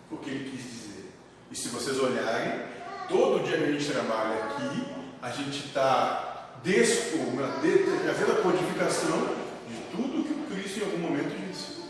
[0.10, 1.12] O que ele quis dizer.
[1.52, 2.62] E se vocês olharem,
[3.10, 4.86] todo dia que a gente trabalha aqui,
[5.22, 6.33] a gente está
[8.04, 9.36] trazendo a codificação
[9.68, 11.84] de tudo que o Cristo em algum momento disse.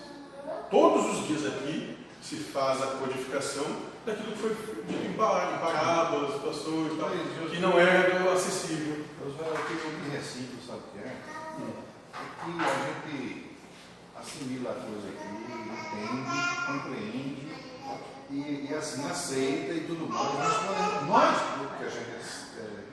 [0.71, 3.65] Todos os dias aqui se faz a codificação
[4.05, 4.55] daquilo que foi
[4.87, 7.09] dito em pará- em parábolas, situações, tal,
[7.51, 7.79] que não
[8.23, 9.05] do acessível.
[9.37, 11.11] Velhos aqui eu me reciclo, sabe o que é?
[12.13, 13.57] É que a gente
[14.19, 15.33] assimila a coisa aqui,
[15.73, 17.53] entende, compreende
[18.31, 20.31] e, e assim aceita e tudo mais.
[20.31, 22.09] Quando nós, porque a gente,
[22.59, 22.83] é,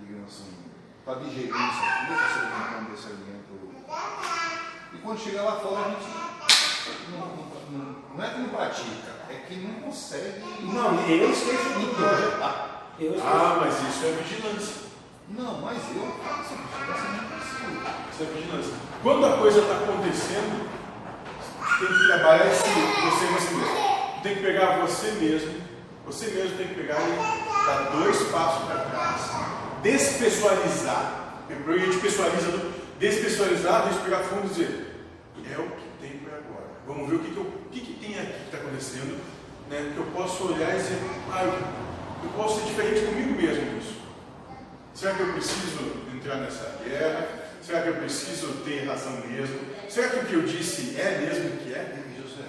[0.00, 0.61] digamos assim,
[1.04, 3.42] para digerir isso aqui, para se alimentar desse alimento.
[4.94, 6.08] E quando chega lá fora, a gente
[7.10, 10.40] não, não, não, não é que não pratica, é que não consegue.
[10.60, 11.96] Não, eu esqueço tudo.
[11.96, 12.86] projetar.
[12.98, 13.26] Eu esqueço.
[13.26, 14.82] Ah, mas isso é vigilância.
[15.30, 17.82] Não, mas eu faço vigilância não preciso.
[18.12, 18.74] Isso é vigilância.
[19.02, 20.70] Quando a coisa está acontecendo,
[21.78, 23.92] tem que trabalhar esse você você mesmo.
[24.22, 25.62] Tem que pegar você mesmo,
[26.06, 29.20] você mesmo tem que pegar e dar dois passos para trás,
[29.82, 31.44] despessoalizar.
[31.46, 34.92] Primeiro a gente pessoaliza, despessoalizar, respirar fundo e dizer,
[35.50, 36.66] é o que tem para agora.
[36.86, 39.20] Vamos ver o que, que, eu, o que, que tem aqui que está acontecendo,
[39.68, 39.92] né?
[39.92, 40.98] que eu posso olhar e dizer,
[41.30, 41.52] ah, eu,
[42.24, 44.00] eu posso ser diferente comigo mesmo nisso.
[44.94, 47.28] Será que eu preciso entrar nessa guerra?
[47.62, 49.58] Será que eu preciso ter razão mesmo?
[49.88, 52.02] Será que o que eu disse é mesmo o que é?
[52.16, 52.44] José,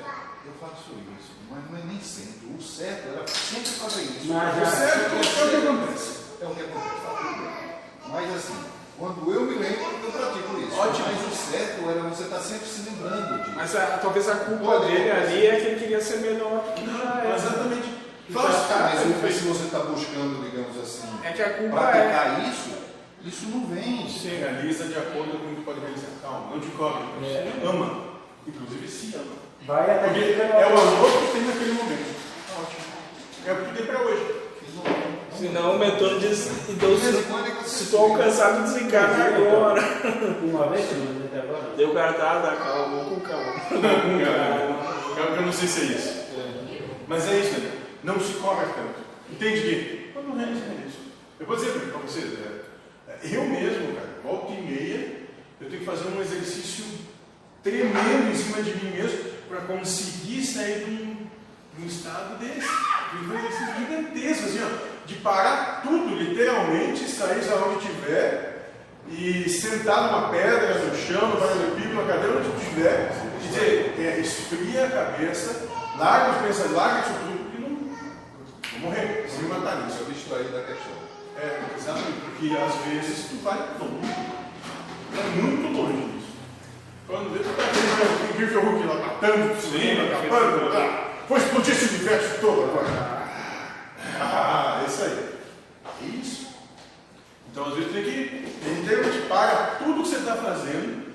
[0.45, 2.47] eu faço isso, mas não é nem sempre.
[2.57, 4.33] O certo era sempre fazer isso.
[4.33, 6.22] Mas O certo é o que acontece.
[6.43, 7.79] É o que acontece, tá.
[8.09, 8.55] Mas assim,
[8.99, 10.77] quando eu me lembro, eu pratico isso.
[10.79, 11.05] Ótimo.
[11.07, 13.51] Mas o certo era você estar sempre se lembrando disso.
[13.55, 16.81] Mas a- talvez a culpa Pode dele ali é que ele queria ser melhor que
[16.83, 17.35] Não, já é.
[17.35, 18.03] exatamente.
[18.31, 18.55] Faz
[19.21, 21.91] mas se você está buscando, digamos assim, É que a culpa é.
[21.91, 22.69] praticar isso,
[23.23, 24.07] isso não vem.
[24.07, 26.07] Você realiza de acordo com o que pode realizar.
[26.21, 27.03] Calma, não te cobre.
[27.23, 27.51] É.
[27.65, 28.03] Ama.
[28.47, 29.43] Inclusive se ama.
[29.65, 32.15] Vai até é o amor que tem naquele momento.
[32.47, 32.83] Tá ótimo.
[33.45, 34.43] É o que tem para hoje.
[35.37, 39.81] Senão o mentor diz, então se, é que se tu alcançado, desencarna agora.
[40.43, 41.75] Uma vez que eu mandei até agora.
[41.75, 43.53] Deu cartada, calma com calma.
[45.35, 46.23] Eu não sei se é isso.
[47.07, 47.71] Mas é isso, né?
[48.03, 48.99] Não se cobra tanto.
[49.31, 50.11] Entende que?
[50.15, 50.99] Eu não realizo isso.
[51.39, 55.23] Eu vou dizer para vocês, é, eu mesmo, cara, volta e meia,
[55.59, 56.85] eu tenho que fazer um exercício
[57.63, 59.19] tremendo em cima de mim mesmo
[59.49, 61.27] para conseguir sair de um,
[61.77, 62.67] de um estado desse.
[63.11, 68.53] De um exercício gigantesco, assim, ó, de parar tudo, literalmente, sair de onde estiver
[69.09, 74.19] e sentar numa pedra, no chão, no paralelepípedo, na cadeira, onde estiver, e dizer, é,
[74.19, 75.67] esfria a cabeça,
[75.97, 77.69] larga os pensamentos, larga isso tudo, e não
[78.71, 80.03] vou morrer, vou me matar nisso.
[80.03, 80.93] Isso distrair da questão.
[81.37, 84.15] É, exatamente, porque às vezes tu vai longe,
[85.17, 86.33] é muito longe disso.
[87.07, 87.63] Quando vê, tu tá
[88.37, 91.09] vendo o Hulk lá matando, destruindo, acabando, lá.
[91.27, 93.23] Vou explodir esse universo todo agora.
[94.19, 95.35] Ah, é isso aí.
[96.01, 96.47] É isso.
[97.53, 101.13] Então, às vezes, tem que literalmente para tudo que você está fazendo.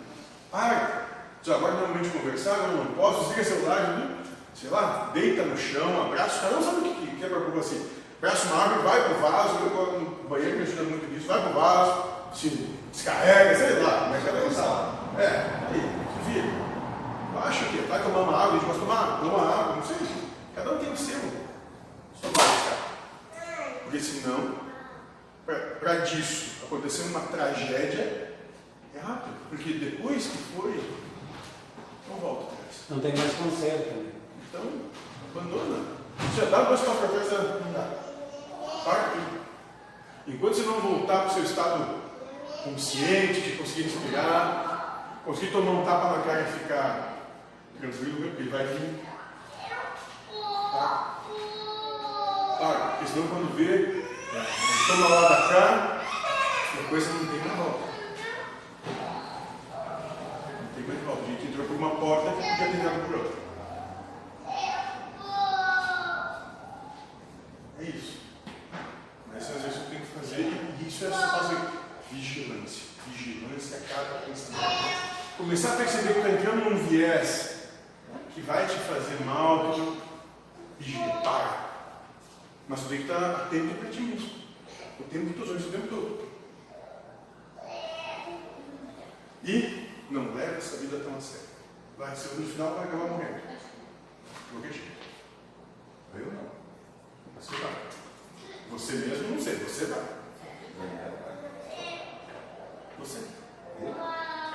[0.52, 1.09] Para.
[1.43, 4.19] Diz, agora não é momento de conversar, agora não posso, desliga celular, né?
[4.55, 6.43] sei lá, deita no chão, abraça.
[6.43, 7.90] Cada um sabe o que, que quebra por assim.
[8.23, 11.60] Abraça uma árvore, vai pro vaso, eu no banheiro me ajuda muito nisso, vai pro
[11.60, 12.48] vaso, se
[12.93, 14.98] descarrega, sei lá, mas cada um sabe.
[15.19, 15.27] É,
[15.70, 16.69] aí, se vira.
[17.44, 19.82] Acha que vai tomar uma água, a gente gosta de tomar água, toma água, não
[19.82, 19.97] sei.
[20.55, 21.20] Cada um tem o seu.
[22.20, 23.74] Só vai, cara.
[23.82, 24.68] Porque senão,
[25.81, 28.35] para disso acontecer uma tragédia,
[28.95, 29.37] é rápido.
[29.49, 30.81] Porque depois que foi,
[32.09, 32.85] não volta atrás.
[32.91, 33.95] Não tem mais conserto.
[33.95, 34.12] né?
[34.49, 34.62] Então,
[35.31, 35.85] abandona.
[36.37, 37.91] Já dá dois para trás, não dá.
[38.85, 39.39] Para tudo.
[40.27, 42.03] Enquanto você não voltar para o seu estado
[42.65, 47.19] consciente, de conseguir respirar, conseguir tomar um tapa na cara e ficar
[47.81, 49.01] tranquilo, ele vai vir.
[50.73, 51.15] Tá?
[52.59, 53.98] Para, porque senão quando vê,
[54.87, 56.01] toma lá da cara,
[56.77, 57.89] depois você não tem mais volta.
[60.61, 61.23] Não tem mais volta.
[61.23, 63.39] A gente entrou por uma porta que podia ter entrado por outra.
[67.81, 68.19] É isso.
[69.33, 70.41] Mas às vezes eu tenho que fazer,
[70.81, 71.59] e isso é só fazer
[72.11, 72.83] vigilância.
[73.07, 75.09] Vigilância a cada pensamento.
[75.37, 77.69] Começar a perceber que está entrando num viés
[78.35, 79.73] que vai te fazer mal,
[80.81, 81.68] que para.
[82.69, 84.31] Mas tu tem que estar atento para ti mesmo.
[85.01, 86.28] O tempo todo, o tempo todo.
[89.45, 91.49] E não leva essa vida tão a sério.
[91.97, 93.40] Vai, ser no final vai acabar morrendo.
[94.51, 94.99] Qualquer jeito.
[96.15, 96.51] Eu não.
[97.40, 97.89] Você vai.
[98.70, 100.05] Você mesmo não sei, você vai.
[102.99, 103.20] Você.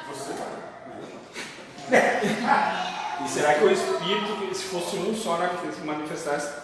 [0.08, 0.64] Você vai.
[3.24, 6.63] E será que o espírito, se fosse um só, né, que se manifestasse,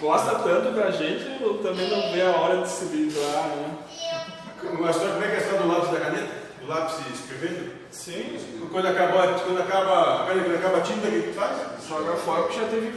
[0.00, 1.24] gosta tanto da gente
[1.62, 3.76] também não vê a hora de se livrar, né?
[4.90, 6.32] História, como é que é a história do lápis da caneta?
[6.60, 7.72] Do lápis escrevendo?
[7.90, 8.38] Sim,
[8.70, 11.56] Quando acaba, quando acaba, quando acaba a tinta, o que tu faz?
[11.88, 12.92] joga fora porque já teve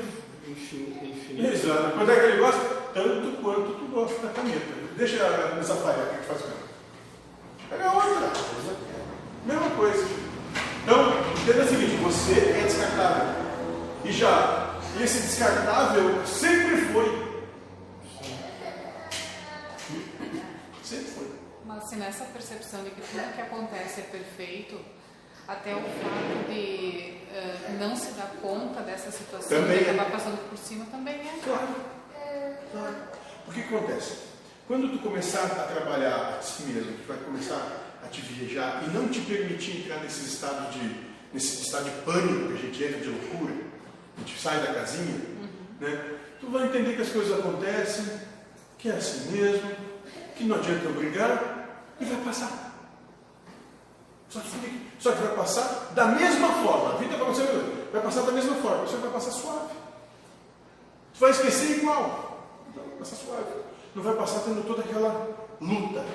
[0.48, 1.54] enfim, infinito.
[1.54, 1.92] Exato.
[1.96, 2.60] Quando é que ele gosta?
[2.94, 4.66] Tanto quanto tu gosta da caneta.
[4.98, 6.70] Deixa nessa falha que tu faz com ela.
[7.70, 8.32] Pega outra.
[9.46, 10.08] Mesma coisa.
[10.84, 13.28] Então, entenda o seguinte, você é descartável.
[14.04, 17.30] E já, esse descartável sempre foi.
[20.84, 21.32] Sempre foi.
[21.66, 24.80] Mas se nessa percepção de que tudo que acontece é perfeito,
[25.48, 29.92] até o fato de eh, não se dar conta dessa situação Também e é.
[29.92, 31.40] acabar passando por cima também é.
[31.44, 31.76] Claro.
[32.72, 32.96] Claro.
[33.48, 34.18] O que acontece?
[34.68, 38.90] Quando tu começar a trabalhar a ti mesmo, tu vai começar a te viajar e
[38.92, 43.00] não te permitir entrar nesse estado de, nesse estado de pânico que a gente entra
[43.00, 43.54] de loucura,
[44.20, 45.20] gente sai da casinha,
[45.80, 46.20] né?
[46.40, 48.06] tu vai entender que as coisas acontecem,
[48.78, 49.70] que é assim mesmo,
[50.36, 51.68] que não adianta eu brigar
[52.00, 52.70] e vai passar.
[54.30, 56.94] Só que, só que vai passar da mesma forma.
[56.94, 59.74] A vida vai acontecer, vai passar da mesma forma, você vai passar suave.
[61.14, 62.48] Tu vai esquecer igual.
[62.70, 63.52] Então, vai passar suave.
[63.96, 65.28] Não vai passar tendo toda aquela
[65.60, 66.06] luta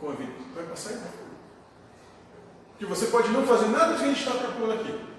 [0.00, 0.32] com a vida.
[0.54, 1.26] Vai passar igual.
[2.70, 5.15] Porque você pode não fazer nada que a gente está propondo aqui.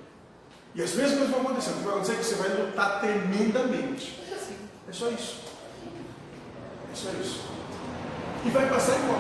[0.78, 1.72] E as mesmas coisas vão acontecer.
[1.72, 4.24] O que vai acontecer é que você vai lutar tremendamente.
[4.88, 5.42] É só isso.
[6.92, 7.42] É só isso.
[8.46, 9.20] E vai passar igual.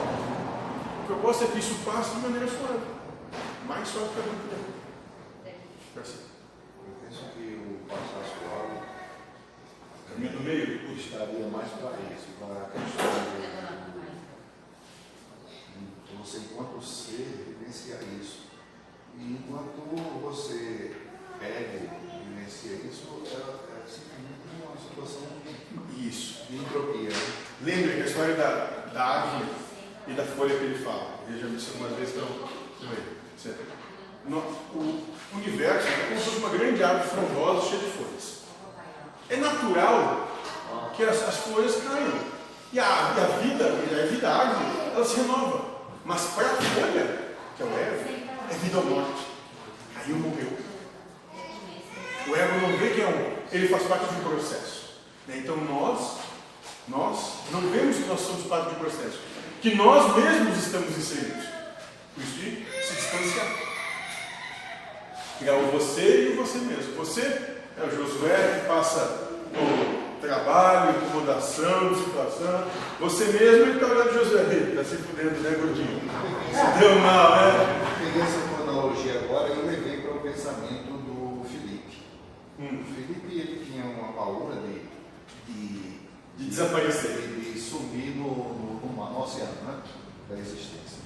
[1.01, 2.85] O propósito é que isso passe de maneira suave.
[3.67, 5.55] Mais suave que a vida puder.
[5.87, 6.27] Fica assim.
[6.85, 8.85] Eu penso que o passar suave
[10.13, 10.95] Caminho do meio.
[10.95, 13.07] estaria mais para isso, para a questão
[16.05, 18.45] de você, enquanto ser, vivenciar isso.
[19.17, 21.06] E enquanto você
[21.45, 21.97] ego
[22.47, 25.27] vivencia isso, é, é simplesmente uma situação
[25.97, 26.45] Isso.
[26.49, 27.09] de entropia.
[27.09, 27.33] né?
[27.61, 29.45] Lembre que a história da, da árvore
[30.07, 31.19] e da folha que ele fala.
[31.27, 32.27] Ele já disse algumas vezes, então?
[34.25, 38.43] No, o universo é como se fosse uma grande árvore frondosa cheia de folhas.
[39.29, 40.27] É natural
[40.95, 42.37] que as, as folhas caiam.
[42.73, 45.65] E a, e a vida, a vida da árvore, ela se renova.
[46.03, 49.27] Mas para a folha, que é o ego, é vida ou morte.
[49.93, 50.66] Caiu, morreu.
[52.27, 54.95] O ego não vê que é um, ele faz parte de um processo.
[55.27, 55.37] né?
[55.37, 56.17] Então nós,
[56.87, 59.19] nós não vemos que nós somos parte de um processo.
[59.61, 61.45] Que nós mesmos estamos inseridos.
[62.13, 63.47] Por isso de se distanciar.
[65.45, 66.95] É o você e o você mesmo.
[66.95, 72.67] Você é o Josué que passa por trabalho, incomodação, situação.
[72.99, 76.01] Você mesmo ele está olhando Josué, está se fudendo, né, gordinho?
[76.51, 77.91] Se deu mal, né?
[78.03, 80.86] Peguei essa analogia agora e levei para o pensamento.
[82.59, 82.81] Hum.
[82.81, 84.81] O Felipe ele tinha uma paura de,
[85.51, 85.97] de,
[86.37, 87.21] De desaparecer.
[87.21, 89.81] de, de sumir no, no, no, no oceano né,
[90.29, 90.99] da existência,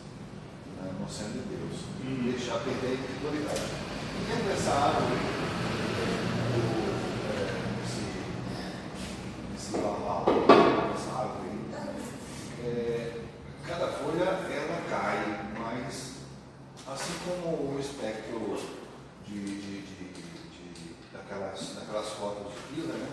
[0.81, 2.27] né, no oceano de Deus, Hum.
[2.27, 3.61] e deixar perder a individualidade.
[3.61, 5.19] E dentro dessa árvore,
[6.51, 6.61] do,
[7.27, 7.39] é,
[7.85, 8.03] esse,
[9.55, 11.51] esse essa árvore,
[12.63, 13.21] é,
[13.67, 16.15] cada folha ela cai, mas
[16.87, 18.57] assim como o espectro
[19.27, 19.70] de, de,
[21.31, 23.09] daquelas, daquelas fotos de Vila, né?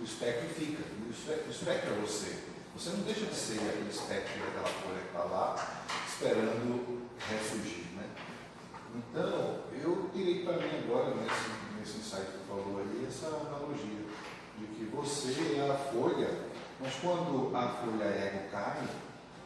[0.00, 0.82] o espectro fica.
[1.06, 2.38] O espectro, o espectro é você.
[2.76, 5.56] Você não deixa de ser aquele espectro daquela folha que está lá,
[6.06, 7.86] esperando ressurgir.
[7.96, 8.06] Né?
[8.94, 14.04] Então, eu tirei para mim agora, nesse, nesse insight que falou aí, essa analogia
[14.58, 16.28] de que você é a folha,
[16.80, 18.86] mas quando a folha ego cai,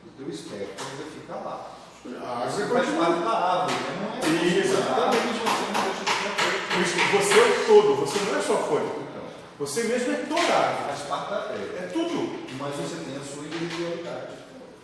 [0.04, 1.76] o teu espectro ainda fica lá.
[2.02, 4.00] A Você faz parte da árvore, né?
[4.00, 4.72] não é Isso.
[4.72, 6.39] Exatamente, você não deixa de ser
[6.88, 8.84] você é o todo, você não é só folha.
[8.84, 9.22] Então,
[9.58, 10.84] Você mesmo é toda a árvore.
[10.88, 11.64] faz parte da terra.
[11.78, 12.40] É tudo.
[12.58, 14.32] Mas você tem a sua individualidade.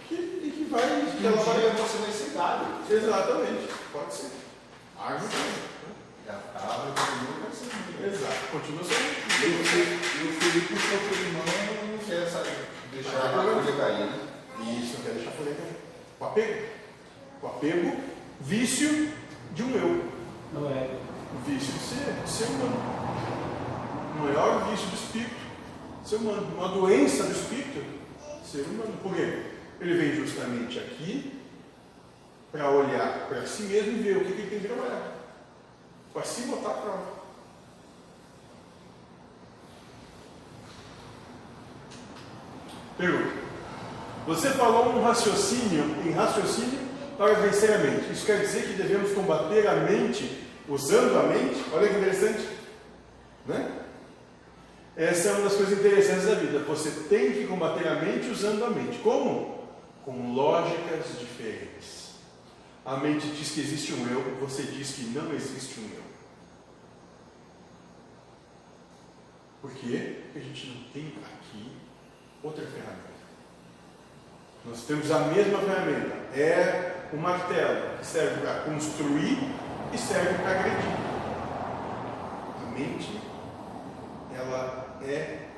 [0.08, 0.82] Que, e que vai.
[0.82, 2.66] Que ela vai você vai ser dado.
[2.90, 3.68] Exatamente.
[3.92, 4.30] Pode ser.
[4.98, 5.32] A árvore
[6.26, 8.14] E a árvore continua crescendo.
[8.14, 8.46] Exato.
[8.52, 9.26] Continua sendo.
[9.36, 11.42] e o Felipe, o seu irmão,
[11.92, 14.20] não quer saber, deixar a folha cair, né?
[14.60, 15.76] Isso, não quer deixar a folha cair.
[16.20, 16.66] O apego.
[17.42, 17.96] O apego,
[18.40, 19.12] vício
[19.52, 20.04] de um eu.
[20.52, 21.05] Não é.
[21.34, 22.76] O vício de ser, de ser humano.
[24.14, 25.36] O maior vício do espírito,
[26.04, 26.46] ser humano.
[26.56, 27.84] Uma doença do espírito,
[28.44, 28.94] ser humano.
[29.02, 29.42] Por quê?
[29.80, 31.40] Ele vem justamente aqui
[32.50, 35.12] para olhar para si mesmo e ver o que, que ele tem que trabalhar.
[36.12, 37.16] Para se botar à prova.
[42.96, 43.36] Pergunta.
[44.26, 46.80] Você falou um raciocínio em raciocínio
[47.18, 48.10] para vencer a mente.
[48.12, 51.64] Isso quer dizer que devemos combater a mente usando a mente?
[51.72, 52.48] Olha que interessante.
[53.46, 53.82] Né?
[54.96, 56.58] Essa é uma das coisas interessantes da vida.
[56.60, 58.98] Você tem que combater a mente usando a mente.
[58.98, 59.68] Como?
[60.04, 62.14] Com lógicas diferentes.
[62.84, 66.06] A mente diz que existe um eu, você diz que não existe um eu.
[69.60, 70.20] Por quê?
[70.22, 71.72] Porque a gente não tem aqui
[72.42, 73.16] outra ferramenta.
[74.64, 76.16] Nós temos a mesma ferramenta.
[76.38, 79.38] É o martelo, que serve para construir
[79.92, 80.96] e serve para agredir.
[82.62, 83.20] A mente,
[84.34, 85.48] ela é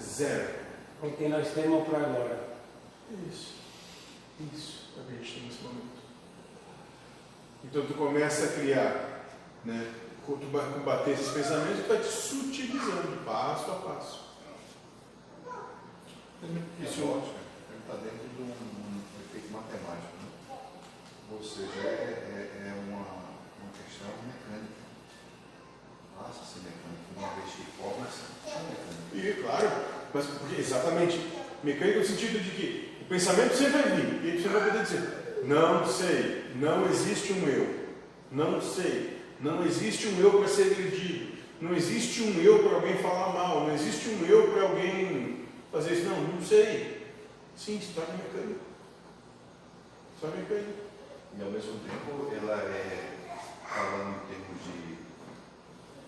[0.00, 0.62] zero.
[1.02, 2.48] O que nós temos para agora.
[3.28, 3.54] Isso.
[4.52, 6.02] Isso a gente tem nesse momento.
[7.64, 9.26] Então tu começa a criar,
[9.64, 9.94] né?
[10.24, 14.22] Tu vai combater esses pensamentos, tu vai te sutilizando, passo a passo.
[16.80, 17.34] Isso é ótimo.
[17.70, 20.11] Ele está dentro de um efeito matemático.
[21.32, 24.82] Ou seja, é, é, é uma, uma questão mecânica.
[26.16, 27.08] Passa a ser mecânica.
[27.16, 29.38] Uma vez que forma, é mecânica.
[29.38, 29.70] E claro,
[30.12, 31.18] mas porque, exatamente,
[31.64, 35.40] mecânico no sentido de que o pensamento sempre vai vir, e você vai poder dizer,
[35.44, 37.88] não sei, não existe um eu,
[38.30, 42.96] não sei, não existe um eu para ser agredido, não existe um eu para alguém
[42.98, 47.00] falar mal, não existe um eu para alguém fazer isso, não, não sei.
[47.56, 48.60] Sim, se torna mecânico.
[50.20, 50.91] Torna mecânico.
[51.38, 53.16] E ao mesmo tempo, ela é,
[53.64, 54.96] falando em termos de,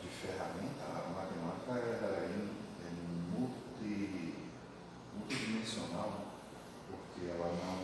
[0.03, 2.29] de ferramenta, a matemática é,
[2.85, 2.89] é
[3.33, 4.35] multi,
[5.17, 6.25] multidimensional, né?
[6.91, 7.79] porque ela não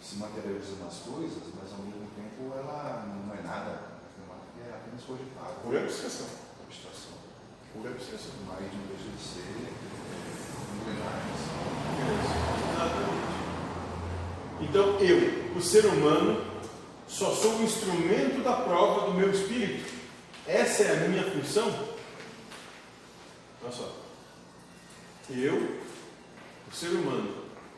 [0.00, 3.70] se materializa nas coisas, mas ao mesmo tempo ela não é nada.
[3.70, 6.28] A matemática é apenas cogitada, Pura abstração.
[6.64, 7.12] abstração.
[7.74, 8.32] Pura abstração.
[8.46, 9.74] Mas não deixa de ser
[10.78, 12.55] engrenagens.
[14.60, 16.44] Então eu, o ser humano,
[17.08, 19.92] só sou um instrumento da prova do meu espírito.
[20.46, 21.66] Essa é a minha função.
[23.62, 23.92] Olha só.
[25.30, 25.76] Eu,
[26.70, 27.34] o ser humano,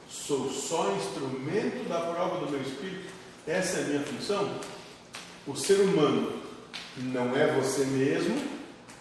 [0.08, 3.12] sou só instrumento da prova do meu espírito.
[3.46, 4.60] Essa é a minha função.
[5.46, 6.42] O ser humano
[6.96, 8.36] não é você mesmo,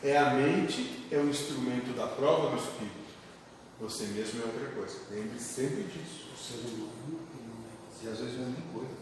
[0.01, 3.07] é a mente, é o instrumento da prova do espírito.
[3.81, 4.95] Você mesmo é outra coisa.
[5.11, 6.27] Lembre sempre disso.
[6.33, 7.26] O ser humano.
[8.03, 8.97] E às vezes não é nem coisa.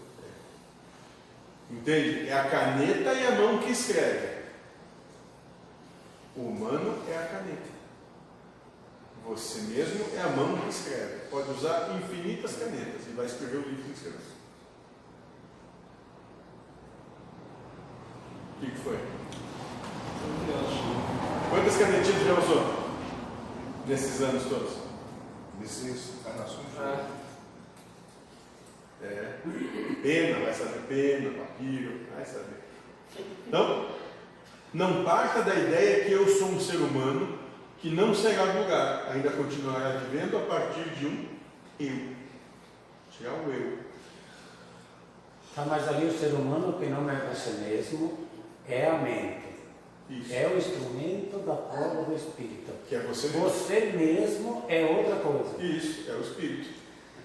[1.70, 2.30] Entende?
[2.30, 4.46] É a caneta e a mão que escreve.
[6.36, 7.76] O humano é a caneta.
[9.26, 11.28] Você mesmo é a mão que escreve.
[11.30, 14.18] Pode usar infinitas canetas e vai escrever o livro que escreve.
[18.56, 19.00] O que, que foi?
[21.50, 22.86] Quantas canetinhas já usou?
[23.88, 24.74] Nesses anos todos?
[25.60, 26.68] Nesses encarnações.
[26.78, 27.25] Ah.
[29.06, 29.36] É.
[30.02, 32.66] Pena, vai saber pena, papiro, vai saber.
[33.48, 33.90] Então,
[34.74, 37.40] Não parta da ideia que eu sou um ser humano
[37.80, 41.26] que não será do lugar, ainda continuará vivendo a partir de um
[41.80, 42.16] eu.
[43.18, 43.78] Será o eu.
[45.54, 48.28] Tá, mas ali o ser humano que não é você mesmo
[48.68, 49.46] é a mente.
[50.10, 50.34] Isso.
[50.34, 52.72] É o instrumento da prova do Espírito.
[52.88, 53.50] Que é você mesmo.
[53.50, 55.64] Você mesmo é outra coisa.
[55.64, 56.70] Isso, é o espírito.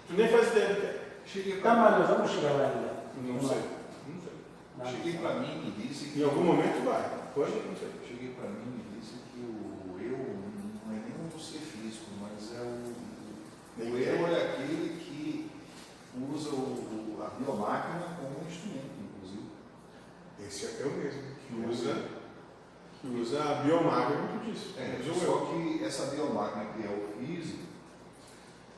[0.06, 0.99] Tu nem faz ideia do que é.
[1.32, 2.90] Cheguei Tá, mas nós vamos chegar lá ainda.
[3.22, 3.58] Não sei.
[4.08, 4.32] Não sei.
[4.78, 4.86] Não.
[4.86, 7.30] cheguei para mim e disse que Em algum momento vai.
[7.34, 7.68] Quando?
[7.70, 7.90] Não sei.
[8.06, 12.52] cheguei para mim e disse que o eu não é nem um ser físico, mas
[12.56, 15.50] é o, o eu é aquele que
[16.34, 19.46] usa o, o- a biomáquina como instrumento, inclusive.
[20.44, 21.22] Esse é eu mesmo.
[21.46, 22.04] Que usa,
[23.00, 24.74] que usa a biomáquina, como tu disse.
[24.78, 25.46] É, o só eu.
[25.78, 27.62] que essa biomáquina que é o físico,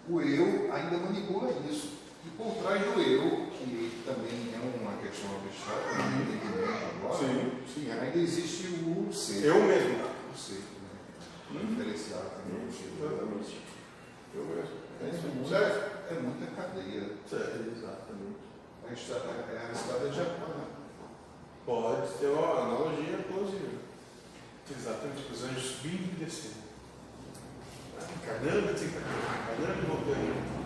[0.08, 2.01] o eu ainda manipula isso.
[2.24, 7.18] E por trás do eu, que também é uma questão abstrata, não tem entendimento agora,
[7.18, 7.90] Sim, sim.
[7.90, 7.92] é.
[8.00, 9.44] ainda existe o ser.
[9.44, 10.04] Eu mesmo.
[10.32, 11.60] O ser, né?
[11.68, 12.68] Diferenciado também.
[12.68, 13.60] Exatamente.
[14.34, 14.82] Eu mesmo.
[15.00, 15.04] É,
[15.34, 16.12] muito- Certo?
[16.12, 17.10] é muita cadeia.
[17.28, 18.38] Certo, exatamente.
[18.88, 20.64] A estrada, é a estrada de Japão, né?
[21.66, 23.78] Pode ter uma analogia plausível.
[24.70, 26.24] Exatamente, os anjos subindo e e
[27.98, 30.61] desencarnando, encarnando e voltando.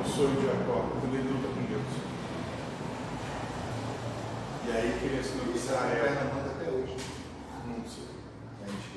[0.00, 1.92] O sonho de Jacó, quando ele luta com Deus.
[4.66, 6.04] E aí queria se no Isso é a Israel.
[6.04, 6.96] Pernambuco até hoje.
[7.66, 8.08] Não sei.
[8.62, 8.88] A gente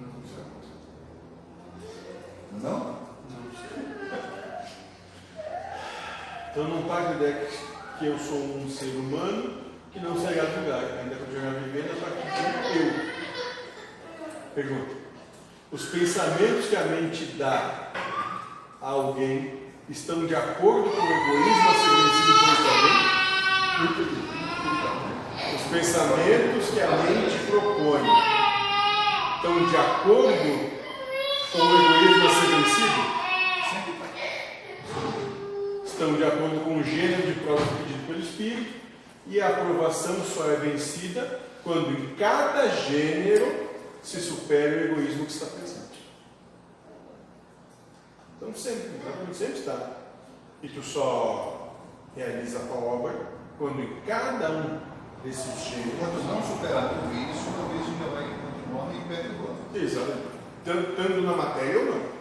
[0.00, 0.44] Não sei.
[2.62, 2.78] Não?
[3.30, 3.82] Não sei.
[6.50, 7.72] Então não parte da ideia que
[8.02, 12.00] que eu sou um ser humano que não sairá do lugar, ainda continuará vivendo a
[12.00, 12.26] partir
[12.72, 12.92] de eu.
[14.52, 15.01] Pergunta.
[15.72, 17.88] Os pensamentos que a mente dá
[18.78, 19.54] a alguém
[19.88, 23.00] estão de acordo com o egoísmo a ser vencido por alguém?
[25.56, 28.02] Os pensamentos que a mente propõe
[29.36, 30.70] estão de acordo
[31.52, 33.00] com o egoísmo a ser vencido?
[35.86, 38.74] estão de acordo com o gênero de prova pedido pelo Espírito,
[39.26, 43.71] e a aprovação só é vencida quando em cada gênero
[44.02, 46.10] se supera o egoísmo que está presente.
[48.36, 49.90] Então sempre, exatamente, sempre está.
[50.62, 51.76] E tu só
[52.16, 54.80] realiza a tua obra quando em cada um
[55.22, 55.94] desses gêneros.
[55.94, 59.58] Enquanto não superar tudo isso, talvez ainda vai continuar me perturbando.
[59.74, 60.32] Exatamente.
[60.64, 62.12] Tanto, tanto na matéria ou não.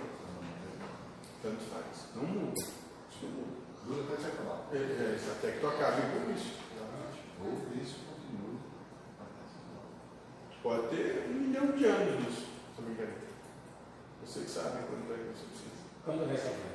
[1.42, 2.08] Tanto faz.
[2.16, 2.60] Não muda.
[2.60, 3.62] Isso não muda.
[3.86, 4.62] Dura até se acabar.
[4.72, 6.54] É, é, até que tu acabe com isso.
[7.44, 8.11] Ou isso.
[10.64, 13.22] Pode ter um milhão de anos nisso, essa brincadeira.
[14.26, 15.82] Vocês sabem quando vai que você precisa.
[16.06, 16.72] Quando vai saber?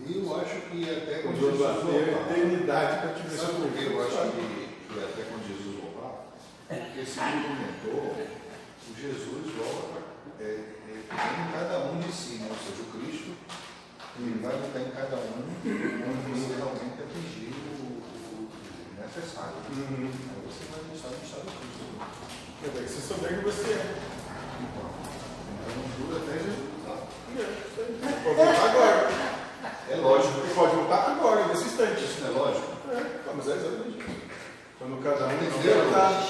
[0.00, 2.30] Eu acho que até quando Jesus voltar.
[2.32, 4.44] eternidade para te ver Sabe por que eu acho que,
[4.92, 6.12] que até quando Jesus voltar?
[6.68, 9.98] Porque segundo comentou, o Jesus volta
[10.40, 12.48] é, é, em cada um de si, né?
[12.50, 13.32] ou seja, o Cristo,
[14.18, 19.56] ele vai botar em cada um onde você realmente atingir o, o- o necessário.
[19.72, 20.08] Uhum.
[20.08, 21.75] Aí você vai mostrar no estado do Cristo.
[22.66, 22.72] Né?
[22.74, 23.94] Quer dizer, que você souber que você é.
[24.60, 24.90] Então,
[25.60, 26.98] então dura até Jesus voltar.
[28.24, 29.08] Pode voltar agora.
[29.88, 30.46] É lógico.
[30.46, 32.04] E pode voltar agora, nesse instante.
[32.04, 32.66] Isso não é lógico?
[32.92, 34.16] É, mas é exatamente isso.
[34.78, 35.50] Quando cada um Entendeu?
[35.62, 36.22] despertar,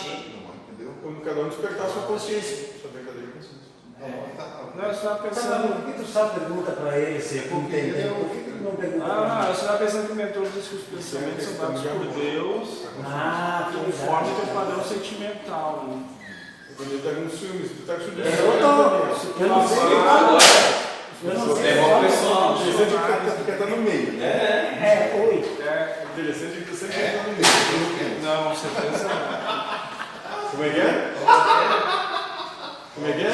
[0.70, 0.92] Entendeu?
[1.02, 3.66] quando cada um despertar a sua consciência, sua verdadeira consciência.
[3.96, 5.82] Então, tá- Não, eu estava Tá, pensando.
[5.82, 7.96] por que tu só pergunta para ele se Porque entendeu?
[7.96, 10.16] ele é o- Por que tu não pergunta Ah, não, eu estava pensando que o
[10.16, 15.84] mentor disse que os pensamentos são dados por Deus Ah, conforme o teu padrão sentimental.
[15.88, 16.02] Né?
[16.76, 18.26] Quando ele está com ciúmes, tu está com ciúmes.
[18.26, 19.42] Eu tô.
[19.42, 20.44] Eu não sei Agora,
[21.24, 21.62] Eu não sei.
[21.64, 22.52] levou o pessoal.
[22.52, 24.22] O interessante é que tu quer estar no meio.
[24.22, 25.56] É, oi.
[25.64, 28.22] É, O interessante é que tu sempre quer estar no meio.
[28.22, 30.50] não, certeza não.
[30.50, 31.14] Como é que é?
[32.94, 33.30] Como é que é?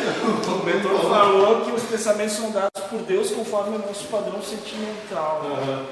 [0.52, 5.42] O mentor falou que os pensamentos são dados por Deus conforme o nosso padrão sentimental.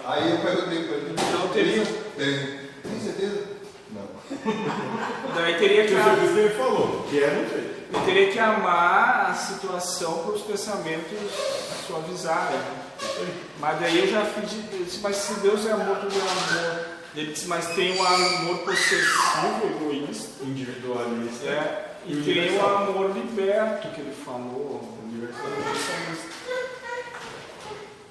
[0.05, 1.13] Aí eu perguntei para ele.
[1.13, 1.85] Então teria,
[2.17, 2.71] Tem.
[2.83, 3.50] Tem certeza?
[5.35, 7.87] Daí teria que, serviço ele falou, que é sei.
[7.93, 11.19] ele teria que amar a situação para os pensamentos
[11.87, 12.61] suavizarem.
[13.59, 16.87] Mas daí eu já fiz, eu disse, mas se Deus é amor, tudo é amor.
[17.15, 21.47] Ele disse, mas tem o amor possessivo, egoísta, Individualista.
[21.49, 26.31] é, e tem o amor liberto que ele falou, universalista.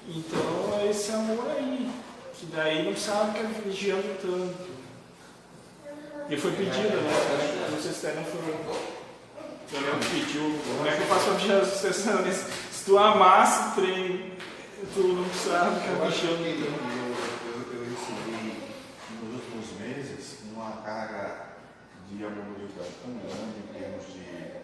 [0.08, 1.90] Então é esse amor aí,
[2.34, 4.79] que daí não sabe que é vigiando tanto.
[6.30, 7.68] E foi pedido, né?
[7.70, 8.54] Não sei se até não foi.
[9.72, 10.58] Eu não pediu.
[10.76, 12.36] Como é que eu faço pra vigiar os pensamentos?
[12.72, 14.32] Se tu amasse o trem,
[14.94, 16.40] tu não sabe que Eu é acho que eu, eu,
[17.74, 18.54] eu, recebi
[19.22, 21.46] nos últimos meses uma carga
[22.08, 22.68] de harmonia
[23.02, 24.60] tão grande em termos de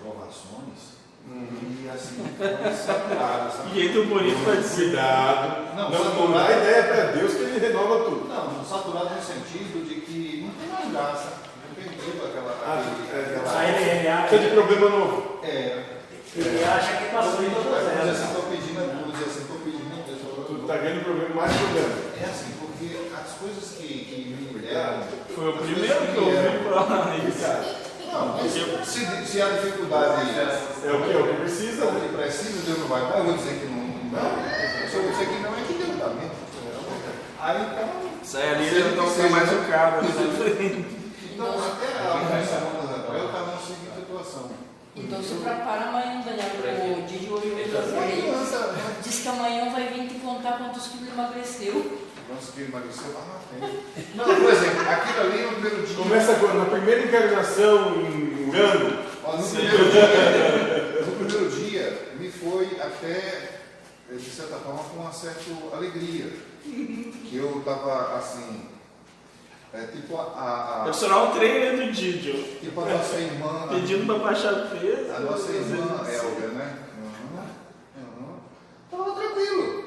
[0.00, 0.98] provações.
[1.30, 3.78] E assim, foi saturado, sabe?
[3.78, 4.84] E entra o bonito pra dizer.
[4.86, 5.76] Cuidado.
[5.76, 8.28] Não, Não, não não- dá ideia para Deus que ele renova tudo.
[8.28, 11.28] Não, saturado no sentido de que não tem mais graça.
[11.62, 12.52] Não perdido aquela.
[12.66, 15.40] Ah, é, aquela- Aí ele, ele acha, de problema novo.
[15.44, 15.84] É.
[16.36, 18.18] ele acha que passou em todas assim, elas.
[18.20, 21.52] estou pedindo, vou dizer assim, estou pedindo, Deus, eu Tu tô- tá ganhando problema, mais
[21.56, 21.94] problema.
[22.20, 25.02] É assim, porque as coisas que, que me deram.
[25.34, 27.88] Foi o primeiro que eu ouvi falar isso.
[28.08, 31.12] Não, mas se, se a dificuldade É o que?
[31.12, 32.00] É o que precisa, é o né?
[32.08, 33.78] que precisa, Deus não vai dar, eu vou dizer que não.
[34.08, 36.32] Não, se eu dizer que não é que Deus dá mesmo.
[37.40, 37.88] Aí então.
[38.24, 39.58] Sai ali e não seja, mais né?
[39.64, 40.06] o cabo.
[40.06, 44.50] Então, até a segunda Rafael estava na seguinte situação.
[44.96, 48.30] Então se prepara amanhã, Daniel, o Didi hoje veio fazer Não aí.
[48.30, 52.00] adianta, Diz que amanhã vai vir te contar quantos quilos emagreceu.
[52.28, 53.80] Nossa, que emagreceu, ah, tem.
[54.16, 55.96] Não, por exemplo, aquilo ali no primeiro dia.
[55.96, 56.58] Começa quando?
[56.58, 58.98] Na primeira encarnação em Urano.
[59.24, 63.60] Ó, no primeiro dia, no primeiro dia, me foi até,
[64.10, 65.40] de certa forma, com uma certa
[65.72, 66.26] alegria.
[66.72, 68.62] Que eu estava assim,
[69.72, 72.42] é, tipo a, a, Personal trainer do Didio.
[72.60, 75.12] tipo a nossa irmã, Pedindo pra baixar peso.
[75.14, 76.78] a nossa irmã Elga, né?
[76.98, 78.36] Uhum, uhum.
[78.90, 79.84] Tava tranquilo.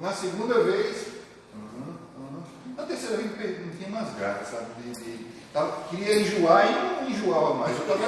[0.00, 1.06] Na segunda vez,
[1.54, 2.42] uhum, uhum.
[2.76, 4.66] na terceira vez não tinha mais graça, sabe?
[4.82, 6.72] De, de- tava- queria enjoar e
[7.02, 7.78] não enjoava mais.
[7.78, 8.06] Eu tava,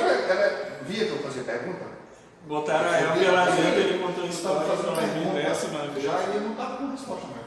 [0.86, 1.94] via que eu fazia pergunta.
[2.46, 5.78] Botaram a Elvia lá dentro, ele contou Eu isso estava pra fazendo mim pergunta décima
[5.86, 6.04] vez.
[6.04, 7.43] já e eu não estava com resposta mais.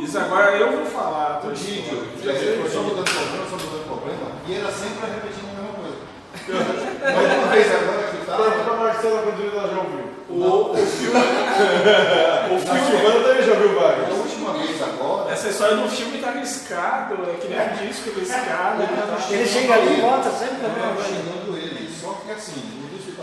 [0.00, 1.38] Isso agora eu vou falar.
[1.38, 2.24] O tô Didi, dizendo.
[2.24, 5.98] já sei, só mudando problema, só mudando problema, e era sempre repetindo a mesma coisa.
[7.02, 8.64] Mas uma vez agora que Fala estava.
[8.64, 10.08] pra Marcela quando ela já ouviu.
[10.28, 11.18] O, o filme.
[12.48, 14.16] O Silvano também já ouviu A vários.
[14.18, 15.32] última vez agora.
[15.32, 18.82] Essa história do filme tá riscado, é que nem um disco riscado.
[18.82, 22.62] Ele tá Ele chega ali e volta sempre estava xingando ele, só que assim,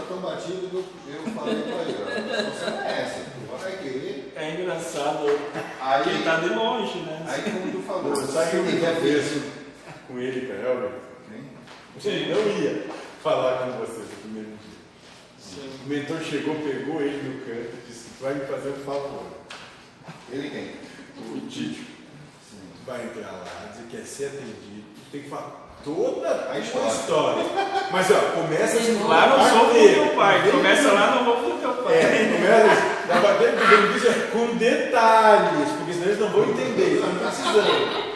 [0.07, 3.77] tão batido que eu, eu falei para ele, ó, você não é essa, tu vai
[3.77, 4.33] querer.
[4.35, 5.25] É engraçado.
[5.27, 5.39] Ele
[5.81, 7.25] Aí, tá de longe, né?
[7.27, 9.41] aí como tu falou, Sabe que eu me confesso
[10.07, 10.91] com ele, cara, Elber?
[12.03, 12.85] Ele não ia
[13.23, 15.69] falar com você no primeiro dia.
[15.85, 19.23] O mentor chegou, pegou ele no canto e disse: Tu vai me fazer um favor.
[20.29, 20.75] Ele quem?
[21.33, 21.85] O Tídio
[22.85, 26.87] vai entrar lá, dizer que quer ser atendido, tu tem que falar toda a história.
[26.87, 27.41] história.
[27.41, 27.87] história.
[27.91, 29.03] Mas ó, começa assim.
[29.07, 29.93] Lá no sofro do dele.
[29.95, 30.51] teu pai.
[30.51, 31.93] Começa lá no roubo do teu pai.
[31.93, 36.81] É, começa da bateria do benefício é com detalhes, porque senão eles não vão entender,
[36.81, 38.15] eles estão precisando.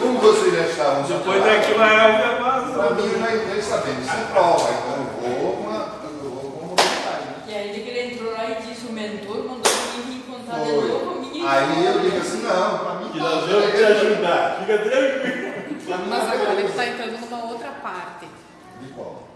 [0.00, 2.94] Como vocês já estavam Depois daquilo a Elvia Para vazou.
[3.06, 6.58] mim, já entrei sabendo, isso é prova, então eu vou com uma, eu vou com
[6.58, 7.24] uma vontade.
[7.26, 7.34] né?
[7.46, 9.72] E ainda que ele entrou lá e disse, o mentor mandou
[10.06, 13.24] vir contar de novo a minha Aí eu digo assim, não, para mim Que tá,
[13.24, 15.51] nós vamos te ajudar, fica tranquilo.
[15.88, 18.26] Mas tá agora ele está entrando numa outra parte
[18.80, 19.28] De qual?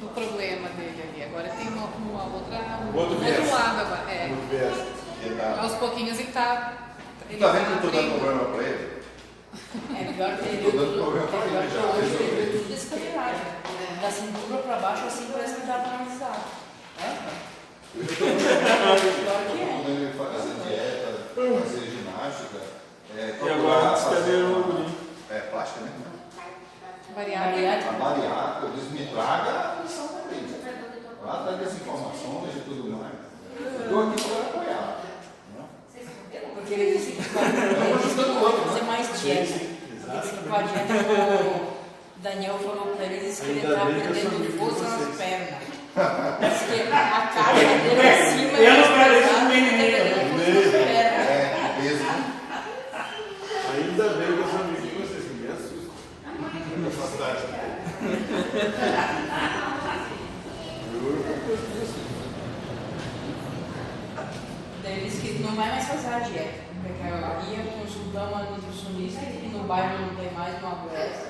[0.00, 1.22] do problema dele ali.
[1.24, 4.10] Agora tem uma, uma outra, um Outro outro lado agora.
[4.10, 4.28] É.
[5.22, 6.72] Que tá- Aos pouquinhos ele está.
[7.30, 8.94] Tu tá vendo que eu tô dando problema para ele?
[9.94, 11.80] É pior que ele viu dando tudo, problema pior ele que já.
[11.82, 13.54] hoje ele viu tudo descaminhado.
[14.02, 16.38] Da cintura pra baixo, assim, parece que dá pra analisar.
[17.00, 17.08] É?
[17.94, 18.98] Pior
[19.46, 19.66] que é.
[19.66, 22.60] Quando ele fazer dieta, fazer ginástica,
[23.16, 24.94] é, E agora procurar fazer descadeiram o uma- guri.
[25.30, 25.90] É plástica, né?
[27.14, 27.48] Variável.
[27.48, 28.68] A Bariátrica.
[28.74, 30.44] disse, me traga a missão também.
[31.24, 33.14] Lá traga as informações e tudo mais.
[33.82, 35.00] Estou aqui para apoiar.
[35.56, 36.40] né?
[36.54, 37.22] Porque ele disse que
[38.68, 39.40] fazer mais dieta.
[39.40, 41.74] Ele disse que com a dieta o
[42.22, 45.64] Daniel falou pra ele disse que ele tá sou perdendo força nas pernas.
[46.40, 49.14] Disse que a carga dele acima Eu não das quero
[49.48, 49.82] menino.
[49.82, 51.28] ele tá perdendo força nas pernas.
[51.28, 52.16] É, peso, né?
[53.74, 55.94] Ainda bem que eu sou amigo de vocês, que me assustam.
[57.24, 57.64] Fica afastado.
[64.82, 66.64] Daí ele disse que não vai mais fazer a dieta.
[66.82, 67.16] Porque eu
[67.50, 71.24] ia consultar uma nutricionista que no bairro não tem mais uma abraça.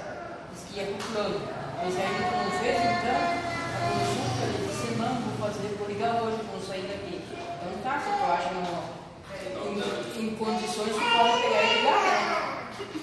[0.52, 1.40] Disse que ia pro plano.
[1.76, 6.38] Mas aí não fez, então, a consulta, ele disse, não, vou fazer, vou ligar hoje,
[6.50, 7.14] vou sair daqui.
[7.30, 8.50] Então tá, se tu acha
[9.68, 12.18] em, em condições, tu pode pegar e ligar, né?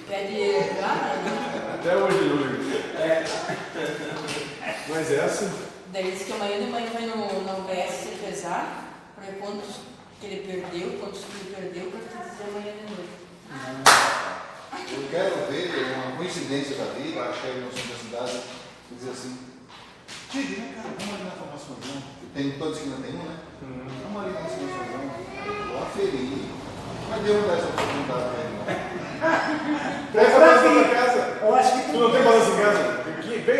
[0.08, 1.32] Pede ligar, né?
[1.76, 2.21] Até hoje.
[4.90, 5.52] Mas é assim.
[5.92, 9.40] Daí ele disse que amanhã de manhã vai no, na UBS se pesar, para ver
[9.40, 9.76] quantos
[10.20, 13.22] que ele perdeu, quantos que ele perdeu, para te dizer amanhã de noite.
[14.94, 18.42] Eu quero ver uma coincidência da vida, achei ele no centro da cidade
[18.92, 19.38] e dizer assim,
[20.32, 22.04] Didi, né, cara, vamos ali na formaçãozão.
[22.34, 23.36] Tem todos que não tem um, né?
[23.62, 25.12] Vamos ali na formaçãozão.
[25.68, 26.46] Vou aferir.
[27.10, 28.64] Mas deu uma dessa oportunidade pra ele, não.
[30.12, 31.38] Presta atenção na casa.
[31.42, 33.01] Eu acho que Tu não tem balança em casa?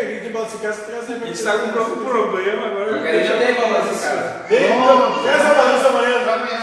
[0.02, 2.90] Gente está com um próprio problema agora.
[2.90, 4.42] Eu quero já balança em casa.
[4.48, 6.16] Vem, então, traz a balança amanhã.
[6.22, 6.58] Amanhã,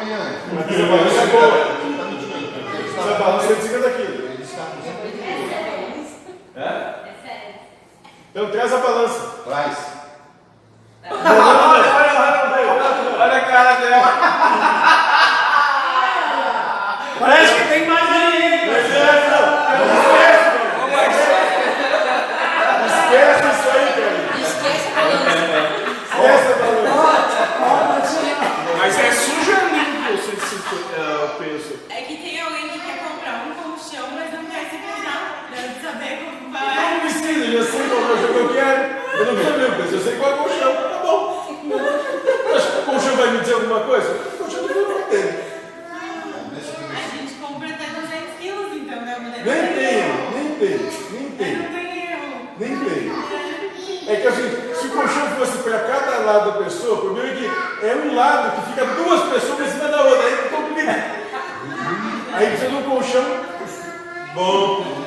[0.00, 0.18] amanhã.
[0.52, 1.56] Mas essa balança é boa.
[2.98, 4.18] Essa balança é de 50 quilos.
[4.30, 4.82] Ele está com
[6.60, 6.94] Hã?
[8.30, 9.20] Então traz a balança.
[9.44, 9.76] Traz.
[13.18, 14.12] Olha a cara dela.
[17.20, 18.70] Parece que tem mais aí.
[18.72, 19.62] Mas é, não.
[22.86, 24.16] Esquece isso aí, cara.
[24.40, 25.52] Esquece a balança.
[26.08, 26.92] Esquece a balança.
[28.78, 31.74] Mas é sujo ou limpo o 150, é, o peso?
[31.90, 35.22] É que tem alguém que quer comprar um colchão, mas não quer se pesar.
[35.54, 37.00] Deve saber como Não vai.
[37.00, 39.02] precisa, eu sei qual colchão que eu quero.
[39.18, 40.72] Eu não quero mesmo, mas eu sei qual é o colchão.
[40.74, 41.42] Tá bom.
[41.62, 44.10] Que o colchão vai me dizer alguma coisa?
[44.10, 45.52] O colchão não vai ter.
[46.92, 49.16] A gente compra até 200 quilos, então, né?
[49.18, 49.42] Uma Nem
[49.74, 50.02] tem,
[50.34, 50.78] nem tem,
[51.38, 52.48] nem Não tem, erro.
[52.58, 53.12] nem tem.
[54.08, 57.34] É que assim, se o colchão fosse para cada lado da pessoa, o problema é
[57.36, 57.46] que
[57.86, 61.22] é um lado que fica duas pessoas em cima da outra, aí complica.
[62.34, 63.24] Aí precisa de um colchão
[64.34, 65.01] bom.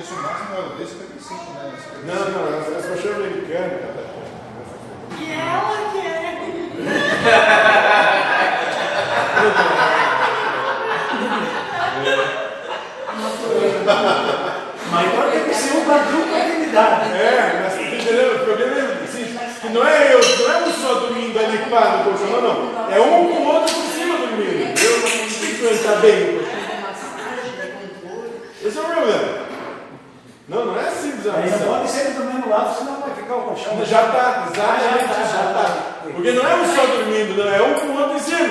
[0.00, 1.72] Eu conheço o máximo é o D55, né?
[2.06, 4.00] Não, não, essa colchão americana, cara.
[5.18, 6.20] E ela quer.
[14.90, 17.12] Mas então tem que ser um para dupla atividade.
[17.12, 18.36] É, mas tá entendendo?
[18.36, 21.98] O problema é assim, que não é eu, não é um só dormindo ali pá
[21.98, 22.90] no colchão, não, não.
[22.90, 24.96] É um com o outro por cima dormindo, entendeu?
[24.96, 26.60] Influenciar bem no colchão.
[28.62, 29.49] Esse é o problema.
[30.50, 31.72] Não, não é simples a Aí não missão.
[31.74, 33.84] pode ser do mesmo lado, senão vai ficar o colchão.
[33.84, 34.66] Já tá, exatamente, Já
[35.08, 35.62] tá, já já tá.
[35.62, 35.76] tá.
[36.12, 38.48] Porque não é um só dormindo, não, é um com o outro em cima.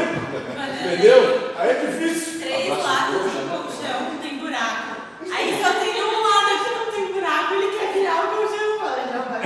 [0.85, 1.51] Entendeu?
[1.59, 2.39] Aí é difícil.
[2.39, 4.95] Três lados do colchão que tem buraco.
[5.30, 8.80] Aí só tem um lado que não tem buraco, ele quer virar o colchão.
[8.80, 9.41] Fala, já vai.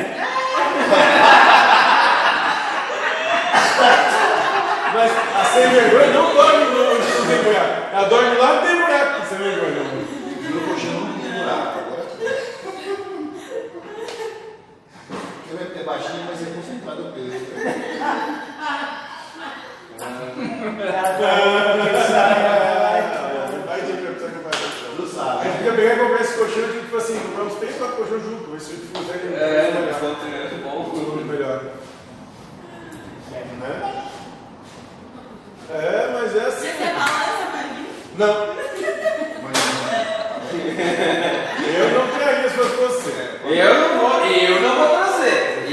[4.94, 7.74] Mas a sem vergonha não dorme no não tem buraco.
[7.94, 9.26] Ela dorme lá e tem buraco.
[9.28, 9.84] Sem vergonha.
[10.50, 11.80] Meu colchão não tem buraco.
[11.80, 12.04] Agora
[15.66, 17.30] ele é baixinho, mas é concentrado o peso.
[17.30, 17.64] De
[25.14, 25.44] A sabe.
[25.44, 28.50] gente podia pegar e comprar esse colchão e tipo assim, uns 3, 4 colchões juntos,
[28.52, 29.36] ver se sério.
[29.36, 30.90] É, mas foi um treinamento bom.
[30.90, 31.64] Tudo melhor.
[33.60, 34.10] Né?
[35.70, 36.68] É, mas é assim.
[36.68, 37.88] Você balança, Marinho?
[38.18, 38.54] Não,
[41.74, 43.14] eu não traria se fosse você.
[43.46, 45.13] Eu não vou, eu não vou trazer.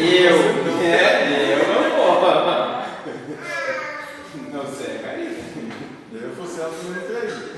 [0.01, 0.37] Eu,
[0.83, 2.21] é, eu não vou.
[4.53, 5.37] Não sei, carinho.
[6.15, 7.51] Eu fosse ela, eu não traria.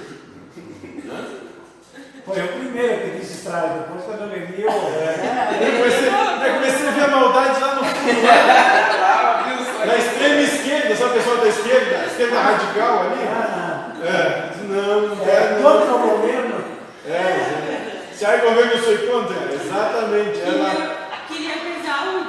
[2.25, 4.71] Foi o primeiro que disse estrago, depois quando eu levei, eu.
[4.71, 10.97] Eu comecei, eu comecei a ver a maldade lá no fundo, lá, na extrema esquerda,
[10.97, 12.07] sabe o pessoal da esquerda?
[12.07, 13.23] Esquerda radical ali?
[13.29, 15.95] Ah, É, não, não é, é, todo não.
[15.97, 16.65] o governo.
[17.07, 20.41] É, se há governo eu sou contra, exatamente.
[20.41, 21.55] Ela, Queria,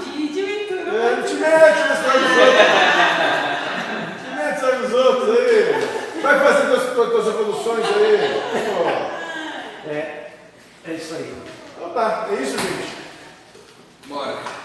[0.01, 0.95] vídeo e tudo.
[0.95, 2.67] é, não te mete na história dos outros.
[4.21, 6.21] Te mete na história dos outros aí.
[6.21, 8.41] Vai fazer tuas, tuas, evoluções aí.
[9.87, 10.29] É,
[10.87, 11.33] é isso aí.
[11.75, 12.93] Então tá, é isso, gente.
[14.07, 14.62] Bora.